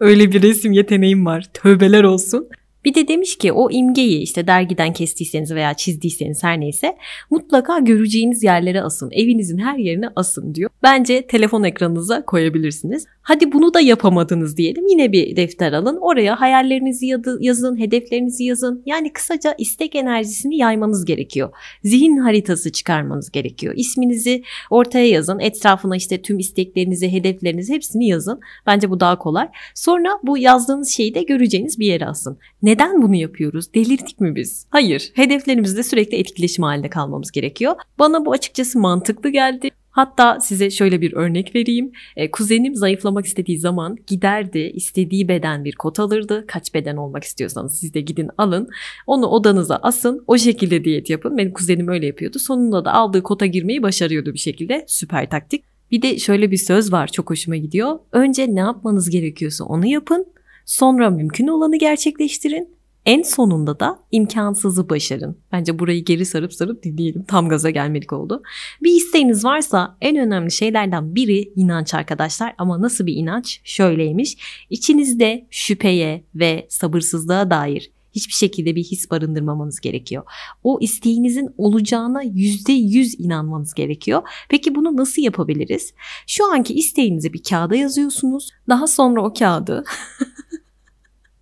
Öyle 0.00 0.32
bir 0.32 0.42
resim 0.42 0.72
yeteneğim 0.72 1.26
var. 1.26 1.44
Tövbeler 1.54 2.04
olsun. 2.04 2.48
Bir 2.84 2.94
de 2.94 3.08
demiş 3.08 3.36
ki 3.36 3.52
o 3.52 3.70
imgeyi 3.70 4.18
işte 4.18 4.46
dergiden 4.46 4.92
kestiyseniz 4.92 5.54
veya 5.54 5.74
çizdiyseniz 5.74 6.42
her 6.44 6.60
neyse 6.60 6.96
mutlaka 7.30 7.78
göreceğiniz 7.78 8.42
yerlere 8.42 8.82
asın. 8.82 9.10
Evinizin 9.12 9.58
her 9.58 9.78
yerine 9.78 10.08
asın 10.16 10.54
diyor. 10.54 10.70
Bence 10.82 11.26
telefon 11.26 11.62
ekranınıza 11.62 12.24
koyabilirsiniz. 12.24 13.06
Hadi 13.22 13.52
bunu 13.52 13.74
da 13.74 13.80
yapamadınız 13.80 14.56
diyelim. 14.56 14.86
Yine 14.86 15.12
bir 15.12 15.36
defter 15.36 15.72
alın. 15.72 15.98
Oraya 16.00 16.40
hayallerinizi 16.40 17.06
yazın, 17.40 17.78
hedeflerinizi 17.78 18.44
yazın. 18.44 18.82
Yani 18.86 19.12
kısaca 19.12 19.54
istek 19.58 19.94
enerjisini 19.94 20.56
yaymanız 20.56 21.04
gerekiyor. 21.04 21.50
Zihin 21.84 22.16
haritası 22.16 22.72
çıkarmanız 22.72 23.30
gerekiyor. 23.30 23.74
İsminizi 23.76 24.42
ortaya 24.70 25.08
yazın. 25.08 25.38
Etrafına 25.38 25.96
işte 25.96 26.22
tüm 26.22 26.38
isteklerinizi, 26.38 27.12
hedeflerinizi 27.12 27.72
hepsini 27.72 28.08
yazın. 28.08 28.40
Bence 28.66 28.90
bu 28.90 29.00
daha 29.00 29.18
kolay. 29.18 29.48
Sonra 29.74 30.10
bu 30.22 30.38
yazdığınız 30.38 30.88
şeyi 30.88 31.14
de 31.14 31.22
göreceğiniz 31.22 31.78
bir 31.78 31.86
yere 31.86 32.06
asın. 32.06 32.38
Neden 32.74 33.02
bunu 33.02 33.14
yapıyoruz? 33.14 33.74
Delirdik 33.74 34.20
mi 34.20 34.34
biz? 34.34 34.66
Hayır. 34.70 35.12
Hedeflerimizde 35.14 35.82
sürekli 35.82 36.16
etkileşim 36.16 36.64
halinde 36.64 36.90
kalmamız 36.90 37.30
gerekiyor. 37.30 37.74
Bana 37.98 38.26
bu 38.26 38.32
açıkçası 38.32 38.78
mantıklı 38.78 39.30
geldi. 39.30 39.70
Hatta 39.90 40.40
size 40.40 40.70
şöyle 40.70 41.00
bir 41.00 41.12
örnek 41.12 41.54
vereyim. 41.54 41.92
E, 42.16 42.30
kuzenim 42.30 42.74
zayıflamak 42.74 43.26
istediği 43.26 43.58
zaman 43.58 43.98
giderdi, 44.06 44.58
istediği 44.58 45.28
beden 45.28 45.64
bir 45.64 45.74
kot 45.74 46.00
alırdı. 46.00 46.44
Kaç 46.48 46.74
beden 46.74 46.96
olmak 46.96 47.24
istiyorsanız 47.24 47.78
siz 47.78 47.94
de 47.94 48.00
gidin 48.00 48.30
alın. 48.38 48.68
Onu 49.06 49.26
odanıza 49.26 49.76
asın. 49.76 50.24
O 50.26 50.38
şekilde 50.38 50.84
diyet 50.84 51.10
yapın. 51.10 51.38
Benim 51.38 51.52
kuzenim 51.52 51.88
öyle 51.88 52.06
yapıyordu. 52.06 52.38
Sonunda 52.38 52.84
da 52.84 52.92
aldığı 52.92 53.22
kota 53.22 53.46
girmeyi 53.46 53.82
başarıyordu 53.82 54.32
bir 54.32 54.38
şekilde. 54.38 54.84
Süper 54.88 55.30
taktik. 55.30 55.64
Bir 55.90 56.02
de 56.02 56.18
şöyle 56.18 56.50
bir 56.50 56.56
söz 56.56 56.92
var 56.92 57.08
çok 57.08 57.30
hoşuma 57.30 57.56
gidiyor. 57.56 57.98
Önce 58.12 58.54
ne 58.54 58.60
yapmanız 58.60 59.10
gerekiyorsa 59.10 59.64
onu 59.64 59.86
yapın. 59.86 60.33
Sonra 60.64 61.10
mümkün 61.10 61.46
olanı 61.46 61.76
gerçekleştirin. 61.76 62.74
En 63.06 63.22
sonunda 63.22 63.80
da 63.80 63.98
imkansızı 64.10 64.88
başarın. 64.88 65.38
Bence 65.52 65.78
burayı 65.78 66.04
geri 66.04 66.26
sarıp 66.26 66.54
sarıp 66.54 66.82
dinleyelim. 66.82 67.24
Tam 67.24 67.48
gaza 67.48 67.70
gelmedik 67.70 68.12
oldu. 68.12 68.42
Bir 68.82 68.92
isteğiniz 68.92 69.44
varsa 69.44 69.96
en 70.00 70.16
önemli 70.16 70.50
şeylerden 70.50 71.14
biri 71.14 71.52
inanç 71.56 71.94
arkadaşlar. 71.94 72.54
Ama 72.58 72.82
nasıl 72.82 73.06
bir 73.06 73.14
inanç? 73.14 73.60
Şöyleymiş. 73.64 74.36
İçinizde 74.70 75.46
şüpheye 75.50 76.24
ve 76.34 76.66
sabırsızlığa 76.70 77.50
dair 77.50 77.90
hiçbir 78.14 78.32
şekilde 78.32 78.76
bir 78.76 78.84
his 78.84 79.10
barındırmamanız 79.10 79.80
gerekiyor. 79.80 80.24
O 80.62 80.78
isteğinizin 80.80 81.54
olacağına 81.58 82.22
yüzde 82.22 82.72
yüz 82.72 83.20
inanmanız 83.20 83.74
gerekiyor. 83.74 84.22
Peki 84.48 84.74
bunu 84.74 84.96
nasıl 84.96 85.22
yapabiliriz? 85.22 85.94
Şu 86.26 86.52
anki 86.52 86.74
isteğinizi 86.74 87.32
bir 87.32 87.42
kağıda 87.42 87.76
yazıyorsunuz. 87.76 88.50
Daha 88.68 88.86
sonra 88.86 89.22
o 89.22 89.32
kağıdı 89.34 89.84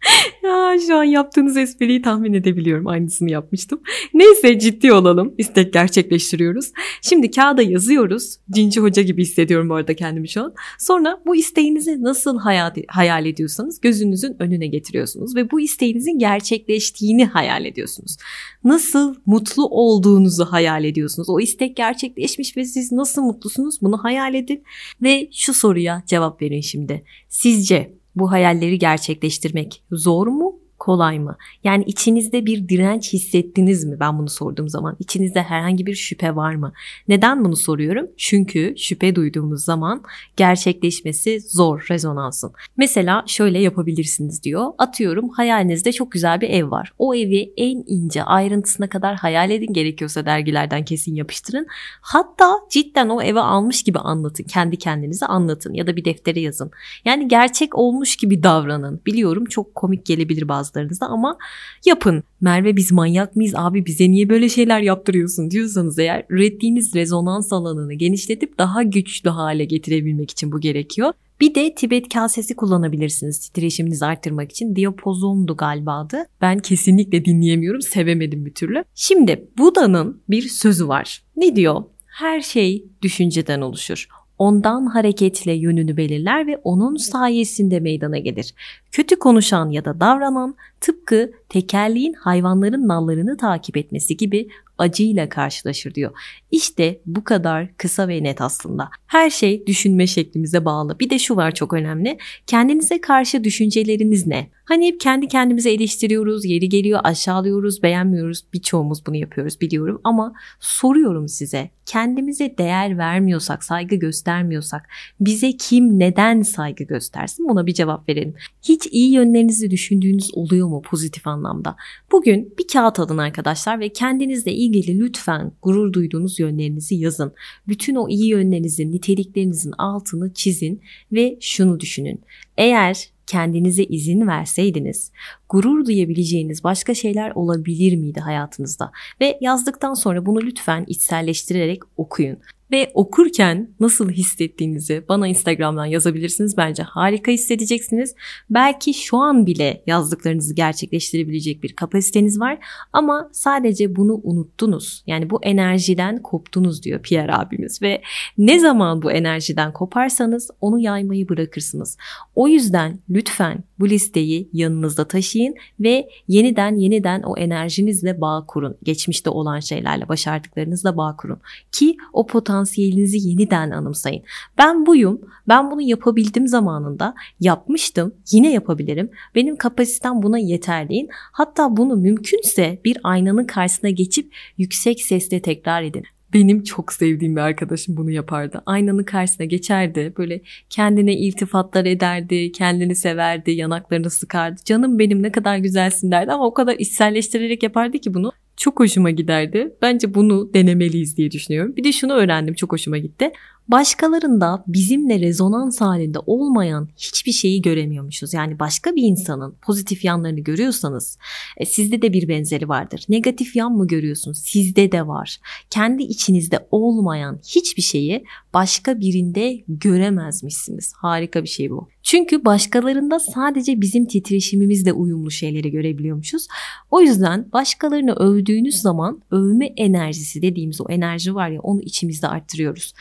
ya 0.44 0.76
şu 0.86 0.96
an 0.96 1.04
yaptığınız 1.04 1.56
espriyi 1.56 2.02
tahmin 2.02 2.32
edebiliyorum. 2.32 2.86
Aynısını 2.86 3.30
yapmıştım. 3.30 3.80
Neyse 4.14 4.58
ciddi 4.58 4.92
olalım. 4.92 5.34
İstek 5.38 5.72
gerçekleştiriyoruz. 5.72 6.72
Şimdi 7.02 7.30
kağıda 7.30 7.62
yazıyoruz. 7.62 8.36
Cinci 8.50 8.80
hoca 8.80 9.02
gibi 9.02 9.22
hissediyorum 9.22 9.68
bu 9.68 9.74
arada 9.74 9.96
kendimi 9.96 10.28
şu 10.28 10.42
an. 10.42 10.54
Sonra 10.78 11.20
bu 11.26 11.36
isteğinizi 11.36 12.02
nasıl 12.02 12.38
hayal, 12.38 12.74
hayal 12.88 13.26
ediyorsanız 13.26 13.80
gözünüzün 13.80 14.36
önüne 14.38 14.66
getiriyorsunuz. 14.66 15.36
Ve 15.36 15.50
bu 15.50 15.60
isteğinizin 15.60 16.18
gerçekleştiğini 16.18 17.24
hayal 17.24 17.64
ediyorsunuz. 17.64 18.16
Nasıl 18.64 19.14
mutlu 19.26 19.66
olduğunuzu 19.66 20.44
hayal 20.44 20.84
ediyorsunuz. 20.84 21.30
O 21.30 21.40
istek 21.40 21.76
gerçekleşmiş 21.76 22.56
ve 22.56 22.64
siz 22.64 22.92
nasıl 22.92 23.22
mutlusunuz 23.22 23.82
bunu 23.82 24.04
hayal 24.04 24.34
edin. 24.34 24.64
Ve 25.02 25.28
şu 25.32 25.54
soruya 25.54 26.02
cevap 26.06 26.42
verin 26.42 26.60
şimdi. 26.60 27.04
Sizce 27.28 28.01
bu 28.14 28.32
hayalleri 28.32 28.78
gerçekleştirmek 28.78 29.84
zor 29.90 30.26
mu 30.26 30.61
kolay 30.82 31.18
mı? 31.18 31.36
Yani 31.64 31.84
içinizde 31.86 32.46
bir 32.46 32.68
direnç 32.68 33.12
hissettiniz 33.12 33.84
mi? 33.84 33.96
Ben 34.00 34.18
bunu 34.18 34.28
sorduğum 34.28 34.68
zaman 34.68 34.96
içinizde 34.98 35.42
herhangi 35.42 35.86
bir 35.86 35.94
şüphe 35.94 36.36
var 36.36 36.54
mı? 36.54 36.72
Neden 37.08 37.44
bunu 37.44 37.56
soruyorum? 37.56 38.06
Çünkü 38.16 38.74
şüphe 38.78 39.14
duyduğumuz 39.14 39.64
zaman 39.64 40.02
gerçekleşmesi 40.36 41.40
zor 41.40 41.86
rezonansın. 41.90 42.52
Mesela 42.76 43.24
şöyle 43.26 43.58
yapabilirsiniz 43.58 44.42
diyor. 44.42 44.66
Atıyorum 44.78 45.28
hayalinizde 45.28 45.92
çok 45.92 46.12
güzel 46.12 46.40
bir 46.40 46.50
ev 46.50 46.70
var. 46.70 46.92
O 46.98 47.14
evi 47.14 47.52
en 47.56 47.84
ince 47.86 48.22
ayrıntısına 48.22 48.88
kadar 48.88 49.16
hayal 49.16 49.50
edin 49.50 49.72
gerekiyorsa 49.72 50.26
dergilerden 50.26 50.84
kesin 50.84 51.14
yapıştırın. 51.14 51.66
Hatta 52.00 52.58
cidden 52.70 53.08
o 53.08 53.22
eve 53.22 53.40
almış 53.40 53.82
gibi 53.82 53.98
anlatın. 53.98 54.44
Kendi 54.44 54.76
kendinize 54.76 55.26
anlatın 55.26 55.74
ya 55.74 55.86
da 55.86 55.96
bir 55.96 56.04
deftere 56.04 56.40
yazın. 56.40 56.70
Yani 57.04 57.28
gerçek 57.28 57.78
olmuş 57.78 58.16
gibi 58.16 58.42
davranın. 58.42 59.00
Biliyorum 59.06 59.44
çok 59.44 59.74
komik 59.74 60.06
gelebilir 60.06 60.48
bazı 60.48 60.71
bazılarınızda 60.72 61.06
ama 61.06 61.38
yapın. 61.86 62.24
Merve 62.40 62.76
biz 62.76 62.92
manyak 62.92 63.36
mıyız 63.36 63.54
abi 63.56 63.86
bize 63.86 64.10
niye 64.10 64.28
böyle 64.28 64.48
şeyler 64.48 64.80
yaptırıyorsun 64.80 65.50
diyorsanız 65.50 65.98
eğer 65.98 66.26
ürettiğiniz 66.28 66.94
rezonans 66.94 67.52
alanını 67.52 67.94
genişletip 67.94 68.58
daha 68.58 68.82
güçlü 68.82 69.30
hale 69.30 69.64
getirebilmek 69.64 70.30
için 70.30 70.52
bu 70.52 70.60
gerekiyor. 70.60 71.12
Bir 71.40 71.54
de 71.54 71.74
Tibet 71.74 72.08
kasesi 72.08 72.56
kullanabilirsiniz 72.56 73.38
titreşiminizi 73.38 74.06
arttırmak 74.06 74.50
için. 74.50 74.76
Diapozondu 74.76 75.56
galiba 75.56 75.98
adı. 75.98 76.26
Ben 76.40 76.58
kesinlikle 76.58 77.24
dinleyemiyorum, 77.24 77.82
sevemedim 77.82 78.46
bir 78.46 78.54
türlü. 78.54 78.84
Şimdi 78.94 79.48
Buda'nın 79.58 80.22
bir 80.28 80.42
sözü 80.42 80.88
var. 80.88 81.22
Ne 81.36 81.56
diyor? 81.56 81.82
Her 82.06 82.40
şey 82.40 82.84
düşünceden 83.02 83.60
oluşur 83.60 84.08
ondan 84.42 84.86
hareketle 84.86 85.52
yönünü 85.52 85.96
belirler 85.96 86.46
ve 86.46 86.56
onun 86.56 86.96
sayesinde 86.96 87.80
meydana 87.80 88.18
gelir. 88.18 88.54
Kötü 88.92 89.16
konuşan 89.16 89.70
ya 89.70 89.84
da 89.84 90.00
davranan 90.00 90.56
tıpkı 90.80 91.32
tekerleğin 91.48 92.12
hayvanların 92.12 92.88
nallarını 92.88 93.36
takip 93.36 93.76
etmesi 93.76 94.16
gibi 94.16 94.48
acıyla 94.78 95.28
karşılaşır 95.28 95.94
diyor. 95.94 96.12
İşte 96.50 97.00
bu 97.06 97.24
kadar 97.24 97.76
kısa 97.76 98.08
ve 98.08 98.22
net 98.22 98.40
aslında. 98.40 98.90
Her 99.06 99.30
şey 99.30 99.66
düşünme 99.66 100.06
şeklimize 100.06 100.64
bağlı. 100.64 100.98
Bir 101.00 101.10
de 101.10 101.18
şu 101.18 101.36
var 101.36 101.54
çok 101.54 101.72
önemli. 101.72 102.18
Kendinize 102.46 103.00
karşı 103.00 103.44
düşünceleriniz 103.44 104.26
ne? 104.26 104.50
Hani 104.64 104.86
hep 104.86 105.00
kendi 105.00 105.28
kendimize 105.28 105.70
eleştiriyoruz, 105.70 106.44
yeri 106.44 106.68
geliyor 106.68 107.00
aşağılıyoruz, 107.04 107.82
beğenmiyoruz. 107.82 108.44
Birçoğumuz 108.52 109.06
bunu 109.06 109.16
yapıyoruz 109.16 109.60
biliyorum 109.60 110.00
ama 110.04 110.34
soruyorum 110.60 111.28
size. 111.28 111.70
Kendimize 111.86 112.54
değer 112.58 112.98
vermiyorsak, 112.98 113.64
saygı 113.64 113.96
göstermiyorsak 113.96 114.88
bize 115.20 115.52
kim 115.56 115.98
neden 115.98 116.42
saygı 116.42 116.84
göstersin? 116.84 117.48
Buna 117.48 117.66
bir 117.66 117.74
cevap 117.74 118.08
verelim. 118.08 118.34
Hiç 118.62 118.88
iyi 118.90 119.12
yönlerinizi 119.12 119.70
düşündüğünüz 119.70 120.34
oluyor 120.34 120.68
mu 120.68 120.82
pozitif 120.82 121.26
anlamda? 121.26 121.76
Bugün 122.12 122.54
bir 122.58 122.66
kağıt 122.72 123.00
alın 123.00 123.18
arkadaşlar 123.18 123.80
ve 123.80 123.88
kendinizle 123.88 124.52
ilgili 124.52 125.00
lütfen 125.00 125.52
gurur 125.62 125.92
duyduğunuz 125.92 126.40
yönlerinizi 126.40 126.94
yazın. 126.94 127.32
Bütün 127.68 127.94
o 127.94 128.08
iyi 128.08 128.28
yönlerinizin, 128.28 128.92
niteliklerinizin 128.92 129.72
altını 129.78 130.34
çizin 130.34 130.80
ve 131.12 131.38
şunu 131.40 131.80
düşünün. 131.80 132.20
Eğer 132.56 133.12
kendinize 133.32 133.84
izin 133.84 134.26
verseydiniz 134.28 135.12
gurur 135.52 135.86
duyabileceğiniz 135.86 136.64
başka 136.64 136.94
şeyler 136.94 137.30
olabilir 137.30 137.96
miydi 137.96 138.20
hayatınızda? 138.20 138.92
Ve 139.20 139.38
yazdıktan 139.40 139.94
sonra 139.94 140.26
bunu 140.26 140.40
lütfen 140.40 140.84
içselleştirerek 140.88 141.82
okuyun 141.96 142.38
ve 142.72 142.90
okurken 142.94 143.70
nasıl 143.80 144.10
hissettiğinizi 144.10 145.04
bana 145.08 145.28
Instagram'dan 145.28 145.86
yazabilirsiniz. 145.86 146.56
Bence 146.56 146.82
harika 146.82 147.32
hissedeceksiniz. 147.32 148.14
Belki 148.50 148.94
şu 148.94 149.16
an 149.16 149.46
bile 149.46 149.82
yazdıklarınızı 149.86 150.54
gerçekleştirebilecek 150.54 151.62
bir 151.62 151.72
kapasiteniz 151.72 152.40
var 152.40 152.58
ama 152.92 153.30
sadece 153.32 153.96
bunu 153.96 154.20
unuttunuz. 154.22 155.02
Yani 155.06 155.30
bu 155.30 155.38
enerjiden 155.42 156.22
koptunuz 156.22 156.82
diyor 156.82 157.02
Pierre 157.02 157.34
abimiz 157.34 157.82
ve 157.82 158.02
ne 158.38 158.58
zaman 158.58 159.02
bu 159.02 159.12
enerjiden 159.12 159.72
koparsanız 159.72 160.50
onu 160.60 160.80
yaymayı 160.80 161.28
bırakırsınız. 161.28 161.98
O 162.34 162.48
yüzden 162.48 162.98
lütfen 163.10 163.64
bu 163.78 163.88
listeyi 163.88 164.48
yanınızda 164.52 165.08
taşıyın 165.08 165.41
ve 165.80 166.08
yeniden 166.28 166.76
yeniden 166.76 167.22
o 167.22 167.36
enerjinizle 167.36 168.20
bağ 168.20 168.44
kurun. 168.48 168.76
Geçmişte 168.82 169.30
olan 169.30 169.60
şeylerle 169.60 170.08
başardıklarınızla 170.08 170.96
bağ 170.96 171.16
kurun 171.16 171.38
ki 171.72 171.96
o 172.12 172.26
potansiyel 172.26 172.72
potansiyelinizi 172.72 173.28
yeniden 173.28 173.70
anımsayın. 173.70 174.22
Ben 174.58 174.86
buyum, 174.86 175.20
ben 175.48 175.70
bunu 175.70 175.82
yapabildim 175.82 176.48
zamanında, 176.48 177.14
yapmıştım, 177.40 178.14
yine 178.32 178.52
yapabilirim. 178.52 179.10
Benim 179.34 179.56
kapasitem 179.56 180.22
buna 180.22 180.38
yeter 180.38 180.88
deyin. 180.88 181.08
Hatta 181.32 181.76
bunu 181.76 181.96
mümkünse 181.96 182.80
bir 182.84 182.98
aynanın 183.02 183.44
karşısına 183.44 183.90
geçip 183.90 184.34
yüksek 184.58 185.02
sesle 185.02 185.42
tekrar 185.42 185.82
edin. 185.82 186.04
Benim 186.34 186.62
çok 186.62 186.92
sevdiğim 186.92 187.36
bir 187.36 187.40
arkadaşım 187.40 187.96
bunu 187.96 188.10
yapardı. 188.10 188.62
Aynanın 188.66 189.04
karşısına 189.04 189.46
geçerdi. 189.46 190.12
Böyle 190.18 190.40
kendine 190.70 191.16
iltifatlar 191.16 191.84
ederdi, 191.84 192.52
kendini 192.52 192.94
severdi, 192.94 193.50
yanaklarını 193.50 194.10
sıkardı. 194.10 194.60
Canım 194.64 194.98
benim 194.98 195.22
ne 195.22 195.32
kadar 195.32 195.56
güzelsin 195.56 196.10
derdi 196.10 196.32
ama 196.32 196.46
o 196.46 196.54
kadar 196.54 196.76
içselleştirerek 196.78 197.62
yapardı 197.62 197.98
ki 197.98 198.14
bunu 198.14 198.32
çok 198.56 198.80
hoşuma 198.80 199.10
giderdi. 199.10 199.74
Bence 199.82 200.14
bunu 200.14 200.54
denemeliyiz 200.54 201.16
diye 201.16 201.30
düşünüyorum. 201.30 201.76
Bir 201.76 201.84
de 201.84 201.92
şunu 201.92 202.12
öğrendim 202.12 202.54
çok 202.54 202.72
hoşuma 202.72 202.98
gitti. 202.98 203.30
Başkalarında 203.72 204.64
bizimle 204.66 205.20
rezonans 205.20 205.80
halinde 205.80 206.18
olmayan 206.18 206.88
hiçbir 206.96 207.32
şeyi 207.32 207.62
göremiyormuşuz. 207.62 208.34
Yani 208.34 208.58
başka 208.58 208.96
bir 208.96 209.02
insanın 209.02 209.54
pozitif 209.62 210.04
yanlarını 210.04 210.40
görüyorsanız 210.40 211.18
e, 211.56 211.66
sizde 211.66 212.02
de 212.02 212.12
bir 212.12 212.28
benzeri 212.28 212.68
vardır. 212.68 213.04
Negatif 213.08 213.56
yan 213.56 213.72
mı 213.72 213.86
görüyorsun? 213.86 214.32
Sizde 214.32 214.92
de 214.92 215.06
var. 215.06 215.38
Kendi 215.70 216.02
içinizde 216.02 216.66
olmayan 216.70 217.40
hiçbir 217.46 217.82
şeyi 217.82 218.24
başka 218.54 219.00
birinde 219.00 219.60
göremezmişsiniz. 219.68 220.92
Harika 220.96 221.42
bir 221.42 221.48
şey 221.48 221.70
bu. 221.70 221.88
Çünkü 222.02 222.44
başkalarında 222.44 223.18
sadece 223.18 223.80
bizim 223.80 224.06
titreşimimizle 224.06 224.92
uyumlu 224.92 225.30
şeyleri 225.30 225.70
görebiliyormuşuz. 225.70 226.46
O 226.90 227.00
yüzden 227.00 227.52
başkalarını 227.52 228.12
övdüğünüz 228.12 228.74
zaman 228.74 229.22
övme 229.30 229.66
enerjisi 229.66 230.42
dediğimiz 230.42 230.80
o 230.80 230.84
enerji 230.88 231.34
var 231.34 231.48
ya 231.48 231.60
onu 231.60 231.82
içimizde 231.82 232.28
arttırıyoruz. 232.28 232.94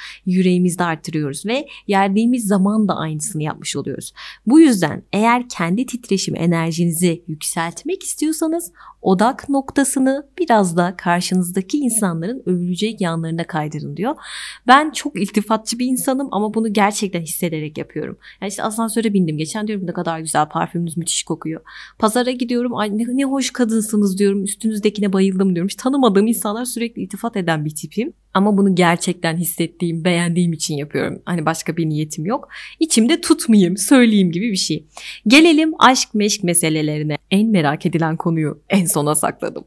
Yüreğimizde 0.61 0.83
arttırıyoruz 0.83 1.45
ve 1.45 1.67
yerdiğimiz 1.87 2.47
zaman 2.47 2.87
da 2.87 2.95
aynısını 2.95 3.43
yapmış 3.43 3.75
oluyoruz. 3.75 4.13
Bu 4.45 4.59
yüzden 4.59 5.03
eğer 5.13 5.49
kendi 5.49 5.85
titreşim 5.85 6.35
enerjinizi 6.35 7.23
yükseltmek 7.27 8.03
istiyorsanız 8.03 8.71
odak 9.01 9.49
noktasını 9.49 10.27
biraz 10.39 10.77
da 10.77 10.95
karşınızdaki 10.97 11.77
insanların 11.77 12.43
övülecek 12.45 13.01
yanlarına 13.01 13.47
kaydırın 13.47 13.97
diyor. 13.97 14.15
Ben 14.67 14.91
çok 14.91 15.21
iltifatçı 15.21 15.79
bir 15.79 15.85
insanım 15.85 16.27
ama 16.31 16.53
bunu 16.53 16.73
gerçekten 16.73 17.21
hissederek 17.21 17.77
yapıyorum. 17.77 18.17
Yani 18.41 18.49
işte 18.49 18.63
asansöre 18.63 19.13
bindim 19.13 19.37
geçen 19.37 19.67
diyorum 19.67 19.87
ne 19.87 19.93
kadar 19.93 20.19
güzel 20.19 20.45
parfümünüz 20.45 20.97
müthiş 20.97 21.23
kokuyor. 21.23 21.61
Pazara 21.99 22.31
gidiyorum 22.31 22.75
ay 22.75 22.97
ne, 22.97 23.03
ne 23.07 23.23
hoş 23.25 23.51
kadınsınız 23.51 24.17
diyorum 24.17 24.43
üstünüzdekine 24.43 25.13
bayıldım 25.13 25.55
diyorum. 25.55 25.69
Hiç 25.69 25.75
tanımadığım 25.75 26.27
insanlar 26.27 26.65
sürekli 26.65 27.01
iltifat 27.01 27.37
eden 27.37 27.65
bir 27.65 27.75
tipim. 27.75 28.13
Ama 28.33 28.57
bunu 28.57 28.75
gerçekten 28.75 29.37
hissettiğim, 29.37 30.03
beğendiğim 30.03 30.53
için 30.53 30.75
yapıyorum. 30.75 31.21
Hani 31.25 31.45
başka 31.45 31.77
bir 31.77 31.89
niyetim 31.89 32.25
yok. 32.25 32.49
İçimde 32.79 33.21
tutmayayım, 33.21 33.77
söyleyeyim 33.77 34.31
gibi 34.31 34.51
bir 34.51 34.57
şey. 34.57 34.85
Gelelim 35.27 35.73
aşk 35.79 36.13
meşk 36.13 36.43
meselelerine. 36.43 37.17
En 37.31 37.49
merak 37.49 37.85
edilen 37.85 38.17
konuyu 38.17 38.61
en 38.69 38.85
sona 38.91 39.15
sakladım. 39.15 39.63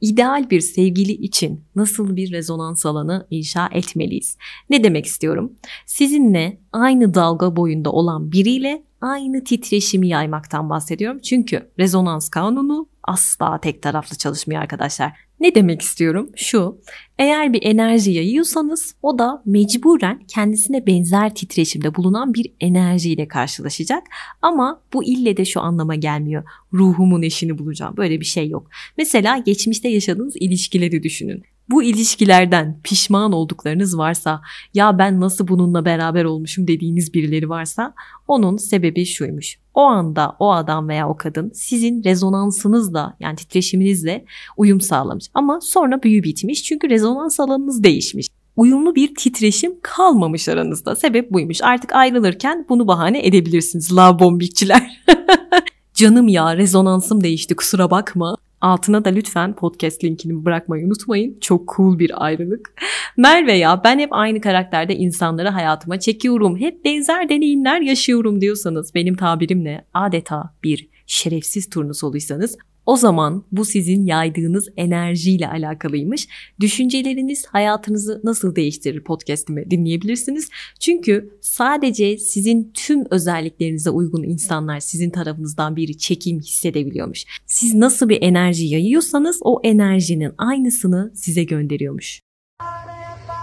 İdeal 0.00 0.50
bir 0.50 0.60
sevgili 0.60 1.12
için 1.12 1.64
nasıl 1.76 2.16
bir 2.16 2.32
rezonans 2.32 2.86
alanı 2.86 3.26
inşa 3.30 3.68
etmeliyiz? 3.72 4.36
Ne 4.70 4.84
demek 4.84 5.06
istiyorum? 5.06 5.52
Sizinle 5.86 6.60
aynı 6.72 7.14
dalga 7.14 7.56
boyunda 7.56 7.92
olan 7.92 8.32
biriyle 8.32 8.82
aynı 9.00 9.44
titreşimi 9.44 10.08
yaymaktan 10.08 10.70
bahsediyorum. 10.70 11.20
Çünkü 11.20 11.70
rezonans 11.78 12.28
kanunu 12.28 12.89
asla 13.02 13.60
tek 13.60 13.82
taraflı 13.82 14.16
çalışmıyor 14.16 14.62
arkadaşlar. 14.62 15.12
Ne 15.40 15.54
demek 15.54 15.82
istiyorum? 15.82 16.30
Şu, 16.36 16.80
eğer 17.18 17.52
bir 17.52 17.62
enerji 17.62 18.10
yayıyorsanız 18.10 18.94
o 19.02 19.18
da 19.18 19.42
mecburen 19.46 20.20
kendisine 20.28 20.86
benzer 20.86 21.34
titreşimde 21.34 21.94
bulunan 21.94 22.34
bir 22.34 22.52
enerjiyle 22.60 23.28
karşılaşacak. 23.28 24.02
Ama 24.42 24.82
bu 24.92 25.04
ille 25.04 25.36
de 25.36 25.44
şu 25.44 25.60
anlama 25.60 25.94
gelmiyor. 25.94 26.44
Ruhumun 26.72 27.22
eşini 27.22 27.58
bulacağım. 27.58 27.96
Böyle 27.96 28.20
bir 28.20 28.24
şey 28.24 28.48
yok. 28.48 28.70
Mesela 28.96 29.38
geçmişte 29.38 29.88
yaşadığınız 29.88 30.36
ilişkileri 30.36 31.02
düşünün 31.02 31.42
bu 31.70 31.82
ilişkilerden 31.82 32.80
pişman 32.84 33.32
olduklarınız 33.32 33.98
varsa 33.98 34.40
ya 34.74 34.98
ben 34.98 35.20
nasıl 35.20 35.48
bununla 35.48 35.84
beraber 35.84 36.24
olmuşum 36.24 36.68
dediğiniz 36.68 37.14
birileri 37.14 37.48
varsa 37.48 37.94
onun 38.28 38.56
sebebi 38.56 39.06
şuymuş. 39.06 39.58
O 39.74 39.80
anda 39.80 40.36
o 40.38 40.52
adam 40.52 40.88
veya 40.88 41.08
o 41.08 41.16
kadın 41.16 41.50
sizin 41.54 42.04
rezonansınızla 42.04 43.16
yani 43.20 43.36
titreşiminizle 43.36 44.24
uyum 44.56 44.80
sağlamış 44.80 45.26
ama 45.34 45.60
sonra 45.62 46.02
büyü 46.02 46.22
bitmiş 46.22 46.64
çünkü 46.64 46.90
rezonans 46.90 47.40
alanınız 47.40 47.84
değişmiş 47.84 48.26
uyumlu 48.56 48.94
bir 48.94 49.14
titreşim 49.14 49.72
kalmamış 49.82 50.48
aranızda. 50.48 50.96
Sebep 50.96 51.32
buymuş. 51.32 51.62
Artık 51.62 51.92
ayrılırken 51.92 52.66
bunu 52.68 52.88
bahane 52.88 53.26
edebilirsiniz 53.26 53.96
la 53.96 54.18
bombikçiler. 54.18 55.04
Canım 55.94 56.28
ya 56.28 56.56
rezonansım 56.56 57.24
değişti 57.24 57.56
kusura 57.56 57.90
bakma. 57.90 58.36
Altına 58.60 59.04
da 59.04 59.08
lütfen 59.08 59.56
podcast 59.56 60.04
linkini 60.04 60.44
bırakmayı 60.44 60.86
unutmayın. 60.86 61.38
Çok 61.40 61.72
cool 61.76 61.98
bir 61.98 62.24
ayrılık. 62.24 62.74
Merve 63.16 63.52
ya 63.52 63.80
ben 63.84 63.98
hep 63.98 64.08
aynı 64.12 64.40
karakterde 64.40 64.96
insanları 64.96 65.48
hayatıma 65.48 66.00
çekiyorum. 66.00 66.56
Hep 66.56 66.84
benzer 66.84 67.28
deneyimler 67.28 67.80
yaşıyorum 67.80 68.40
diyorsanız 68.40 68.94
benim 68.94 69.16
tabirimle 69.16 69.84
adeta 69.94 70.54
bir 70.64 70.88
şerefsiz 71.06 71.70
turnusoluysanız 71.70 72.58
o 72.86 72.96
zaman 72.96 73.44
bu 73.52 73.64
sizin 73.64 74.06
yaydığınız 74.06 74.68
enerjiyle 74.76 75.48
alakalıymış. 75.48 76.28
Düşünceleriniz 76.60 77.46
hayatınızı 77.46 78.20
nasıl 78.24 78.56
değiştirir 78.56 79.04
podcast'imi 79.04 79.70
dinleyebilirsiniz. 79.70 80.48
Çünkü 80.80 81.38
sadece 81.40 82.18
sizin 82.18 82.70
tüm 82.74 83.04
özelliklerinize 83.10 83.90
uygun 83.90 84.22
insanlar 84.22 84.80
sizin 84.80 85.10
tarafınızdan 85.10 85.76
bir 85.76 85.98
çekim 85.98 86.40
hissedebiliyormuş. 86.40 87.24
Siz 87.46 87.74
nasıl 87.74 88.08
bir 88.08 88.22
enerji 88.22 88.66
yayıyorsanız 88.66 89.38
o 89.42 89.60
enerjinin 89.64 90.32
aynısını 90.38 91.12
size 91.14 91.44
gönderiyormuş. 91.44 92.20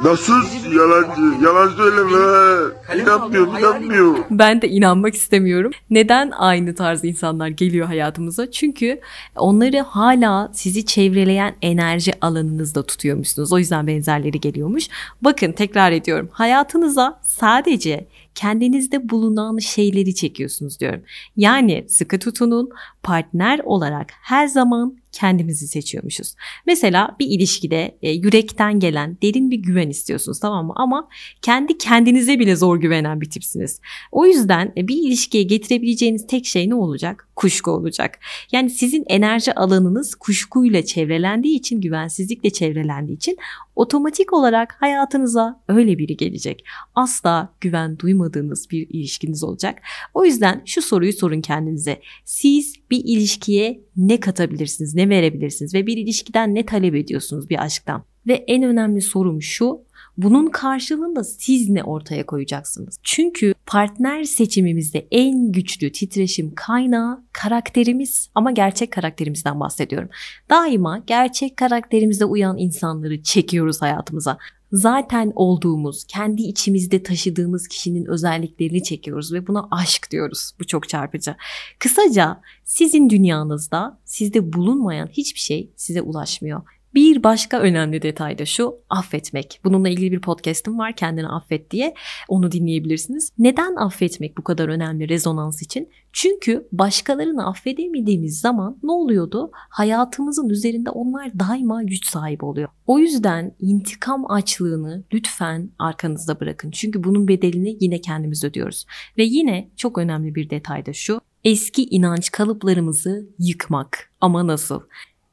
Nasıl 0.04 0.74
yalancı? 0.74 1.46
Yalan 1.46 1.70
söyleme. 1.70 3.02
İnanmıyor, 3.02 3.60
inanmıyor. 3.60 4.18
Ben 4.30 4.62
de 4.62 4.70
inanmak 4.70 5.16
istemiyorum. 5.16 5.72
Neden 5.90 6.32
aynı 6.32 6.76
tarz 6.76 7.04
insanlar 7.04 7.48
geliyor 7.48 7.88
hayatımıza? 7.88 8.52
Çünkü 8.52 9.00
onları 9.36 9.80
hala 9.80 10.52
sizi 10.54 10.86
çevreleyen 10.86 11.56
enerji 11.62 12.14
alanınızda 12.22 12.84
tutuyormuşsunuz. 12.84 13.54
O 13.54 13.58
yüzden 13.60 13.88
benzerleri 13.88 14.40
geliyormuş. 14.40 14.88
Bakın 15.22 15.52
tekrar 15.52 15.92
ediyorum. 15.92 16.30
Hayatınıza 16.32 17.20
sadece 17.24 18.08
kendinizde 18.38 19.10
bulunan 19.10 19.58
şeyleri 19.58 20.16
çekiyorsunuz 20.16 20.80
diyorum. 20.80 21.04
Yani 21.38 21.86
sıkı 21.88 22.20
tutunun 22.20 22.70
partner 23.04 23.60
olarak 23.60 24.12
her 24.12 24.48
zaman 24.48 24.98
kendimizi 25.12 25.68
seçiyormuşuz. 25.68 26.36
Mesela 26.68 27.16
bir 27.20 27.28
ilişkide 27.28 27.98
e, 28.02 28.12
yürekten 28.12 28.80
gelen 28.80 29.18
derin 29.22 29.52
bir 29.52 29.58
güven 29.58 29.90
istiyorsunuz 29.90 30.40
tamam 30.40 30.68
mı? 30.68 30.74
Ama 30.76 31.10
kendi 31.42 31.78
kendinize 31.78 32.40
bile 32.40 32.56
zor 32.56 32.78
güvenen 32.78 33.22
bir 33.22 33.30
tipsiniz. 33.30 33.82
O 34.12 34.26
yüzden 34.26 34.74
e, 34.78 34.88
bir 34.88 34.96
ilişkiye 34.96 35.44
getirebileceğiniz 35.44 36.28
tek 36.28 36.46
şey 36.46 36.70
ne 36.70 36.76
olacak? 36.76 37.27
Kuşku 37.38 37.72
olacak. 37.72 38.20
Yani 38.52 38.70
sizin 38.70 39.04
enerji 39.08 39.54
alanınız 39.54 40.16
kuşkuyla 40.16 40.86
çevrelendiği 40.86 41.60
için, 41.60 41.82
güvensizlikle 41.82 42.50
çevrelendiği 42.50 43.18
için 43.18 43.38
otomatik 43.76 44.34
olarak 44.34 44.76
hayatınıza 44.80 45.64
öyle 45.68 45.98
biri 45.98 46.18
gelecek. 46.18 46.66
Asla 46.96 47.54
güven 47.62 48.00
duymadığınız 48.00 48.70
bir 48.72 48.90
ilişkiniz 48.90 49.44
olacak. 49.44 49.82
O 50.14 50.26
yüzden 50.26 50.62
şu 50.66 50.82
soruyu 50.82 51.14
sorun 51.14 51.42
kendinize. 51.42 52.02
Siz 52.26 52.76
bir 52.92 53.02
ilişkiye 53.06 53.82
ne 53.98 54.20
katabilirsiniz, 54.20 54.96
ne 54.96 55.10
verebilirsiniz 55.10 55.74
ve 55.74 55.88
bir 55.88 55.98
ilişkiden 55.98 56.56
ne 56.56 56.66
talep 56.66 56.96
ediyorsunuz 56.96 57.50
bir 57.50 57.64
aşktan? 57.64 58.04
Ve 58.28 58.34
en 58.34 58.64
önemli 58.64 59.02
sorum 59.02 59.42
şu, 59.42 59.82
bunun 60.18 60.48
karşılığında 60.48 61.24
siz 61.24 61.70
ne 61.70 61.84
ortaya 61.84 62.26
koyacaksınız? 62.26 63.00
Çünkü 63.04 63.54
partner 63.66 64.24
seçimimizde 64.24 65.08
en 65.12 65.52
güçlü 65.52 65.92
titreşim 65.92 66.56
kaynağı 66.56 67.24
karakterimiz 67.34 68.30
ama 68.36 68.52
gerçek 68.52 68.92
karakterimizden 68.92 69.60
bahsediyorum. 69.60 70.10
Daima 70.50 71.04
gerçek 71.08 71.58
karakterimize 71.58 72.26
uyan 72.26 72.58
insanları 72.58 73.24
çekiyoruz 73.24 73.82
hayatımıza 73.82 74.38
zaten 74.72 75.32
olduğumuz, 75.36 76.04
kendi 76.08 76.42
içimizde 76.42 77.04
taşıdığımız 77.04 77.68
kişinin 77.68 78.06
özelliklerini 78.06 78.84
çekiyoruz 78.84 79.34
ve 79.34 79.48
buna 79.48 79.68
aşk 79.72 80.12
diyoruz. 80.12 80.52
Bu 80.60 80.68
çok 80.68 80.90
çarpıcı. 80.90 81.36
Kısaca 81.80 82.42
sizin 82.64 83.10
dünyanızda 83.10 84.00
sizde 84.06 84.54
bulunmayan 84.54 85.08
hiçbir 85.08 85.40
şey 85.40 85.72
size 85.76 86.02
ulaşmıyor. 86.02 86.62
Bir 86.96 87.24
başka 87.24 87.60
önemli 87.60 88.02
detay 88.02 88.38
da 88.38 88.46
şu 88.46 88.76
affetmek. 88.90 89.60
Bununla 89.64 89.90
ilgili 89.90 90.12
bir 90.12 90.22
podcast'ım 90.22 90.80
var 90.80 90.96
kendini 90.96 91.28
affet 91.28 91.72
diye. 91.72 91.94
Onu 92.28 92.52
dinleyebilirsiniz. 92.52 93.32
Neden 93.38 93.76
affetmek 93.76 94.38
bu 94.38 94.44
kadar 94.44 94.70
önemli 94.70 95.10
rezonans 95.10 95.62
için? 95.62 95.90
Çünkü 96.14 96.68
başkalarını 96.72 97.48
affedemediğimiz 97.48 98.40
zaman 98.40 98.78
ne 98.84 98.92
oluyordu? 98.92 99.52
Hayatımızın 99.54 100.50
üzerinde 100.50 100.90
onlar 100.90 101.40
daima 101.40 101.84
güç 101.84 102.06
sahibi 102.06 102.46
oluyor. 102.46 102.70
O 102.88 103.00
yüzden 103.00 103.56
intikam 103.60 104.32
açlığını 104.32 105.04
lütfen 105.14 105.70
arkanızda 105.80 106.40
bırakın. 106.40 106.72
Çünkü 106.72 107.04
bunun 107.04 107.28
bedelini 107.28 107.78
yine 107.80 108.02
kendimiz 108.02 108.44
ödüyoruz. 108.44 108.86
Ve 109.18 109.24
yine 109.24 109.70
çok 109.76 109.98
önemli 109.98 110.36
bir 110.36 110.50
detay 110.50 110.86
da 110.86 110.94
şu. 110.94 111.22
Eski 111.44 111.84
inanç 111.84 112.32
kalıplarımızı 112.32 113.30
yıkmak. 113.40 114.14
Ama 114.22 114.48
nasıl? 114.48 114.82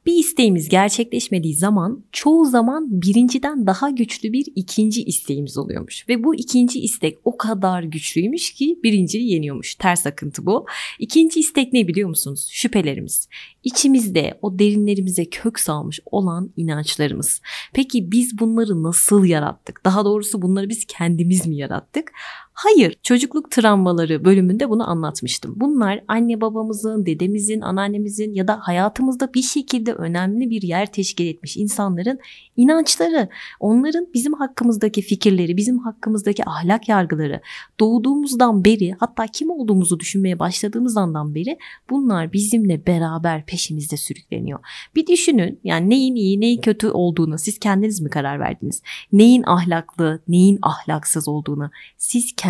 Bir 0.05 0.13
isteğimiz 0.13 0.69
gerçekleşmediği 0.69 1.55
zaman 1.55 2.03
çoğu 2.11 2.45
zaman 2.45 3.01
birinciden 3.01 3.67
daha 3.67 3.89
güçlü 3.89 4.33
bir 4.33 4.45
ikinci 4.55 5.03
isteğimiz 5.03 5.57
oluyormuş. 5.57 6.09
Ve 6.09 6.23
bu 6.23 6.35
ikinci 6.35 6.79
istek 6.79 7.17
o 7.23 7.37
kadar 7.37 7.83
güçlüymüş 7.83 8.53
ki 8.53 8.79
birinciyi 8.83 9.31
yeniyormuş. 9.31 9.75
Ters 9.75 10.07
akıntı 10.07 10.45
bu. 10.45 10.65
İkinci 10.99 11.39
istek 11.39 11.73
ne 11.73 11.87
biliyor 11.87 12.09
musunuz? 12.09 12.47
Şüphelerimiz. 12.51 13.29
içimizde 13.63 14.39
o 14.41 14.59
derinlerimize 14.59 15.25
kök 15.25 15.59
salmış 15.59 15.99
olan 16.05 16.51
inançlarımız. 16.57 17.41
Peki 17.73 18.11
biz 18.11 18.39
bunları 18.39 18.83
nasıl 18.83 19.25
yarattık? 19.25 19.85
Daha 19.85 20.05
doğrusu 20.05 20.41
bunları 20.41 20.69
biz 20.69 20.85
kendimiz 20.87 21.47
mi 21.47 21.55
yarattık? 21.55 22.11
Hayır, 22.55 22.95
çocukluk 23.03 23.51
travmaları 23.51 24.25
bölümünde 24.25 24.69
bunu 24.69 24.89
anlatmıştım. 24.89 25.53
Bunlar 25.57 26.03
anne 26.07 26.41
babamızın, 26.41 27.05
dedemizin, 27.05 27.61
anneannemizin 27.61 28.33
ya 28.33 28.47
da 28.47 28.59
hayatımızda 28.61 29.33
bir 29.33 29.41
şekilde 29.41 29.93
önemli 29.93 30.49
bir 30.49 30.61
yer 30.61 30.91
teşkil 30.91 31.27
etmiş 31.27 31.57
insanların 31.57 32.19
inançları. 32.57 33.29
Onların 33.59 34.07
bizim 34.13 34.33
hakkımızdaki 34.33 35.01
fikirleri, 35.01 35.57
bizim 35.57 35.79
hakkımızdaki 35.79 36.45
ahlak 36.45 36.89
yargıları 36.89 37.41
doğduğumuzdan 37.79 38.65
beri 38.65 38.95
hatta 38.99 39.27
kim 39.27 39.51
olduğumuzu 39.51 39.99
düşünmeye 39.99 40.39
başladığımız 40.39 40.97
andan 40.97 41.35
beri 41.35 41.57
bunlar 41.89 42.33
bizimle 42.33 42.85
beraber 42.87 43.45
peşimizde 43.45 43.97
sürükleniyor. 43.97 44.59
Bir 44.95 45.07
düşünün 45.07 45.59
yani 45.63 45.89
neyin 45.89 46.15
iyi 46.15 46.41
neyin 46.41 46.61
kötü 46.61 46.89
olduğunu 46.89 47.37
siz 47.37 47.59
kendiniz 47.59 48.01
mi 48.01 48.09
karar 48.09 48.39
verdiniz? 48.39 48.81
Neyin 49.11 49.43
ahlaklı 49.43 50.21
neyin 50.27 50.59
ahlaksız 50.61 51.27
olduğunu 51.27 51.71
siz 51.97 52.25
kendiniz 52.35 52.44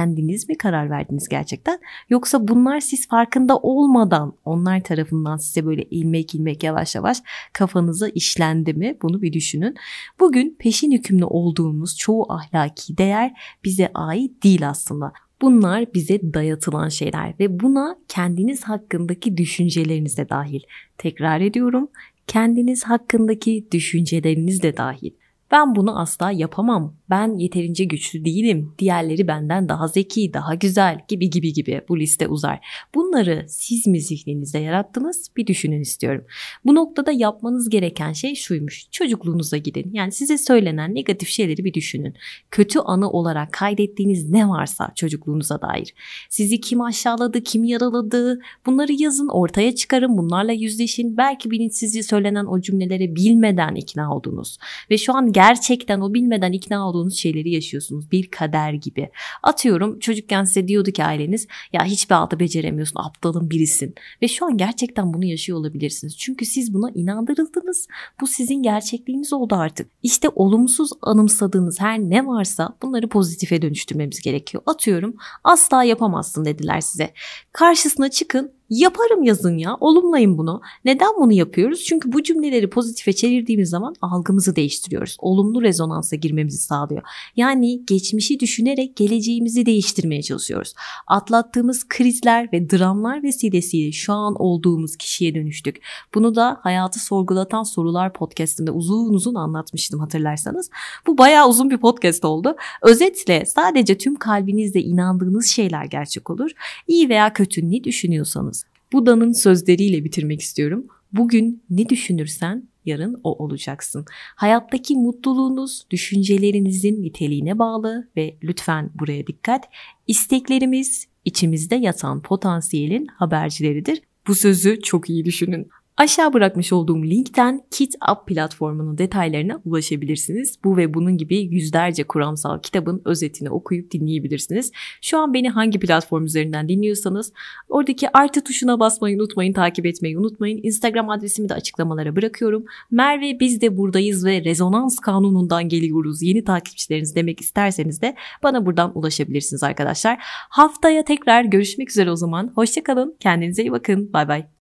mi 0.49 0.57
karar 0.57 0.89
verdiniz 0.89 1.27
gerçekten? 1.29 1.79
Yoksa 2.09 2.47
bunlar 2.47 2.79
siz 2.79 3.07
farkında 3.07 3.57
olmadan 3.57 4.33
onlar 4.45 4.83
tarafından 4.83 5.37
size 5.37 5.65
böyle 5.65 5.83
ilmek 5.83 6.35
ilmek 6.35 6.63
yavaş 6.63 6.95
yavaş 6.95 7.17
kafanıza 7.53 8.07
işlendi 8.09 8.73
mi? 8.73 8.97
Bunu 9.01 9.21
bir 9.21 9.33
düşünün. 9.33 9.75
Bugün 10.19 10.55
peşin 10.59 10.91
hükümlü 10.91 11.25
olduğumuz 11.25 11.97
çoğu 11.97 12.31
ahlaki 12.31 12.97
değer 12.97 13.33
bize 13.63 13.91
ait 13.93 14.43
değil 14.43 14.69
aslında. 14.69 15.13
Bunlar 15.41 15.93
bize 15.93 16.33
dayatılan 16.33 16.89
şeyler 16.89 17.33
ve 17.39 17.59
buna 17.59 17.97
kendiniz 18.07 18.63
hakkındaki 18.63 19.37
düşünceleriniz 19.37 20.17
de 20.17 20.29
dahil. 20.29 20.61
Tekrar 20.97 21.41
ediyorum, 21.41 21.89
kendiniz 22.27 22.83
hakkındaki 22.83 23.67
düşünceleriniz 23.71 24.63
de 24.63 24.77
dahil. 24.77 25.11
Ben 25.51 25.75
bunu 25.75 25.99
asla 25.99 26.31
yapamam. 26.31 26.95
Ben 27.09 27.37
yeterince 27.37 27.83
güçlü 27.83 28.25
değilim. 28.25 28.73
Diğerleri 28.79 29.27
benden 29.27 29.69
daha 29.69 29.87
zeki, 29.87 30.33
daha 30.33 30.55
güzel 30.55 30.99
gibi 31.07 31.29
gibi 31.29 31.53
gibi 31.53 31.81
bu 31.89 31.99
liste 31.99 32.27
uzar. 32.27 32.59
Bunları 32.95 33.45
siz 33.47 33.87
mi 33.87 34.01
zihninizde 34.01 34.59
yarattınız? 34.59 35.31
Bir 35.37 35.47
düşünün 35.47 35.81
istiyorum. 35.81 36.25
Bu 36.65 36.75
noktada 36.75 37.11
yapmanız 37.11 37.69
gereken 37.69 38.13
şey 38.13 38.35
şuymuş. 38.35 38.85
Çocukluğunuza 38.91 39.57
gidin. 39.57 39.93
Yani 39.93 40.11
size 40.11 40.37
söylenen 40.37 40.95
negatif 40.95 41.29
şeyleri 41.29 41.65
bir 41.65 41.73
düşünün. 41.73 42.15
Kötü 42.51 42.79
anı 42.79 43.09
olarak 43.09 43.51
kaydettiğiniz 43.51 44.29
ne 44.29 44.49
varsa 44.49 44.91
çocukluğunuza 44.95 45.61
dair. 45.61 45.93
Sizi 46.29 46.59
kim 46.61 46.81
aşağıladı, 46.81 47.43
kim 47.43 47.63
yaraladı 47.63 48.39
bunları 48.65 48.93
yazın, 48.93 49.27
ortaya 49.27 49.75
çıkarın, 49.75 50.17
bunlarla 50.17 50.51
yüzleşin. 50.51 51.17
Belki 51.17 51.51
bilinçsizce 51.51 52.03
söylenen 52.03 52.45
o 52.45 52.61
cümlelere 52.61 53.15
bilmeden 53.15 53.75
ikna 53.75 54.15
oldunuz. 54.15 54.57
Ve 54.91 54.97
şu 54.97 55.15
an 55.15 55.34
gerçekten 55.35 55.99
o 56.01 56.13
bilmeden 56.13 56.51
ikna 56.51 56.89
olduğunuz 56.89 57.17
şeyleri 57.17 57.49
yaşıyorsunuz. 57.49 58.11
Bir 58.11 58.27
kader 58.27 58.73
gibi. 58.73 59.09
Atıyorum 59.43 59.99
çocukken 59.99 60.43
size 60.43 60.67
diyordu 60.67 60.91
ki 60.91 61.03
aileniz 61.03 61.47
ya 61.73 61.85
hiçbir 61.85 62.15
altı 62.15 62.39
beceremiyorsun 62.39 62.99
aptalın 62.99 63.49
birisin. 63.49 63.95
Ve 64.21 64.27
şu 64.27 64.45
an 64.45 64.57
gerçekten 64.57 65.13
bunu 65.13 65.25
yaşıyor 65.25 65.59
olabilirsiniz. 65.59 66.17
Çünkü 66.17 66.45
siz 66.45 66.73
buna 66.73 66.91
inandırıldınız. 66.95 67.87
Bu 68.21 68.27
sizin 68.27 68.63
gerçekliğiniz 68.63 69.33
oldu 69.33 69.55
artık. 69.55 69.91
İşte 70.03 70.29
olumsuz 70.35 70.89
anımsadığınız 71.01 71.79
her 71.79 71.99
ne 71.99 72.27
varsa 72.27 72.77
bunları 72.81 73.09
pozitife 73.09 73.61
dönüştürmemiz 73.61 74.21
gerekiyor. 74.21 74.63
Atıyorum 74.65 75.15
asla 75.43 75.83
yapamazsın 75.83 76.45
dediler 76.45 76.81
size. 76.81 77.13
Karşısına 77.51 78.09
çıkın 78.09 78.51
Yaparım 78.69 79.23
yazın 79.23 79.57
ya. 79.57 79.77
Olumlayın 79.79 80.37
bunu. 80.37 80.61
Neden 80.85 81.09
bunu 81.19 81.33
yapıyoruz? 81.33 81.83
Çünkü 81.83 82.13
bu 82.13 82.23
cümleleri 82.23 82.69
pozitife 82.69 83.13
çevirdiğimiz 83.13 83.69
zaman 83.69 83.95
algımızı 84.01 84.55
değiştiriyoruz. 84.55 85.17
Olumlu 85.19 85.61
rezonansa 85.61 86.15
girmemizi 86.15 86.57
sağlıyor. 86.57 87.01
Yani 87.35 87.85
geçmişi 87.85 88.39
düşünerek 88.39 88.95
geleceğimizi 88.95 89.65
değiştirmeye 89.65 90.21
çalışıyoruz. 90.21 90.73
Atlattığımız 91.07 91.87
krizler 91.87 92.49
ve 92.53 92.69
dramlar 92.69 93.23
vesilesiyle 93.23 93.91
şu 93.91 94.13
an 94.13 94.35
olduğumuz 94.41 94.95
kişiye 94.95 95.35
dönüştük. 95.35 95.81
Bunu 96.13 96.35
da 96.35 96.57
Hayatı 96.61 96.99
Sorgulatan 96.99 97.63
Sorular 97.63 98.13
podcastinde 98.13 98.71
uzun 98.71 99.13
uzun 99.13 99.35
anlatmıştım 99.35 99.99
hatırlarsanız. 99.99 100.69
Bu 101.07 101.17
bayağı 101.17 101.49
uzun 101.49 101.69
bir 101.69 101.77
podcast 101.77 102.25
oldu. 102.25 102.55
Özetle 102.81 103.45
sadece 103.45 103.97
tüm 103.97 104.15
kalbinizle 104.15 104.81
inandığınız 104.81 105.47
şeyler 105.47 105.85
gerçek 105.85 106.29
olur. 106.29 106.51
İyi 106.87 107.09
veya 107.09 107.33
kötü 107.33 107.71
ne 107.71 107.83
düşünüyorsanız 107.83 108.54
Buda'nın 108.95 109.31
sözleriyle 109.31 110.03
bitirmek 110.03 110.41
istiyorum. 110.41 110.87
Bugün 111.11 111.63
ne 111.69 111.89
düşünürsen 111.89 112.69
yarın 112.85 113.19
o 113.23 113.43
olacaksın. 113.43 114.05
Hayattaki 114.35 114.95
mutluluğunuz 114.95 115.85
düşüncelerinizin 115.89 117.03
niteliğine 117.03 117.59
bağlı 117.59 118.09
ve 118.17 118.37
lütfen 118.43 118.91
buraya 118.99 119.27
dikkat. 119.27 119.63
İsteklerimiz 120.07 121.07
içimizde 121.25 121.75
yatan 121.75 122.21
potansiyelin 122.21 123.05
habercileridir. 123.05 124.01
Bu 124.27 124.35
sözü 124.35 124.81
çok 124.81 125.09
iyi 125.09 125.25
düşünün. 125.25 125.69
Aşağı 125.97 126.33
bırakmış 126.33 126.73
olduğum 126.73 127.03
linkten 127.03 127.61
KitUp 127.71 128.27
platformunun 128.27 128.97
detaylarına 128.97 129.61
ulaşabilirsiniz. 129.65 130.57
Bu 130.63 130.77
ve 130.77 130.93
bunun 130.93 131.17
gibi 131.17 131.37
yüzlerce 131.37 132.03
kuramsal 132.03 132.59
kitabın 132.59 133.01
özetini 133.05 133.49
okuyup 133.49 133.91
dinleyebilirsiniz. 133.91 134.71
Şu 135.01 135.17
an 135.17 135.33
beni 135.33 135.49
hangi 135.49 135.79
platform 135.79 136.25
üzerinden 136.25 136.69
dinliyorsanız 136.69 137.33
oradaki 137.69 138.17
artı 138.17 138.43
tuşuna 138.43 138.79
basmayı 138.79 139.17
unutmayın, 139.17 139.53
takip 139.53 139.85
etmeyi 139.85 140.17
unutmayın. 140.17 140.59
Instagram 140.63 141.09
adresimi 141.09 141.49
de 141.49 141.53
açıklamalara 141.53 142.15
bırakıyorum. 142.15 142.65
Merve 142.91 143.39
biz 143.39 143.61
de 143.61 143.77
buradayız 143.77 144.25
ve 144.25 144.43
rezonans 144.43 144.99
kanunundan 144.99 145.69
geliyoruz. 145.69 146.21
Yeni 146.21 146.43
takipçileriniz 146.43 147.15
demek 147.15 147.41
isterseniz 147.41 148.01
de 148.01 148.15
bana 148.43 148.65
buradan 148.65 148.91
ulaşabilirsiniz 148.97 149.63
arkadaşlar. 149.63 150.17
Haftaya 150.49 151.03
tekrar 151.03 151.43
görüşmek 151.43 151.89
üzere 151.89 152.11
o 152.11 152.15
zaman. 152.15 152.51
Hoşçakalın. 152.55 153.15
Kendinize 153.19 153.63
iyi 153.63 153.71
bakın. 153.71 154.13
Bay 154.13 154.27
bay. 154.27 154.45